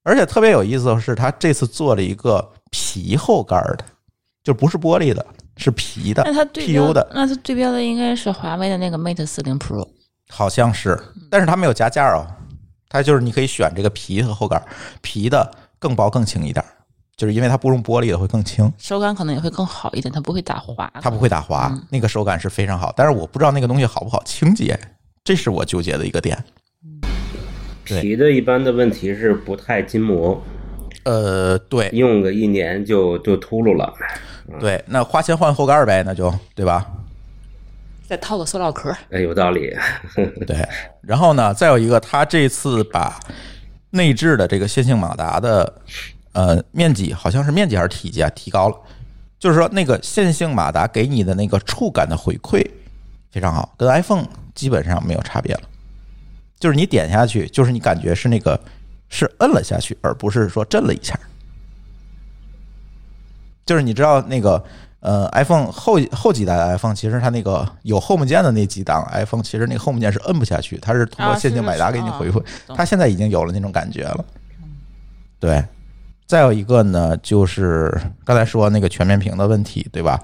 [0.02, 3.86] 而且特别有意思的是，它这次做了一个皮后盖儿的，
[4.44, 5.24] 就不是玻璃的，
[5.56, 9.88] 是皮的那它对 PU 标的，那它对标的应该是华为的那个 Mate 四零 Pro。
[10.30, 11.00] 好像是，
[11.30, 12.26] 但是它没有加价哦，
[12.88, 14.66] 它就是你可以选这个皮和后盖儿，
[15.02, 16.70] 皮的更薄更轻一点儿，
[17.18, 20.92] 就是因为它不用玻璃的会更轻，手感可能也会更好一点，它不会打滑。
[21.02, 22.94] 它不会打滑，那个手感是非常好。
[22.96, 24.80] 但是我不知道那个东西好不好清洁，
[25.24, 26.38] 这是我纠结的一个点。
[27.90, 30.42] 对皮的一般的问题是不太筋膜，
[31.04, 33.94] 呃，对用个一年就就秃噜了。
[34.60, 36.86] 对，那花钱换后盖儿呗，那就对吧？
[38.08, 39.76] 再套个塑料壳，哎，有道理。
[40.48, 40.58] 对，
[41.02, 43.20] 然后呢，再有一个，它这次把
[43.92, 45.82] 内置的这个线性马达的
[46.34, 48.76] 呃面积，好像是面积还是体积啊，提高了。
[49.38, 52.66] 就是说，那个线性马达给你的那个触感的回馈
[53.32, 54.26] 非常好，跟 iPhone
[54.56, 55.62] 基本上没有差别了。
[56.60, 58.60] 就是你点下去，就是你感觉是那个
[59.08, 61.18] 是摁了下去，而不是说震了一下。
[63.66, 64.64] 就是你知道那个
[65.00, 72.44] 呃，iPhone 后后几代的 iPhone，其实它那个有 Home 键的那几档 iPhone，其实那个 Home 键是摁不下去，它是通过啊线性马达给你回复。
[72.76, 74.26] 它现在已经有了那种感觉了。
[75.40, 75.64] 对，
[76.26, 77.96] 再有一个呢，就是
[78.26, 80.20] 刚才说那个全面屏的问题，对吧？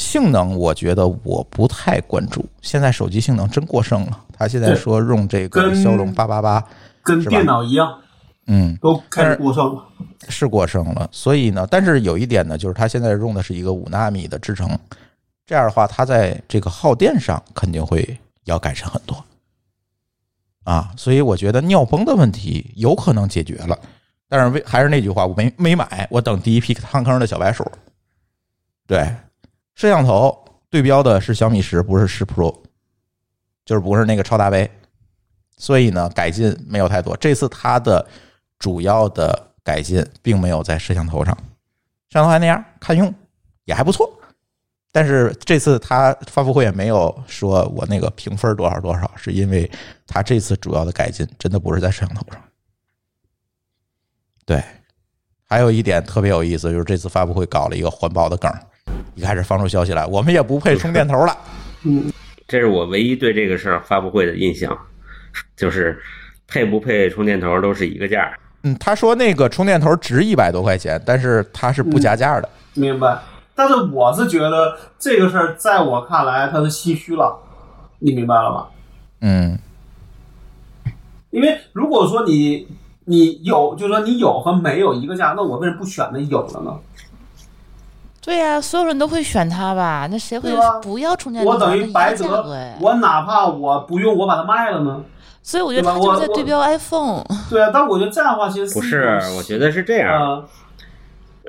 [0.00, 4.18] 性能我觉得我不太关注，现在手机性能真过剩了。
[4.32, 6.66] 他现在说用这个骁龙八八八，
[7.02, 8.00] 跟电脑一样，
[8.46, 9.84] 嗯，都开始过剩了。
[10.30, 11.06] 是过剩了。
[11.12, 14.66] 所以呢，但是有一点呢，就是它现在用的是一个五纳米的制程，
[15.44, 19.22] 这样的话，它在这个耗电上肯定会要改善很多。
[20.64, 23.78] 啊，所以我觉得尿崩的问题有可能解决了，
[24.30, 27.70] 但是为还是那句话，我没没买，我等第一批探坑的小白鼠。
[28.86, 29.06] 对，
[29.80, 32.54] 摄像头对标的是小米十，不是十 Pro，
[33.64, 34.70] 就是不是那个超大杯，
[35.56, 37.16] 所以呢，改进没有太多。
[37.16, 38.06] 这次它的
[38.58, 41.34] 主要的改进并没有在摄像头上，
[42.10, 43.10] 摄像头还那样，看用
[43.64, 44.06] 也还不错。
[44.92, 49.70] 但是这次他发布会也没有说我那个评分多少多少，是因为
[50.06, 52.38] 他这次主要的改进真的不是在摄像头上。
[54.44, 54.62] 对，
[55.46, 58.52] 还有一点特别有意思，就是这次发布会搞了一个环保的梗，
[59.14, 61.36] 一开始放出消息来，我们也不配充电头了。
[61.84, 62.12] 嗯，
[62.46, 64.76] 这是我唯一对这个事儿发布会的印象，
[65.56, 66.00] 就是
[66.46, 68.32] 配不配充电头都是一个价。
[68.62, 72.48] 嗯，他说那个充电头值一百多块钱，但是它是不加价的。
[72.74, 73.18] 明白。
[73.54, 77.38] 但是我是觉得这个事儿，在我看来它是唏嘘了，
[77.98, 78.66] 你明白了吗？
[79.20, 79.58] 嗯，
[81.30, 82.66] 因为如果说你
[83.04, 86.74] 你有，就是说你有和没有一个价，那我为什么不选那有的呢？
[88.20, 90.06] 对呀、所有人都会选它吧？
[90.10, 90.50] 那谁会
[90.82, 91.50] 不要充电头？
[91.50, 95.02] 我等于白那一个价格得哎，我哪怕我不用，我把它卖了呢？
[95.42, 97.24] 所以我觉得对吧它就是在对标 iPhone。
[97.48, 100.44] 对啊，但我觉得这样的话其实不是，我觉得是这样，啊，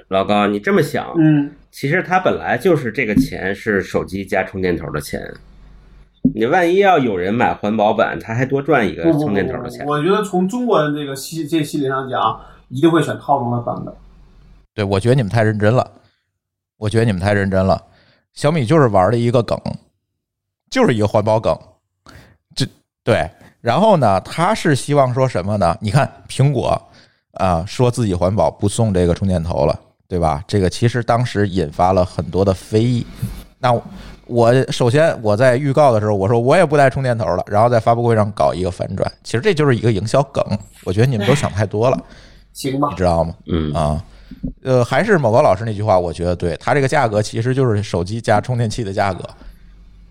[0.08, 5.22] 老高，你这么想，嗯，其实它本来就是这个钱是手机加充电头的钱。
[6.34, 9.86] 你万一要有人买环保版，他还多赚一个充电头的钱，。
[9.86, 12.40] 我觉得从中国人这个心这心理上讲，
[12.70, 13.94] 一定会选套装的版本。
[14.74, 15.86] 对，我觉得你们太认真了，
[16.82, 17.80] 我觉得你们太认真了。
[18.34, 19.56] 小米就是玩了一个梗，
[20.72, 21.56] 就是一个环保梗，
[22.56, 22.66] 这
[23.04, 23.30] 对。
[23.62, 25.78] 然后呢，他是希望说什么呢？
[25.80, 26.82] 你看苹果
[27.34, 30.44] 啊、说自己环保不送这个充电头了，对吧？
[30.48, 33.06] 这个其实当时引发了很多的非议。
[33.60, 33.80] 那
[34.26, 40.44] 我首先我在预告的时候我说我也不带充电头了，然后在发布会上搞一个反转，其实这就是一个营销梗。
[40.84, 42.04] 我觉得你们都想太多了，
[42.54, 43.36] 行吧你，知道吗？
[43.46, 44.04] 嗯，啊，
[44.64, 49.28] 呃，还是某个老师那句话，我觉得对，它这个价格其实就是手机加充电器的价格，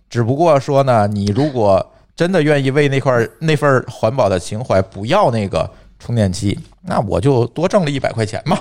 [0.09, 1.85] 只不过说呢，你如果
[2.17, 8.59] 真的愿意为那块那份环保的情怀不要那个充电器，那我就多挣了一百块钱嘛，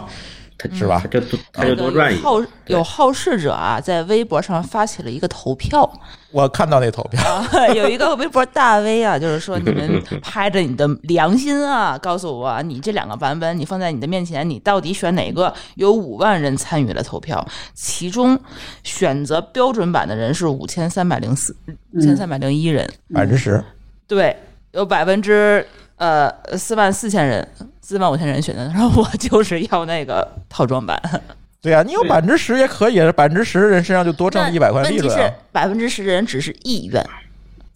[0.59, 2.21] 他是吧他就多他就多赚一个。
[2.21, 5.89] 好有好事者啊，在微博上发起了一个投票
[6.31, 15.51] 我看到那投票，啊，有一个微博大 V 啊，就是说你们 拍着你的良心啊，告诉我啊你这两个版本你放在你的面前，你到底选哪个？
[15.75, 18.39] 有五万人参与了投票，其中
[18.83, 21.55] 选择标准版的人是五千三百零四
[21.93, 23.63] 五千三百零一人，百分之十，
[24.07, 24.35] 对，
[24.73, 25.65] 有百分之
[25.99, 27.47] 呃四万四千人，
[27.81, 30.99] 四万五千人选的，然后我 就是要那个套装版。
[31.61, 35.29] 对啊，你有对百分之十也可以，百分之十人身上就多挣了一百块利问题是。
[35.51, 37.05] 百分之十的人只是意愿，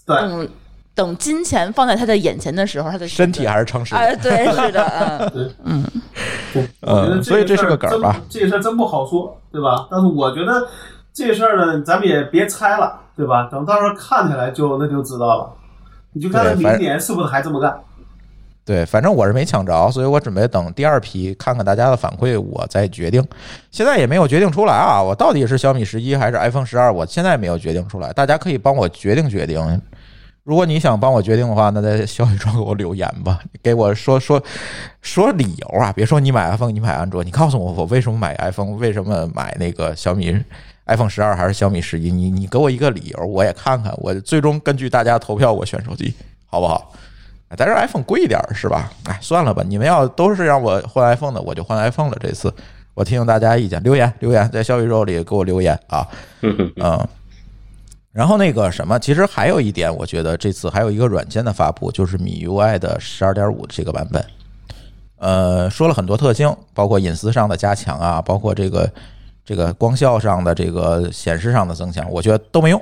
[0.05, 0.49] 对，等
[0.95, 5.31] 等金钱放在他的眼前的时候，他的身体还是诚实的，哎，对，是的，
[5.65, 5.83] 嗯，
[6.53, 8.21] 对，我觉得嗯，所以这是个梗儿吧？
[8.29, 9.85] 这个事儿真不好说，对吧？
[9.91, 10.65] 但是我觉得
[11.13, 13.49] 这事儿呢，咱们也别猜了，对吧？
[13.51, 15.53] 等到时候看起来就那就知道了。
[16.13, 17.75] 你就看他明年是不是还这么干？
[18.65, 23.21] 对，反正我是没抢着，所以我准备等第二批看看大家的反馈，我再决定。
[23.71, 28.13] 现在也没有决定出来啊，我到底是小米十一还是 iPhone 十二，我现在没有决定出来。
[28.13, 29.81] 大家可以帮我决定决定。
[30.45, 34.41] 如果你想帮我决定的话，那在小宇宙给我留言吧，给我说说
[35.01, 40.37] 说理由啊，别说你买 iPhone，你买安卓，你告诉我我为什么买 iPhone，为什么买那个小米
[40.85, 46.13] iPhone 十二还是小米十一，你你给我一个理由，我也看看，我最终根据大家投票我选手机，
[46.45, 46.93] 好不好？
[47.57, 48.91] 但是 iPhone 贵一点儿是吧？
[49.05, 52.17] 哎，算了吧，你们要都是让我换 iPhone 的，我就换 iPhone 了。
[52.19, 52.53] 这次
[52.93, 56.07] 我听听大家意见，留言留言在小宇宙里给我留言啊，
[56.41, 57.07] 嗯。
[58.11, 64.23] 然后那个什么，其实还有一点，我觉得这次还有一个软件的发布，就是米 UI 的十二点五这个版本。
[65.17, 68.87] 呃，说了很多特性，包括隐私上的加强啊，包括这个
[69.43, 72.79] 这个光效上的这个显示上的增强，我觉得都没用。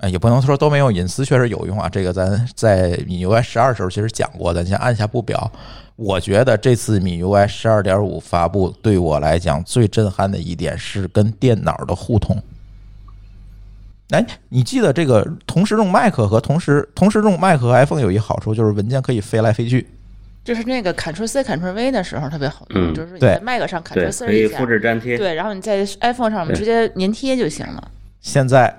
[0.00, 1.88] 呃，也不能说都没有，隐私确实有用啊。
[1.88, 5.50] 这个咱在米 UI 十二时候其实讲过，咱先按下不表。
[5.96, 12.34] 我觉得这次米 UI 十二点五发布对我来讲最震撼的一点是跟电脑的互通。
[14.08, 19.86] 哎，你记得这个同时用 Mac 和同时同时用 Mac 和 iPhone 有一好处，就是文件可以飞来飞去。
[20.42, 25.18] 就是那个 Ctrl C Ctrl V 的时候特别好用，嗯就是你在 Mac 上 Ctrl，C 可以复，制粘贴。
[25.18, 27.90] 对，然后你在 iPhone 上面对直接粘贴就行了。
[28.22, 28.74] 现在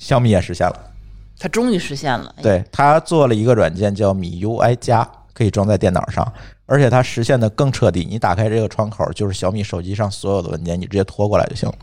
[0.00, 0.90] 小米也实现了。
[1.38, 2.34] 它终于实现了。
[2.38, 6.26] 哎，对，它做了一个软件叫米 UI 加，可以装在电脑上，
[6.66, 8.04] 而且它实现的更彻底。
[8.08, 11.74] 你打开这个窗口，就是小米手机上所有的文件，你直接拖过来就行了。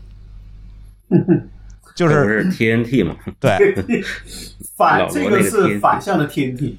[1.94, 3.16] 就是是 TNT 嘛？
[3.40, 3.74] 对，
[4.76, 6.74] 反这个是反向的 TNT，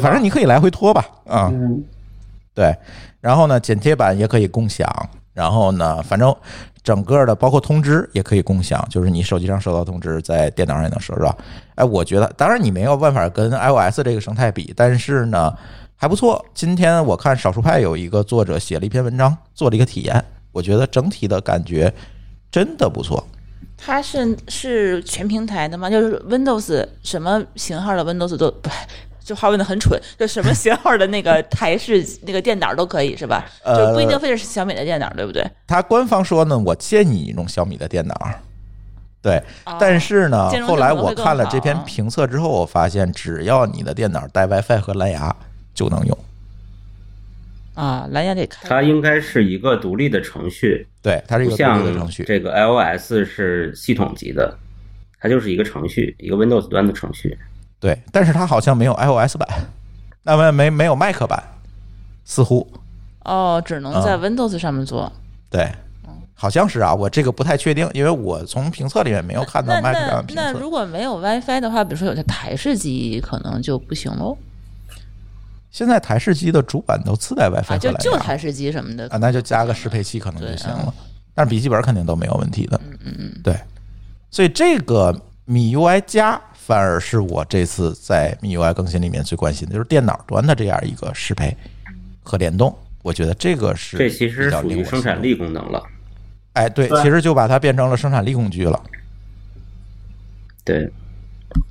[0.00, 1.84] 反正你可以来回拖吧，啊、嗯，
[2.54, 2.74] 对，
[3.20, 4.88] 然后呢，剪贴板也可以共享，
[5.34, 6.34] 然后呢，反正
[6.86, 11.36] 整个的包括通知也可以共享，就是你手机上收到通知，在电脑上也能收到。
[11.74, 15.52] 哎，我觉得，当然你没有办法跟 iOS 这个生态比，但是呢
[15.96, 16.46] 还不错。
[16.54, 21.92] 今天我看少数派有一个作者写了一篇文章，做了一个体验，我觉得整体的感觉
[22.52, 23.26] 真的不错。
[23.76, 25.90] 它是是全平台的吗？
[25.90, 28.70] 就是 Windows 什么型号的 Windows 都不，
[29.26, 33.44] 这话问的很蠢，就什么型号的那个台式那个电脑都可以是吧？
[33.64, 35.44] 呃就不一定非得是小米的电脑，对不对？
[35.66, 38.14] 他官方说呢，我建议你用小米的电脑。
[39.20, 39.42] 对，
[39.80, 45.34] 但是呢后来我看了这篇评测之后，我发现只要你的电脑带 WiFi 和蓝牙
[45.74, 46.16] 就能用。
[47.74, 48.68] 啊，蓝牙得开。
[48.68, 52.22] 它应该是一个独立的程序，对，它是一个独立的程序。
[52.22, 54.56] 这个 iOS 是系统级的，
[55.18, 57.36] 它就是一个程序，一个 Windows 端的程序。
[57.78, 59.48] 对，但是它好像没有 iOS 版，
[60.22, 61.42] 那么没没有 Mac 版，
[62.24, 62.66] 似乎
[63.24, 65.12] 哦，只能在嗯 Windows 上面做。
[65.50, 65.70] 对，
[66.34, 70.58] 好像是啊，我这个不太确定，因为我从评测里面没有看到那 Mac 那上的评那测。
[70.58, 74.36] 如果没有 WiFi 的话，比如说有些台式机可能就不行喽
[75.70, 80.94] 现在台式机的主板都自带 WiFi 啊，就就台式机什么的啊，那就加个适配器可能就行了。
[81.34, 82.80] 但是笔记本肯定都没有问题的。
[82.82, 83.54] 嗯嗯嗯，对，
[84.30, 91.56] 所以这个米 UI 加反而是我这次在 MIUI 更新里面最关心的，就是电脑端的这样一个适配
[92.24, 92.76] 和联动。
[93.02, 95.80] 我觉得这个是这其实比较属于生产力功能了。
[96.54, 98.82] 哎，对，其实就把它变成了生产力工具了。
[100.64, 100.90] 对，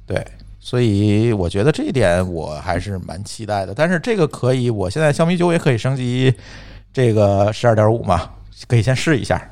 [0.07, 0.25] 对，
[0.61, 3.73] 所以我觉得这一点我还是蛮期待的。
[3.73, 6.33] 但是这个可以，我现在小米九也可以升级
[6.93, 8.29] 这个十二点五嘛，
[8.65, 9.45] 可以先试一下。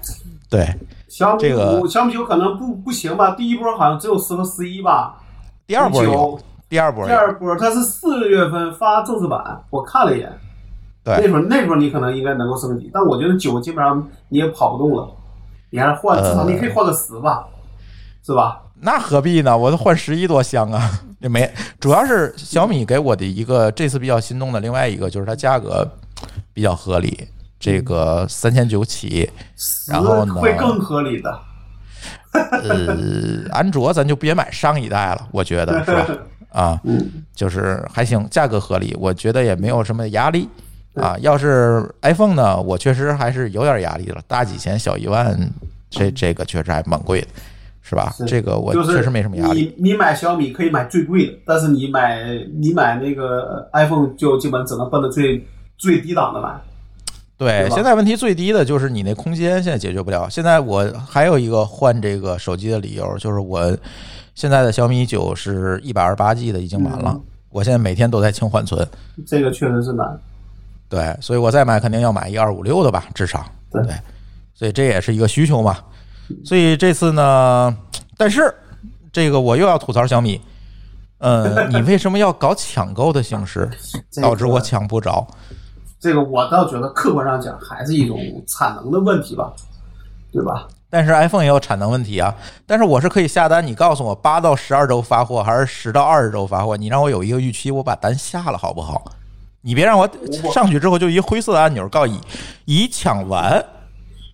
[0.49, 0.73] 对，
[1.09, 3.31] 小米这个、小米九可能不不行吧？
[3.31, 5.21] 第一波好像只有四和十一吧，
[5.65, 10.31] 第二波有，第二波，第二波它是四月份发正式版，我看了一眼，
[11.03, 15.09] 对那时候那时候你可能应该能够升级，但我觉得九基本上你也跑不动了，
[15.69, 17.45] 你还是换，至少你可以换个十吧，
[18.25, 18.59] 是吧？
[18.85, 19.57] 那何必呢？
[19.57, 20.89] 我都换十一多香啊！
[21.21, 21.49] 也没，
[21.79, 25.89] 主要是小米给我的一个这次比较心动的另外一个就是它价格
[26.51, 27.25] 比较合理，
[27.57, 29.31] 这个三千九起，
[29.87, 31.39] 然后呢会更合理的，
[32.51, 36.07] 呃，安卓咱就别买上一代了，我觉得是吧？
[36.51, 40.47] 啊，嗯，就是还行，价格合理，我觉得也没有什么压力
[40.95, 41.15] 啊。
[41.21, 45.35] 要是 iPhone 呢，我确实还是有点压力了，大几千小一万，
[45.89, 47.27] 这这个确实还蛮贵的，
[47.81, 48.13] 是吧？
[48.17, 49.73] 是这个我确实没什么压力。
[49.77, 52.23] 你你买小米可以买最贵的，但是你买
[52.59, 55.45] 你买那个 iPhone 就基本只能奔着最
[55.77, 56.49] 最低档的买。
[57.37, 60.29] 对，现在问题最低的就是你那空间现在解决不了。
[60.29, 63.75] 现在我还有一个换这个手机的理由，就是我
[64.35, 68.87] 现在的小米九是一百二十八 G 的已经满了，嗯我现在每天都在清缓存。
[69.27, 70.19] 这个确实是难。
[70.89, 73.93] 对，所以我再买肯定要买一二五六的吧，至少对对，
[74.55, 75.77] 所以这也是一个需求嘛。
[76.43, 77.77] 所以这次呢，
[78.17, 78.53] 但是
[79.11, 80.41] 这个我又要吐槽小米，
[81.19, 83.69] 呃， 你为什么要搞抢购的形式，
[84.21, 85.11] 导致我抢不着？
[85.17, 85.62] 这个
[86.11, 89.53] 我倒觉得客观上讲还是一种产能的问题吧，
[90.31, 90.67] 对吧？
[90.89, 92.35] 但是 iPhone 也有产能问题啊。
[92.65, 96.75] 但是我是可以下单，你告诉我八到十二周发货，还是十到二十周发货？
[96.75, 99.03] 你让我有一个预期，我把单下了好不好？
[99.61, 100.09] 你别让我
[100.51, 102.19] 上去之后就一灰色的按钮，告已
[102.65, 103.63] 已抢完。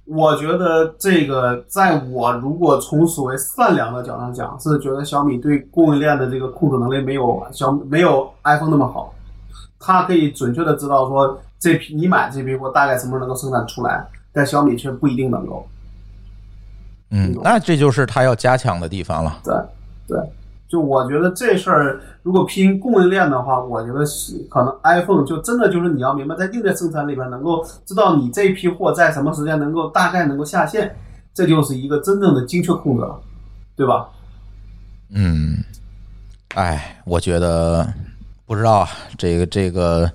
[0.05, 9.13] 我觉得这个，在我如果从所谓善良的角度上讲，是觉得小米对供应链的这个控制能力没有小没有 iPhone 那么好，
[9.79, 15.67] 它可以准确的知道说这批你买这批货大概什么时候能够生产出来，但小米却不一定能够。
[17.11, 19.39] 嗯，那这就是它要加强的地方了。
[19.43, 19.53] 对
[20.07, 20.19] 对，
[20.67, 30.95] 就我觉得这事儿如果拼供应链的话，我觉得是可能 iPhone 就真的就是你要明白，在硬件生产里边能够知道你这批货在什么时间能够大概能够下线，
[31.33, 33.19] 这就是一个真正的精确控制了，
[33.75, 34.07] 对吧？
[35.11, 35.63] 嗯，
[36.53, 37.91] 哎，我觉得
[38.45, 40.11] 不知道啊，这个这个，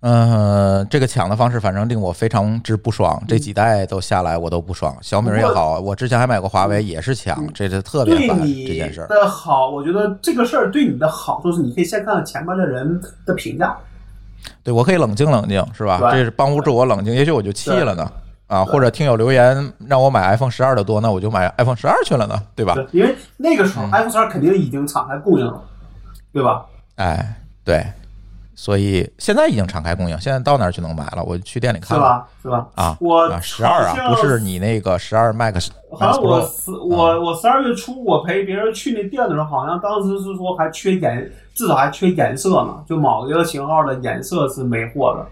[0.00, 3.20] 嗯、这个抢的方式反正令我非常之不爽。
[3.26, 9.08] 这几代都下来我都不爽，小米儿也好，我之前还买过华为也是抢，这是特别烦这件事儿。
[9.08, 13.76] 的好，我觉得这个事儿对你的好处是，你可以先看看前面的人的评价。
[14.62, 15.98] 对我可以冷静冷静，是吧？
[16.12, 18.10] 这是帮助我冷静，也许我就气了呢。
[18.46, 22.72] 啊，或者听友留言让我买 iPhone 十二的多，那我就买 iPhone 十二去了呢，对吧？
[22.74, 25.62] 对，因为那个时候嗯 iPhone 十二肯定已经敞开供应了，
[26.32, 26.64] 对吧？
[26.94, 27.84] 哎，对，
[28.58, 32.26] 所以现在已经敞开供应，现在到哪儿就能买了，我去店里看了吧？
[32.42, 32.66] 是吧？
[32.74, 32.98] 啊。
[33.00, 36.50] 我啊，十二啊，不是你那个十二 Max，好像我
[36.88, 45.24] 我我十二月初我陪别人去那店的时候，好像当时是说还缺颜，至少还缺颜色呢，就某一个型号的颜色是没货的。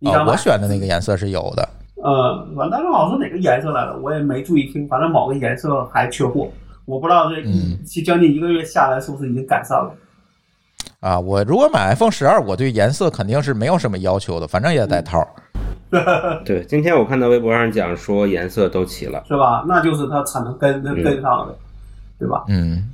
[0.00, 0.24] 你啊？
[0.26, 1.68] 我选的那个颜色是有的。
[2.02, 6.48] 呃，反正当时好像是哪个颜色来的，我也没注意听，反正某个颜色还缺货，
[6.86, 9.94] 我不知道这将近一个月下来是不是已经改善了。
[11.04, 15.22] 啊，我如果买 iPhone 十二，我对颜色肯定是没有什么要求的，反正也带套。
[16.46, 19.62] 对，今天我看到微博上讲说颜色都齐了，是吧？
[19.68, 21.54] 那就是它产能跟跟上了，
[22.18, 22.44] 对吧？
[22.48, 22.88] 嗯，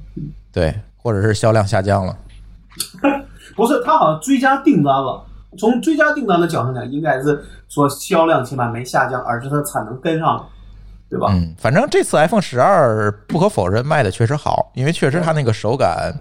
[0.52, 2.16] 对，或者是销量下降了。
[3.54, 5.24] 不是，它好像追加订单了。
[5.56, 10.48] 从追加订单的角度讲，应该是说销量起码没下降，而是它产能跟上了，
[11.10, 11.26] 对吧？
[11.32, 16.14] 嗯，反正这次 iPhone 十二不可否认卖的确实好，因为确实它那个手感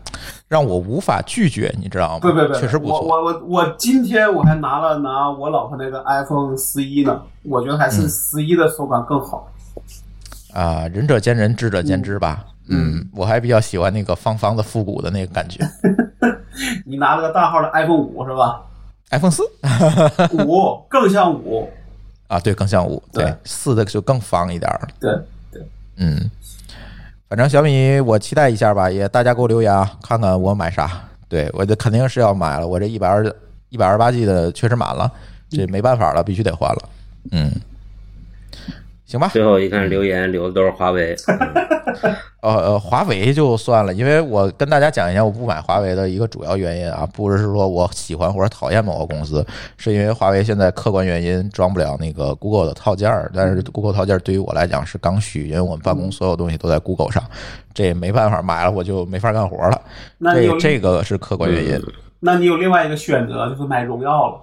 [0.48, 2.20] 让我无法拒绝，你知道吗？
[2.20, 3.02] 不不不，确实不错。
[3.02, 9.48] 我我我我今天我还拿了拿我老婆那个 iPhone 十一呢，我觉得还是嗯十一的手感更好。
[10.54, 12.44] 啊，仁者见仁，智者见智吧。
[12.72, 15.60] 嗯，我还比较喜欢那个方方的复古的那个感觉。
[16.86, 18.62] 你拿了个大号的 iPhone 五是吧
[19.12, 19.44] ？iPhone 四
[20.46, 21.70] 五更像五，
[22.30, 24.88] 啊，对，更像五，对对，四的就更方一点儿。
[25.00, 25.12] 对，
[25.98, 26.30] 嗯，
[27.28, 30.90] 反正小米我期待一下吧，也大家给我留言啊，看看我买啥。
[31.28, 33.36] 对我这肯定是要买了，我这一百二
[33.70, 35.12] 一百二十八 G 的确实满了，
[35.50, 36.90] 这没办法了，必须得换了。
[37.32, 37.52] 嗯，
[39.10, 41.16] 行吧，最后一看留言留的都是华为，
[42.42, 49.44] 呃呃，华为就算了，因为我跟大家讲一下，我不买华为的一个主要原因啊，不是说我喜欢或者讨厌某个公司，
[49.78, 57.24] 是因为华为现在客观原因装不了那个 Google 的套件儿，但是 Google 套件儿对于我来讲是刚需，因为我们办公所有东西都在 Google 上，
[57.74, 59.82] 这也没办法，买了我就没法干活了，
[60.20, 61.82] 那你有这这个是客观原因。
[62.20, 64.40] 那你有另外一个选择，就是买荣耀了。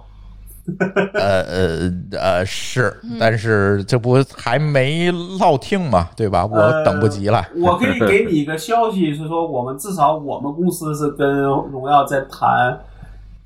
[1.13, 6.45] 呃呃呃是，但是这不还没落听嘛，对吧？
[6.45, 7.45] 我等不及了。
[7.57, 12.77] 我可以给你一个消息，是说我们至少我们公司是跟荣耀在谈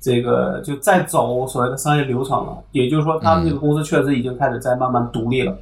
[0.00, 2.58] 这个，就在走所谓的商业流程了。
[2.72, 5.56] 也就是说，他们这个公司确实已经开始在慢慢独立了，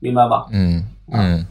[0.00, 0.46] 明白吧？
[0.50, 1.46] 嗯嗯，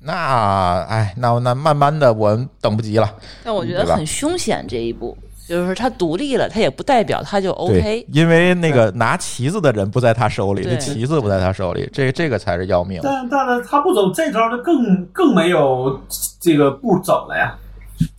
[0.00, 3.08] 那哎，那那慢慢的我等不及了。
[3.42, 5.16] 但我觉得很凶险这一步，
[5.52, 8.06] 就是他独立了，他也不代表他就 OK，。
[8.10, 12.98] 因为那个拿旗子的人不在他手里，对这旗子不在他手里，这这个才是要命。
[13.02, 16.00] 但但是他不走这招，就更更没有
[16.40, 17.54] 这个步走了呀，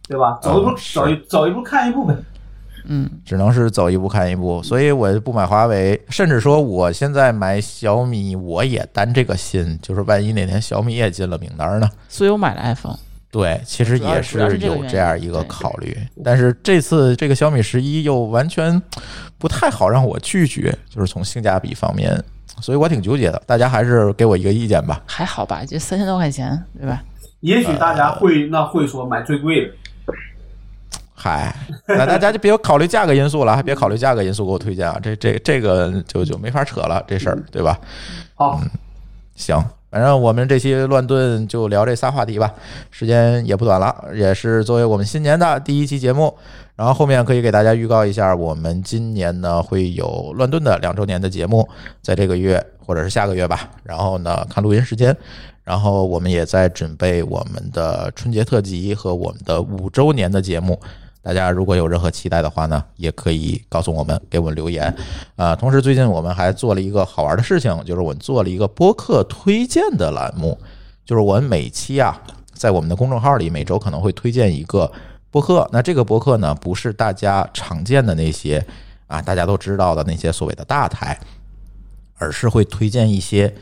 [0.08, 0.38] 对吧？
[0.44, 2.16] 走一步、嗯走一走一步看一步呗。
[2.86, 11.90] 嗯，只能是走一步看一步，所以我不买华为，甚至说我现在买小米，我也担这个心，就是万一哪天小米也进了名单呢？
[12.08, 12.98] 所以我买了 iPhone。
[13.34, 18.80] 对，其实也是有这样一个考虑，但是这次这个小米十一又完全
[19.40, 22.24] 不太好让我拒绝，就是从性价比方面，
[22.62, 23.42] 所以我挺纠结的。
[23.48, 25.02] 大家还是给我一个意见吧。
[25.08, 27.02] 还好吧，就三千多块钱，对吧？
[27.40, 29.74] 也许大家会、那会说买最贵的，
[31.16, 31.56] 嗨，
[31.88, 37.80] 那大家就别考虑价格因素了，还别考虑价格因素给我推荐啊，这这这个就就没法扯了，这事儿对吧？
[38.36, 38.62] 好，
[39.36, 39.58] 行，
[39.94, 42.52] 反正我们这期乱炖就聊这仨话题吧，
[42.90, 46.36] 时间也不短了，也是作为我们新年的第一期节目。
[46.76, 51.70] 然后后面可以给大家预告一下，我们今年呢会有乱炖的两周年的节目，
[52.02, 53.70] 在这个月或者是下个月吧。
[53.84, 55.16] 然后呢，看录音时间。
[55.64, 60.80] 然后我们也在准备我们的春节特辑和我们的五周年的节目。
[61.24, 64.94] 大家如果有任何期待的话呢，也可以告诉我们，给我们留言。
[65.38, 70.60] 啊，同时最近我们还做了一个好玩的事情，就是我们做了一个播客推荐的栏目，
[71.06, 72.22] 就是我们每期啊，
[72.52, 74.92] 在我们的公众号里每周可能会推荐一个
[75.32, 75.66] 播客。
[75.72, 78.64] 那这个播客呢，不是大家常见的那些
[79.08, 81.18] 啊，大家都知道的那些所谓的大台，
[82.18, 83.56] 而是会推荐一些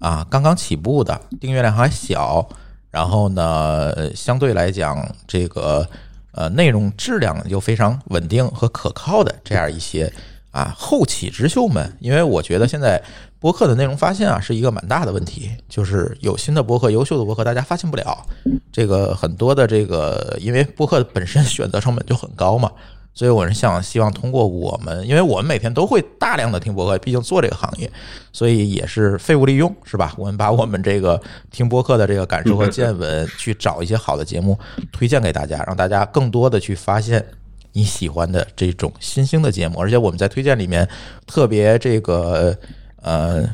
[0.00, 2.46] 啊刚刚起步的，订阅量还小，
[2.90, 5.88] 然后呢，相对来讲这个
[6.36, 10.12] 呃内容质量又非常稳定和可靠的这样一些
[10.52, 11.92] 啊后起之秀们。
[11.98, 13.02] 因为我觉得现在
[13.40, 18.24] 播客的内容发现啊是一个蛮大的问题，就是有新的播客、优秀的播客，大家发现不了。
[18.70, 22.70] 这个很多的这个，因为播客本身选择成本就很高嘛。
[23.16, 27.90] 所以我是想希望通过我们，因为我们每天都会大量的听播客，毕竟做这个行业，
[28.30, 30.14] 所以也是废物利用，是吧？
[30.18, 31.18] 我们把我们这个
[31.50, 34.58] 听播客的这个感受和见闻，去找一些好的节目
[34.92, 37.24] 推荐给大家，让大家更多的去发现
[37.72, 39.80] 你喜欢的这种新兴的节目。
[39.80, 40.86] 而且我们在推荐里面
[41.26, 42.54] 特别这个
[43.00, 43.48] 呃。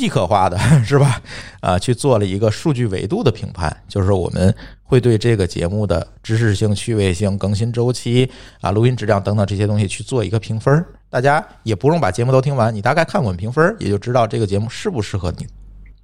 [0.00, 1.20] 即可化的 是吧？
[1.60, 4.52] 啊，去做了一个数据维度的评判，就是我们
[4.82, 8.28] 会对这个节目的知识性、趣味性、更新周期
[8.62, 10.84] 啊、录音质量等等这些东西去做一个评分。
[11.10, 15.46] 大家也不用把节目都听完，你大概看我们评分，也就知道这个节目适不适合你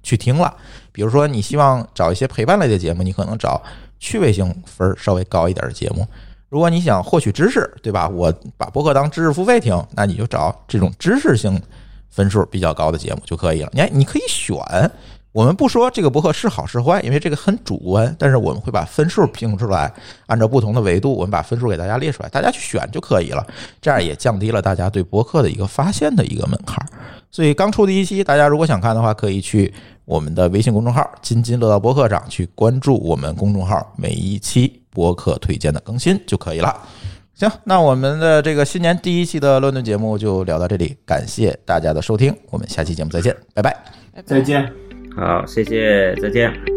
[0.03, 0.53] 去听了。
[0.91, 3.61] 比如说，你希望找一些陪伴类的节目，你可能找
[3.99, 6.07] 趣味性分儿稍微高一点的节目。
[6.49, 8.07] 如果你想获取知识，对吧？
[8.07, 11.61] 我把播客当知识付费听，那你就找这种知识性
[12.09, 13.69] 分数比较高的节目就可以了。
[13.73, 14.55] 你看，你可以选。
[15.33, 19.93] 我们不说这个博客是好是坏，因为这个很主观，但是我们会把分数评出来，
[20.25, 23.45] 按照不同的维度，我们把分数给大家列出来，大家去选就可以了。
[23.79, 26.83] 这样也降低了大家对博客的一个发现的一个门槛。
[27.29, 29.71] 所以刚出的一期，大家如果想看的话，可以去
[30.05, 36.75] 我们的微信公众号“津津乐道播客”上去关注我们公众号每一期播客推荐的更新就可以了。
[37.37, 43.71] 行，那我们的这个新年第一期的乱炖节目就聊到这里，感谢大家的收听，我们下期节目再见，拜拜。
[44.11, 44.67] 拜拜再见。
[45.15, 46.76] 好，谢谢，再见。